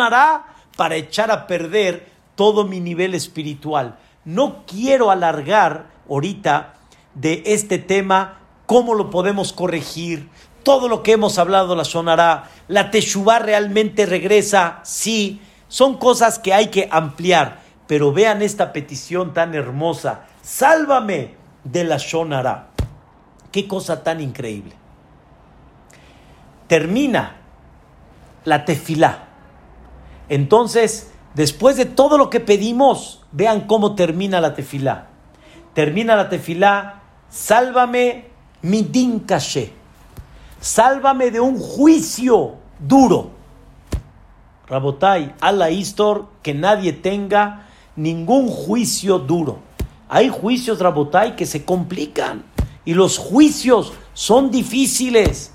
para 0.76 0.96
echar 0.96 1.30
a 1.30 1.46
perder 1.46 2.08
todo 2.34 2.64
mi 2.64 2.80
nivel 2.80 3.14
espiritual. 3.14 3.98
No 4.24 4.64
quiero 4.66 5.10
alargar 5.10 5.86
ahorita 6.08 6.74
de 7.14 7.42
este 7.46 7.78
tema, 7.78 8.38
cómo 8.66 8.94
lo 8.94 9.10
podemos 9.10 9.52
corregir, 9.52 10.28
todo 10.62 10.88
lo 10.88 11.02
que 11.02 11.12
hemos 11.12 11.38
hablado, 11.38 11.76
la 11.76 11.84
sonará, 11.84 12.50
la 12.68 12.90
Teshuvah 12.90 13.38
realmente 13.38 14.06
regresa, 14.06 14.80
sí, 14.82 15.40
son 15.68 15.98
cosas 15.98 16.38
que 16.38 16.54
hay 16.54 16.68
que 16.68 16.88
ampliar, 16.90 17.60
pero 17.86 18.12
vean 18.12 18.42
esta 18.42 18.72
petición 18.72 19.34
tan 19.34 19.54
hermosa, 19.54 20.26
sálvame 20.42 21.34
de 21.64 21.84
la 21.84 21.98
sonará. 21.98 22.68
Qué 23.52 23.68
cosa 23.68 24.02
tan 24.02 24.20
increíble. 24.20 24.83
Termina 26.66 27.36
la 28.44 28.64
tefilá. 28.64 29.28
Entonces, 30.28 31.12
después 31.34 31.76
de 31.76 31.84
todo 31.84 32.18
lo 32.18 32.30
que 32.30 32.40
pedimos, 32.40 33.22
vean 33.32 33.62
cómo 33.62 33.94
termina 33.94 34.40
la 34.40 34.54
tefilá. 34.54 35.08
Termina 35.74 36.16
la 36.16 36.28
tefilá, 36.28 37.02
sálvame 37.28 38.26
mi 38.62 38.82
din 38.82 39.24
Sálvame 40.60 41.30
de 41.30 41.40
un 41.40 41.58
juicio 41.58 42.54
duro. 42.78 43.30
Rabotai, 44.66 45.34
la 45.52 45.70
Istor, 45.70 46.28
que 46.42 46.54
nadie 46.54 46.94
tenga 46.94 47.66
ningún 47.96 48.48
juicio 48.48 49.18
duro. 49.18 49.58
Hay 50.08 50.30
juicios, 50.30 50.78
Rabotai, 50.80 51.36
que 51.36 51.44
se 51.44 51.64
complican 51.64 52.44
y 52.84 52.94
los 52.94 53.18
juicios 53.18 53.92
son 54.14 54.50
difíciles. 54.50 55.52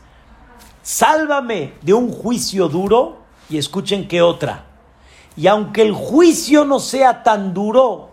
Sálvame 0.91 1.73
de 1.83 1.93
un 1.93 2.11
juicio 2.11 2.67
duro 2.67 3.19
y 3.47 3.59
escuchen 3.59 4.07
qué 4.07 4.23
otra. 4.23 4.65
Y 5.37 5.45
aunque 5.45 5.83
el 5.83 5.93
juicio 5.93 6.65
no 6.65 6.79
sea 6.79 7.21
tan 7.21 7.53
duro, 7.53 8.09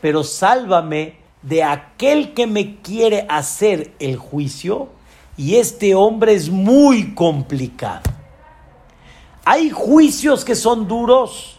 pero 0.00 0.22
sálvame 0.22 1.16
de 1.42 1.64
aquel 1.64 2.32
que 2.32 2.46
me 2.46 2.76
quiere 2.82 3.26
hacer 3.28 3.94
el 3.98 4.16
juicio 4.16 4.90
y 5.36 5.56
este 5.56 5.96
hombre 5.96 6.34
es 6.34 6.50
muy 6.50 7.16
complicado. 7.16 8.02
Hay 9.44 9.70
juicios 9.70 10.44
que 10.44 10.54
son 10.54 10.86
duros 10.86 11.58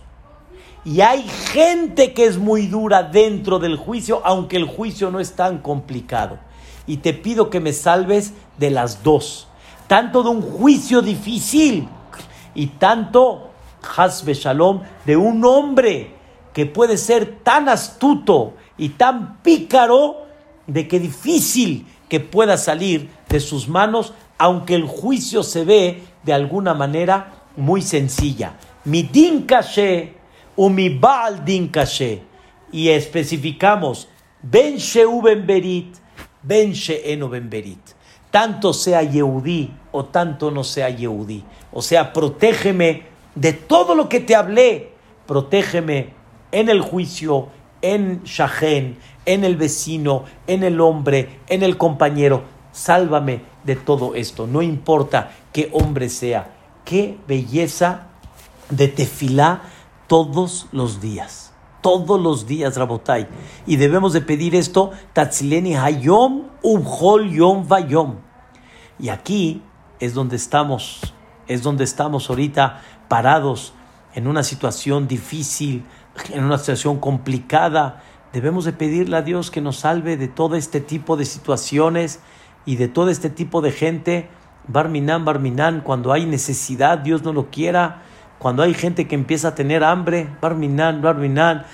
y 0.85 1.01
hay 1.01 1.23
gente 1.51 2.13
que 2.13 2.23
es 2.23 2.37
muy 2.37 2.67
dura 2.67 3.03
dentro 3.03 3.59
del 3.59 3.75
juicio, 3.75 4.21
aunque 4.23 4.55
el 4.55 4.67
juicio 4.67 5.11
no 5.11 5.19
es 5.19 5.33
tan 5.33 5.57
complicado. 5.57 6.39
Y 6.87 6.97
te 6.97 7.11
pido 7.11 7.49
que 7.49 7.59
me 7.59 7.73
salves 7.73 8.31
de 8.57 8.69
las 8.71 9.03
dos, 9.03 9.49
tanto 9.91 10.23
de 10.23 10.29
un 10.29 10.41
juicio 10.41 11.01
difícil 11.01 11.85
y 12.55 12.67
tanto, 12.67 13.49
Hasbe 13.97 14.33
Shalom, 14.33 14.83
de 15.05 15.17
un 15.17 15.43
hombre 15.43 16.15
que 16.53 16.65
puede 16.65 16.95
ser 16.95 17.39
tan 17.43 17.67
astuto 17.67 18.53
y 18.77 18.87
tan 18.87 19.41
pícaro 19.41 20.27
de 20.65 20.87
que 20.87 20.97
difícil 20.97 21.85
que 22.07 22.21
pueda 22.21 22.55
salir 22.55 23.09
de 23.27 23.41
sus 23.41 23.67
manos, 23.67 24.13
aunque 24.37 24.75
el 24.75 24.87
juicio 24.87 25.43
se 25.43 25.65
ve 25.65 26.01
de 26.23 26.31
alguna 26.31 26.73
manera 26.73 27.33
muy 27.57 27.81
sencilla. 27.81 28.53
Mi 28.85 29.03
din 29.03 29.45
o 30.55 30.69
mi 30.69 30.87
baal 30.87 31.43
din 31.43 31.69
Y 32.71 32.87
especificamos, 32.87 34.07
ben 34.41 34.77
sheu 34.77 35.21
ben 35.21 35.45
berit, 35.45 35.97
ben 36.41 36.71
she'eno 36.71 37.27
ben 37.27 37.49
berit. 37.49 37.81
Tanto 38.31 38.71
sea 38.71 39.03
Yehudí 39.03 39.80
o 39.91 40.05
tanto 40.05 40.51
no 40.51 40.63
sea 40.63 40.89
Yehudí. 40.89 41.43
O 41.71 41.81
sea, 41.81 42.13
protégeme 42.13 43.03
de 43.35 43.53
todo 43.53 43.95
lo 43.95 44.09
que 44.09 44.19
te 44.19 44.35
hablé. 44.35 44.91
Protégeme 45.25 46.13
en 46.51 46.69
el 46.69 46.81
juicio, 46.81 47.49
en 47.81 48.23
Shahen, 48.23 48.97
en 49.25 49.43
el 49.43 49.55
vecino, 49.55 50.25
en 50.47 50.63
el 50.63 50.81
hombre, 50.81 51.39
en 51.47 51.63
el 51.63 51.77
compañero. 51.77 52.43
Sálvame 52.71 53.41
de 53.63 53.75
todo 53.75 54.15
esto, 54.15 54.47
no 54.47 54.61
importa 54.61 55.31
qué 55.51 55.69
hombre 55.73 56.09
sea. 56.09 56.55
Qué 56.85 57.17
belleza 57.27 58.07
de 58.69 58.87
tefilá 58.87 59.61
todos 60.07 60.67
los 60.71 60.99
días. 60.99 61.53
Todos 61.81 62.19
los 62.19 62.45
días, 62.45 62.75
Rabotai. 62.77 63.27
Y 63.65 63.75
debemos 63.75 64.13
de 64.13 64.21
pedir 64.21 64.55
esto, 64.55 64.91
Tatzileni 65.13 65.75
Hayom 65.75 66.43
Umhol 66.61 67.31
Yom 67.31 67.67
Vayom. 67.67 68.17
Y 68.99 69.09
aquí 69.09 69.61
es 70.01 70.13
donde 70.13 70.35
estamos, 70.35 71.13
es 71.47 71.63
donde 71.63 71.85
estamos 71.85 72.29
ahorita 72.29 72.81
parados 73.07 73.73
en 74.13 74.27
una 74.27 74.43
situación 74.43 75.07
difícil, 75.07 75.85
en 76.33 76.43
una 76.43 76.57
situación 76.57 76.99
complicada, 76.99 78.03
debemos 78.33 78.65
de 78.65 78.73
pedirle 78.73 79.15
a 79.15 79.21
Dios 79.21 79.51
que 79.51 79.61
nos 79.61 79.77
salve 79.77 80.17
de 80.17 80.27
todo 80.27 80.55
este 80.55 80.81
tipo 80.81 81.15
de 81.15 81.25
situaciones 81.25 82.19
y 82.65 82.75
de 82.75 82.87
todo 82.87 83.09
este 83.09 83.29
tipo 83.29 83.61
de 83.61 83.71
gente. 83.71 84.29
Barminan, 84.67 85.23
Barminan, 85.23 85.81
cuando 85.81 86.11
hay 86.11 86.25
necesidad, 86.25 86.97
Dios 86.97 87.23
no 87.23 87.31
lo 87.31 87.49
quiera. 87.49 88.03
Cuando 88.39 88.63
hay 88.63 88.73
gente 88.73 89.07
que 89.07 89.15
empieza 89.15 89.49
a 89.49 89.55
tener 89.55 89.83
hambre, 89.83 90.27
Barminan, 90.41 91.01
Barminan, 91.01 91.65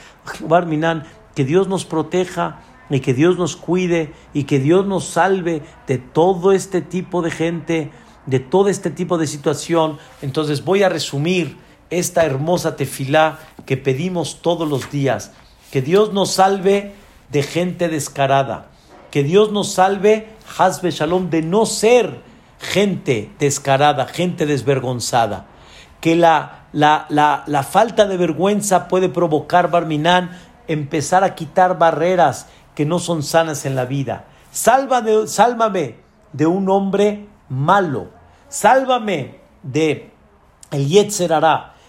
Barminan, 0.41 1.05
que 1.33 1.45
Dios 1.45 1.67
nos 1.67 1.85
proteja 1.85 2.59
y 2.89 2.99
que 2.99 3.13
Dios 3.13 3.37
nos 3.37 3.55
cuide 3.55 4.13
y 4.33 4.43
que 4.43 4.59
Dios 4.59 4.85
nos 4.85 5.05
salve 5.05 5.61
de 5.87 5.97
todo 5.97 6.51
este 6.51 6.81
tipo 6.81 7.21
de 7.21 7.31
gente, 7.31 7.91
de 8.27 8.39
todo 8.39 8.69
este 8.69 8.91
tipo 8.91 9.17
de 9.17 9.25
situación. 9.25 9.97
Entonces 10.21 10.63
voy 10.63 10.83
a 10.83 10.89
resumir 10.89 11.57
esta 11.89 12.25
hermosa 12.25 12.75
tefilá 12.75 13.39
que 13.65 13.77
pedimos 13.77 14.41
todos 14.41 14.69
los 14.69 14.91
días. 14.91 15.31
Que 15.71 15.81
Dios 15.81 16.13
nos 16.13 16.31
salve 16.31 16.93
de 17.31 17.41
gente 17.43 17.89
descarada. 17.89 18.67
Que 19.09 19.23
Dios 19.23 19.51
nos 19.51 19.71
salve, 19.71 20.29
Hasbe 20.57 20.91
Shalom, 20.91 21.29
de 21.29 21.41
no 21.41 21.65
ser 21.65 22.21
gente 22.59 23.31
descarada, 23.39 24.05
gente 24.05 24.45
desvergonzada. 24.45 25.45
Que 26.01 26.15
la, 26.15 26.67
la, 26.73 27.07
la, 27.09 27.63
falta 27.63 28.05
de 28.05 28.17
vergüenza 28.17 28.87
puede 28.87 29.09
provocar, 29.09 29.71
Barminán, 29.71 30.37
empezar 30.67 31.23
a 31.23 31.35
quitar 31.35 31.77
barreras 31.77 32.47
que 32.75 32.85
no 32.85 32.99
son 32.99 33.23
sanas 33.23 33.65
en 33.65 33.75
la 33.75 33.85
vida. 33.85 34.25
Sálvame 34.51 35.95
de 36.33 36.45
un 36.45 36.69
hombre 36.69 37.25
malo. 37.49 38.16
Sálvame 38.49 39.39
de 39.63 40.11
el 40.71 40.87
Yetzer 40.87 41.31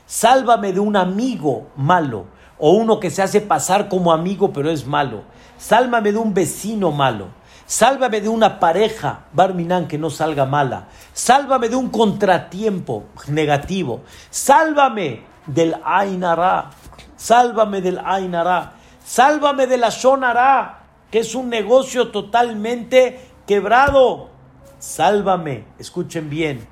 Sálvame 0.06 0.72
de 0.72 0.80
un 0.80 0.96
amigo 0.96 1.68
malo 1.76 2.26
o 2.58 2.72
uno 2.72 2.98
que 2.98 3.10
se 3.10 3.22
hace 3.22 3.40
pasar 3.40 3.88
como 3.88 4.12
amigo 4.12 4.52
pero 4.52 4.70
es 4.70 4.86
malo. 4.86 5.22
Sálvame 5.58 6.12
de 6.12 6.18
un 6.18 6.34
vecino 6.34 6.90
malo. 6.90 7.28
Sálvame 7.66 8.22
de 8.22 8.30
una 8.30 8.58
pareja, 8.60 9.26
Barminan, 9.34 9.88
que 9.88 9.98
no 9.98 10.08
salga 10.08 10.46
mala. 10.46 10.88
Sálvame 11.12 11.68
de 11.68 11.76
un 11.76 11.90
contratiempo 11.90 13.04
negativo. 13.26 14.00
Sálvame 14.30 15.22
del 15.46 15.76
Ainara. 15.84 16.70
Sálvame 17.16 17.82
del 17.82 18.00
Ainara. 18.02 18.72
Sálvame 19.04 19.66
de 19.66 19.76
la 19.76 19.90
Shonara, 19.90 20.80
que 21.10 21.18
es 21.18 21.34
un 21.34 21.50
negocio 21.50 22.08
totalmente 22.08 23.20
quebrado. 23.46 24.30
Sálvame, 24.78 25.64
escuchen 25.78 26.30
bien, 26.30 26.66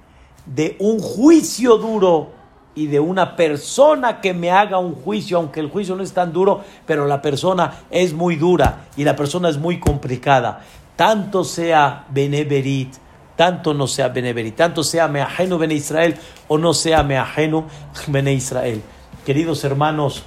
de 0.47 0.77
un 0.79 1.01
juicio 1.01 1.77
duro 1.77 2.31
y 2.75 2.87
de 2.87 3.01
una 3.01 3.37
persona 3.37 4.21
que 4.21 4.35
me 4.35 4.51
haga 4.51 4.79
un 4.79 4.95
juicio, 4.95 5.39
aunque 5.39 5.61
el 5.61 5.71
juicio 5.71 5.97
no 5.97 6.03
es 6.03 6.13
tan 6.13 6.33
duro, 6.33 6.63
pero 6.87 7.07
la 7.07 7.23
persona 7.23 7.81
es 7.91 8.13
muy 8.13 8.37
dura 8.37 8.87
y 8.97 9.05
la 9.05 9.17
persona 9.17 9.49
es 9.49 9.59
muy 9.59 9.81
complicada. 9.81 10.61
Tanto 10.95 11.43
sea 11.43 12.05
beneverit, 12.11 12.95
tanto 13.35 13.75
no 13.75 13.87
sea 13.87 14.09
beneverit, 14.09 14.57
tanto 14.57 14.85
sea 14.85 15.09
meajeno 15.09 15.59
bene 15.59 15.75
Israel 15.75 16.17
o 16.49 16.59
no 16.59 16.75
sea 16.75 17.03
meajeno 17.03 17.65
bene 18.09 18.35
Israel. 18.35 18.83
Queridos 19.25 19.65
hermanos, 19.65 20.23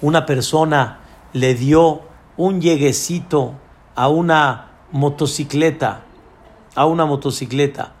una 0.00 0.26
persona 0.26 1.00
le 1.32 1.54
dio 1.54 2.02
un 2.36 2.60
lleguecito 2.60 3.54
a 3.94 4.08
una 4.08 4.70
motocicleta, 4.92 6.02
a 6.80 6.86
una 6.86 7.04
motocicleta 7.04 7.92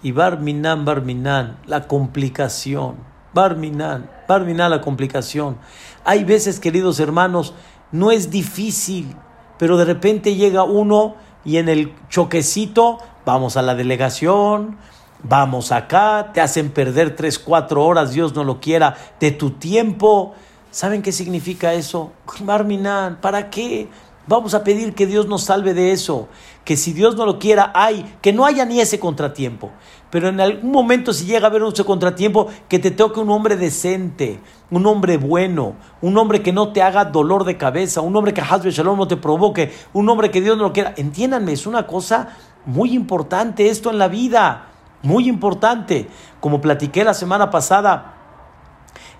y 0.00 0.12
Barminan, 0.12 0.84
Barminan, 0.84 1.58
la 1.66 1.88
complicación. 1.88 2.94
Barminan, 3.34 4.08
Barminan, 4.28 4.70
la 4.70 4.80
complicación. 4.80 5.58
Hay 6.04 6.22
veces, 6.22 6.60
queridos 6.60 7.00
hermanos, 7.00 7.52
no 7.90 8.12
es 8.12 8.30
difícil, 8.30 9.12
pero 9.58 9.76
de 9.76 9.86
repente 9.86 10.36
llega 10.36 10.62
uno 10.62 11.16
y 11.44 11.56
en 11.56 11.68
el 11.68 11.92
choquecito 12.10 12.98
vamos 13.26 13.56
a 13.56 13.62
la 13.62 13.74
delegación, 13.74 14.76
vamos 15.24 15.72
acá, 15.72 16.30
te 16.32 16.40
hacen 16.40 16.70
perder 16.70 17.16
tres, 17.16 17.40
cuatro 17.40 17.84
horas, 17.84 18.12
Dios 18.12 18.36
no 18.36 18.44
lo 18.44 18.60
quiera, 18.60 18.96
de 19.18 19.32
tu 19.32 19.50
tiempo. 19.50 20.36
¿Saben 20.70 21.02
qué 21.02 21.10
significa 21.10 21.74
eso? 21.74 22.12
Barminan, 22.42 23.20
¿para 23.20 23.50
qué? 23.50 23.88
Vamos 24.28 24.52
a 24.52 24.62
pedir 24.62 24.94
que 24.94 25.06
Dios 25.06 25.26
nos 25.26 25.44
salve 25.44 25.72
de 25.72 25.90
eso, 25.90 26.28
que 26.64 26.76
si 26.76 26.92
Dios 26.92 27.16
no 27.16 27.24
lo 27.24 27.38
quiera, 27.38 27.72
hay, 27.74 28.04
que 28.20 28.34
no 28.34 28.44
haya 28.44 28.66
ni 28.66 28.78
ese 28.78 29.00
contratiempo. 29.00 29.70
Pero 30.10 30.28
en 30.28 30.38
algún 30.38 30.70
momento 30.70 31.14
si 31.14 31.24
llega 31.24 31.46
a 31.46 31.50
haber 31.50 31.62
ese 31.62 31.84
contratiempo, 31.84 32.46
que 32.68 32.78
te 32.78 32.90
toque 32.90 33.20
un 33.20 33.30
hombre 33.30 33.56
decente, 33.56 34.38
un 34.70 34.84
hombre 34.84 35.16
bueno, 35.16 35.76
un 36.02 36.18
hombre 36.18 36.42
que 36.42 36.52
no 36.52 36.72
te 36.72 36.82
haga 36.82 37.06
dolor 37.06 37.44
de 37.44 37.56
cabeza, 37.56 38.02
un 38.02 38.14
hombre 38.16 38.34
que 38.34 38.42
Hazbe 38.42 38.70
Shalom 38.70 38.98
no 38.98 39.08
te 39.08 39.16
provoque, 39.16 39.72
un 39.94 40.06
hombre 40.10 40.30
que 40.30 40.42
Dios 40.42 40.58
no 40.58 40.64
lo 40.64 40.72
quiera. 40.74 40.92
Entiéndanme, 40.96 41.52
es 41.52 41.66
una 41.66 41.86
cosa 41.86 42.36
Muy 42.66 42.92
importante 42.92 43.70
esto 43.70 43.88
en 43.90 43.96
la 43.96 44.08
vida, 44.08 44.66
muy 45.02 45.26
importante. 45.26 46.06
Como 46.40 46.60
platiqué 46.60 47.02
la 47.02 47.14
semana 47.14 47.48
pasada, 47.48 48.14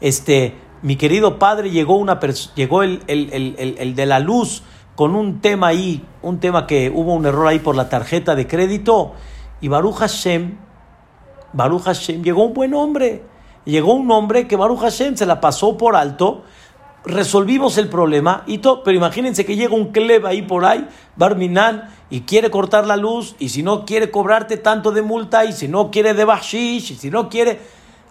este, 0.03 0.55
mi 0.83 0.97
querido 0.97 1.39
padre 1.39 1.71
llegó, 1.71 1.97
una 1.97 2.21
llegó 2.55 2.83
el, 2.83 3.03
el, 3.07 3.95
de 3.95 4.07
la 4.07 4.21
luz 4.21 4.63
con 4.99 5.15
un 5.15 5.41
tema 5.41 5.69
ahí, 5.69 6.05
un 6.23 6.41
tema 6.41 6.67
que 6.67 6.91
hubo 6.93 7.15
un 7.15 7.25
error 7.25 7.47
ahí 7.47 7.61
por 7.61 7.77
la 7.77 7.89
tarjeta 7.89 8.35
de 8.35 8.49
crédito. 8.49 9.13
Y 9.61 9.69
Baruch 9.69 9.95
Hashem, 9.95 10.59
Baruch 11.53 11.83
Hashem, 11.83 12.25
llegó 12.25 12.43
un 12.43 12.53
buen 12.53 12.75
hombre. 12.75 13.23
Llegó 13.65 13.93
un 13.93 14.11
hombre 14.11 14.49
que 14.49 14.57
Baruch 14.57 14.81
Hashem 14.81 15.17
se 15.17 15.25
la 15.25 15.41
pasó 15.41 15.77
por 15.77 15.95
alto. 15.95 16.43
Resolvimos 17.05 17.79
el 17.79 17.89
problema 17.89 18.43
y 18.49 18.59
todo. 18.59 18.83
Pero 18.83 18.97
imagínense 18.97 19.47
que 19.47 19.55
llega 19.55 19.73
un 19.73 19.93
Kleb 19.93 20.27
ahí 20.27 20.43
por 20.43 20.65
ahí, 20.65 20.89
Barminan, 21.15 21.91
y 22.11 22.23
quiere 22.23 22.51
cortar 22.51 22.85
la 22.85 22.97
luz. 22.97 23.37
Y 23.39 23.51
si 23.51 23.63
no 23.63 23.87
quiere 23.87 24.11
cobrarte 24.11 24.57
tanto 24.57 24.91
de 24.91 25.03
multa, 25.03 25.45
y 25.45 25.53
si 25.53 25.69
no 25.69 25.93
quiere 25.93 26.13
de 26.13 26.25
bashish, 26.25 26.91
y 26.91 26.95
si 26.97 27.09
no 27.09 27.29
quiere. 27.29 27.61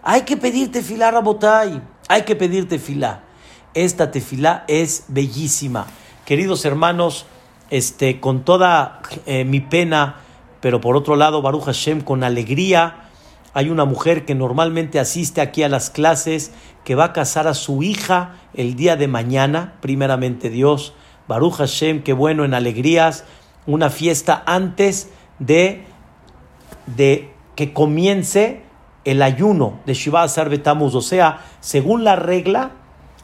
Hay 0.03 0.21
que 0.21 0.37
pedirte 0.37 0.81
a 1.03 1.11
Rabotay. 1.11 1.81
Hay 2.07 2.21
que 2.21 2.37
pedirte 2.37 2.77
tefilá. 2.77 3.25
Esta 3.73 4.09
tefilá 4.09 4.63
es 4.69 5.03
bellísima. 5.09 5.85
Queridos 6.27 6.65
hermanos, 6.65 7.25
este, 7.69 8.19
con 8.19 8.43
toda 8.43 8.99
eh, 9.25 9.45
mi 9.45 9.61
pena, 9.61 10.17
pero 10.59 10.81
por 10.81 10.97
otro 10.97 11.15
lado, 11.15 11.41
Baruch 11.41 11.63
Hashem, 11.63 12.01
con 12.01 12.21
alegría, 12.21 13.07
hay 13.53 13.69
una 13.69 13.85
mujer 13.85 14.25
que 14.25 14.35
normalmente 14.35 14.99
asiste 14.99 15.39
aquí 15.39 15.63
a 15.63 15.69
las 15.69 15.89
clases, 15.89 16.51
que 16.83 16.95
va 16.95 17.05
a 17.05 17.13
casar 17.13 17.47
a 17.47 17.53
su 17.53 17.81
hija 17.81 18.35
el 18.53 18.75
día 18.75 18.97
de 18.97 19.07
mañana, 19.07 19.75
primeramente 19.79 20.49
Dios. 20.49 20.93
Baruch 21.29 21.53
Hashem, 21.53 22.03
qué 22.03 22.11
bueno 22.11 22.43
en 22.43 22.53
alegrías, 22.53 23.23
una 23.65 23.89
fiesta 23.89 24.43
antes 24.45 25.09
de, 25.39 25.85
de 26.87 27.31
que 27.55 27.71
comience 27.71 28.63
el 29.05 29.21
ayuno 29.21 29.79
de 29.85 29.93
Shiva 29.93 30.23
Asar 30.23 30.49
Betamuz. 30.49 30.93
O 30.93 31.01
sea, 31.01 31.45
según 31.61 32.03
la 32.03 32.17
regla, 32.17 32.71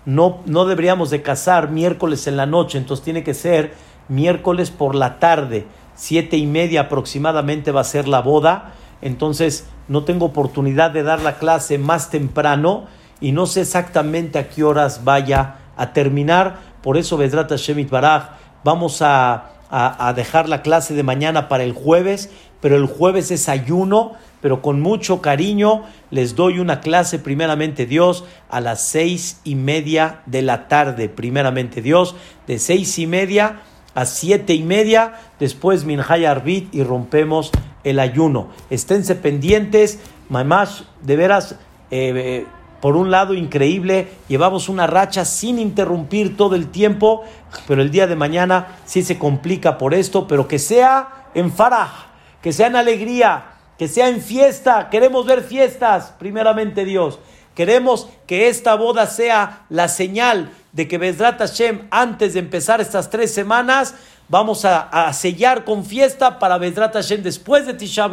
no, 0.05 0.39
no 0.45 0.65
deberíamos 0.65 1.09
de 1.09 1.21
casar 1.21 1.69
miércoles 1.69 2.27
en 2.27 2.37
la 2.37 2.45
noche, 2.45 2.77
entonces 2.77 3.03
tiene 3.03 3.23
que 3.23 3.33
ser 3.33 3.73
miércoles 4.09 4.71
por 4.71 4.95
la 4.95 5.19
tarde, 5.19 5.65
siete 5.95 6.37
y 6.37 6.45
media 6.45 6.81
aproximadamente 6.81 7.71
va 7.71 7.81
a 7.81 7.85
ser 7.85 8.07
la 8.07 8.21
boda, 8.21 8.73
entonces 9.01 9.67
no 9.87 10.03
tengo 10.03 10.25
oportunidad 10.25 10.91
de 10.91 11.03
dar 11.03 11.21
la 11.21 11.37
clase 11.37 11.77
más 11.77 12.09
temprano 12.09 12.85
y 13.21 13.31
no 13.31 13.45
sé 13.45 13.61
exactamente 13.61 14.39
a 14.39 14.49
qué 14.49 14.63
horas 14.63 15.03
vaya 15.03 15.55
a 15.77 15.93
terminar, 15.93 16.59
por 16.81 16.97
eso 16.97 17.17
Vedrata 17.17 17.55
Shemit 17.55 17.89
Baraj, 17.89 18.31
vamos 18.63 19.01
a, 19.01 19.49
a 19.69 20.13
dejar 20.13 20.49
la 20.49 20.61
clase 20.61 20.93
de 20.93 21.03
mañana 21.03 21.47
para 21.47 21.63
el 21.63 21.73
jueves, 21.73 22.29
pero 22.63 22.77
el 22.77 22.85
jueves 22.85 23.29
es 23.29 23.49
ayuno, 23.49 24.13
pero 24.39 24.61
con 24.61 24.79
mucho 24.79 25.21
cariño 25.21 25.83
les 26.11 26.33
doy 26.33 26.59
una 26.59 26.79
clase, 26.79 27.19
primeramente 27.19 27.85
Dios, 27.85 28.23
a 28.49 28.61
las 28.61 28.81
seis 28.87 29.41
y 29.43 29.55
media 29.55 30.21
de 30.27 30.43
la 30.43 30.69
tarde, 30.69 31.09
primeramente 31.09 31.81
Dios, 31.81 32.15
de 32.47 32.59
seis 32.59 32.97
y 32.99 33.05
media 33.05 33.63
a 33.95 34.05
siete 34.05 34.53
y 34.53 34.63
media, 34.63 35.15
después 35.41 35.83
Minhaya 35.83 36.31
Arbit 36.31 36.73
y 36.73 36.83
rompemos 36.85 37.51
el 37.83 37.99
ayuno. 37.99 38.47
Esténse 38.69 39.15
pendientes, 39.15 39.99
Mamash, 40.29 40.83
de 41.01 41.17
veras, 41.17 41.57
eh, 41.91 42.13
eh, 42.15 42.45
por 42.79 42.95
un 42.95 43.11
lado 43.11 43.33
increíble, 43.33 44.07
llevamos 44.29 44.69
una 44.69 44.87
racha 44.87 45.25
sin 45.25 45.59
interrumpir 45.59 46.37
todo 46.37 46.55
el 46.55 46.69
tiempo, 46.69 47.23
pero 47.67 47.81
el 47.81 47.91
día 47.91 48.07
de 48.07 48.15
mañana 48.15 48.77
sí 48.85 49.03
se 49.03 49.19
complica 49.19 49.77
por 49.77 49.93
esto, 49.93 50.29
pero 50.29 50.47
que 50.47 50.59
sea 50.59 51.27
en 51.35 51.51
faraj, 51.51 52.12
que 52.43 52.51
sea 52.51 52.67
en 52.67 52.75
alegría, 52.75 53.45
que 53.79 53.87
sea 53.87 54.09
en 54.09 54.21
fiesta, 54.21 54.89
queremos 54.91 55.25
ver 55.25 55.43
fiestas, 55.43 56.13
primeramente 56.19 56.83
Dios. 56.83 57.17
Queremos 57.55 58.09
que 58.27 58.49
esta 58.49 58.75
boda 58.75 59.07
sea 59.07 59.65
la 59.69 59.87
señal 59.87 60.51
de 60.73 60.89
que 60.89 60.97
Bezrat 60.97 61.39
Hashem, 61.39 61.87
antes 61.89 62.33
de 62.33 62.39
empezar 62.39 62.81
estas 62.81 63.09
tres 63.09 63.33
semanas, 63.33 63.95
vamos 64.27 64.65
a, 64.65 65.11
sellar 65.13 65.63
con 65.63 65.85
fiesta 65.85 66.37
para 66.37 66.57
Bezrat 66.57 66.93
Hashem, 66.93 67.23
después 67.23 67.65
de 67.65 67.75
Tisha 67.75 68.09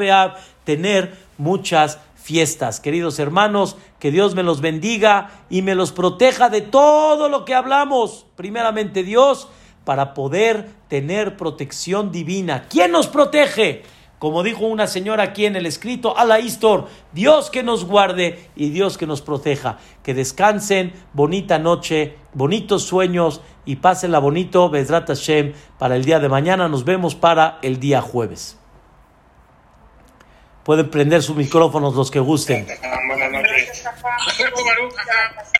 tener 0.62 1.12
muchas 1.36 1.98
fiestas. 2.14 2.78
Queridos 2.78 3.18
hermanos, 3.18 3.76
que 3.98 4.12
Dios 4.12 4.36
me 4.36 4.44
los 4.44 4.60
bendiga 4.60 5.30
y 5.50 5.62
me 5.62 5.74
los 5.74 5.90
proteja 5.90 6.50
de 6.50 6.60
todo 6.60 7.28
lo 7.28 7.44
que 7.44 7.54
hablamos. 7.54 8.26
Primeramente 8.36 9.02
Dios, 9.02 9.48
para 9.84 10.14
poder 10.14 10.68
tener 10.86 11.36
protección 11.36 12.12
divina. 12.12 12.66
¿Quién 12.68 12.92
nos 12.92 13.08
protege? 13.08 13.82
Como 14.20 14.42
dijo 14.42 14.66
una 14.66 14.86
señora 14.86 15.22
aquí 15.22 15.46
en 15.46 15.56
el 15.56 15.64
escrito, 15.64 16.14
a 16.18 16.26
la 16.26 16.40
Istor, 16.40 16.88
Dios 17.12 17.48
que 17.48 17.62
nos 17.62 17.86
guarde 17.86 18.50
y 18.54 18.68
Dios 18.68 18.98
que 18.98 19.06
nos 19.06 19.22
proteja. 19.22 19.78
Que 20.02 20.12
descansen, 20.12 20.92
bonita 21.14 21.58
noche, 21.58 22.18
bonitos 22.34 22.82
sueños 22.82 23.40
y 23.64 23.76
pásenla 23.76 24.18
bonito, 24.18 24.68
Bezrat 24.68 25.06
Hashem, 25.06 25.54
para 25.78 25.96
el 25.96 26.04
día 26.04 26.20
de 26.20 26.28
mañana. 26.28 26.68
Nos 26.68 26.84
vemos 26.84 27.14
para 27.14 27.58
el 27.62 27.80
día 27.80 28.02
jueves. 28.02 28.58
Pueden 30.64 30.90
prender 30.90 31.22
sus 31.22 31.34
micrófonos 31.34 31.94
los 31.94 32.10
que 32.10 32.20
gusten. 32.20 32.66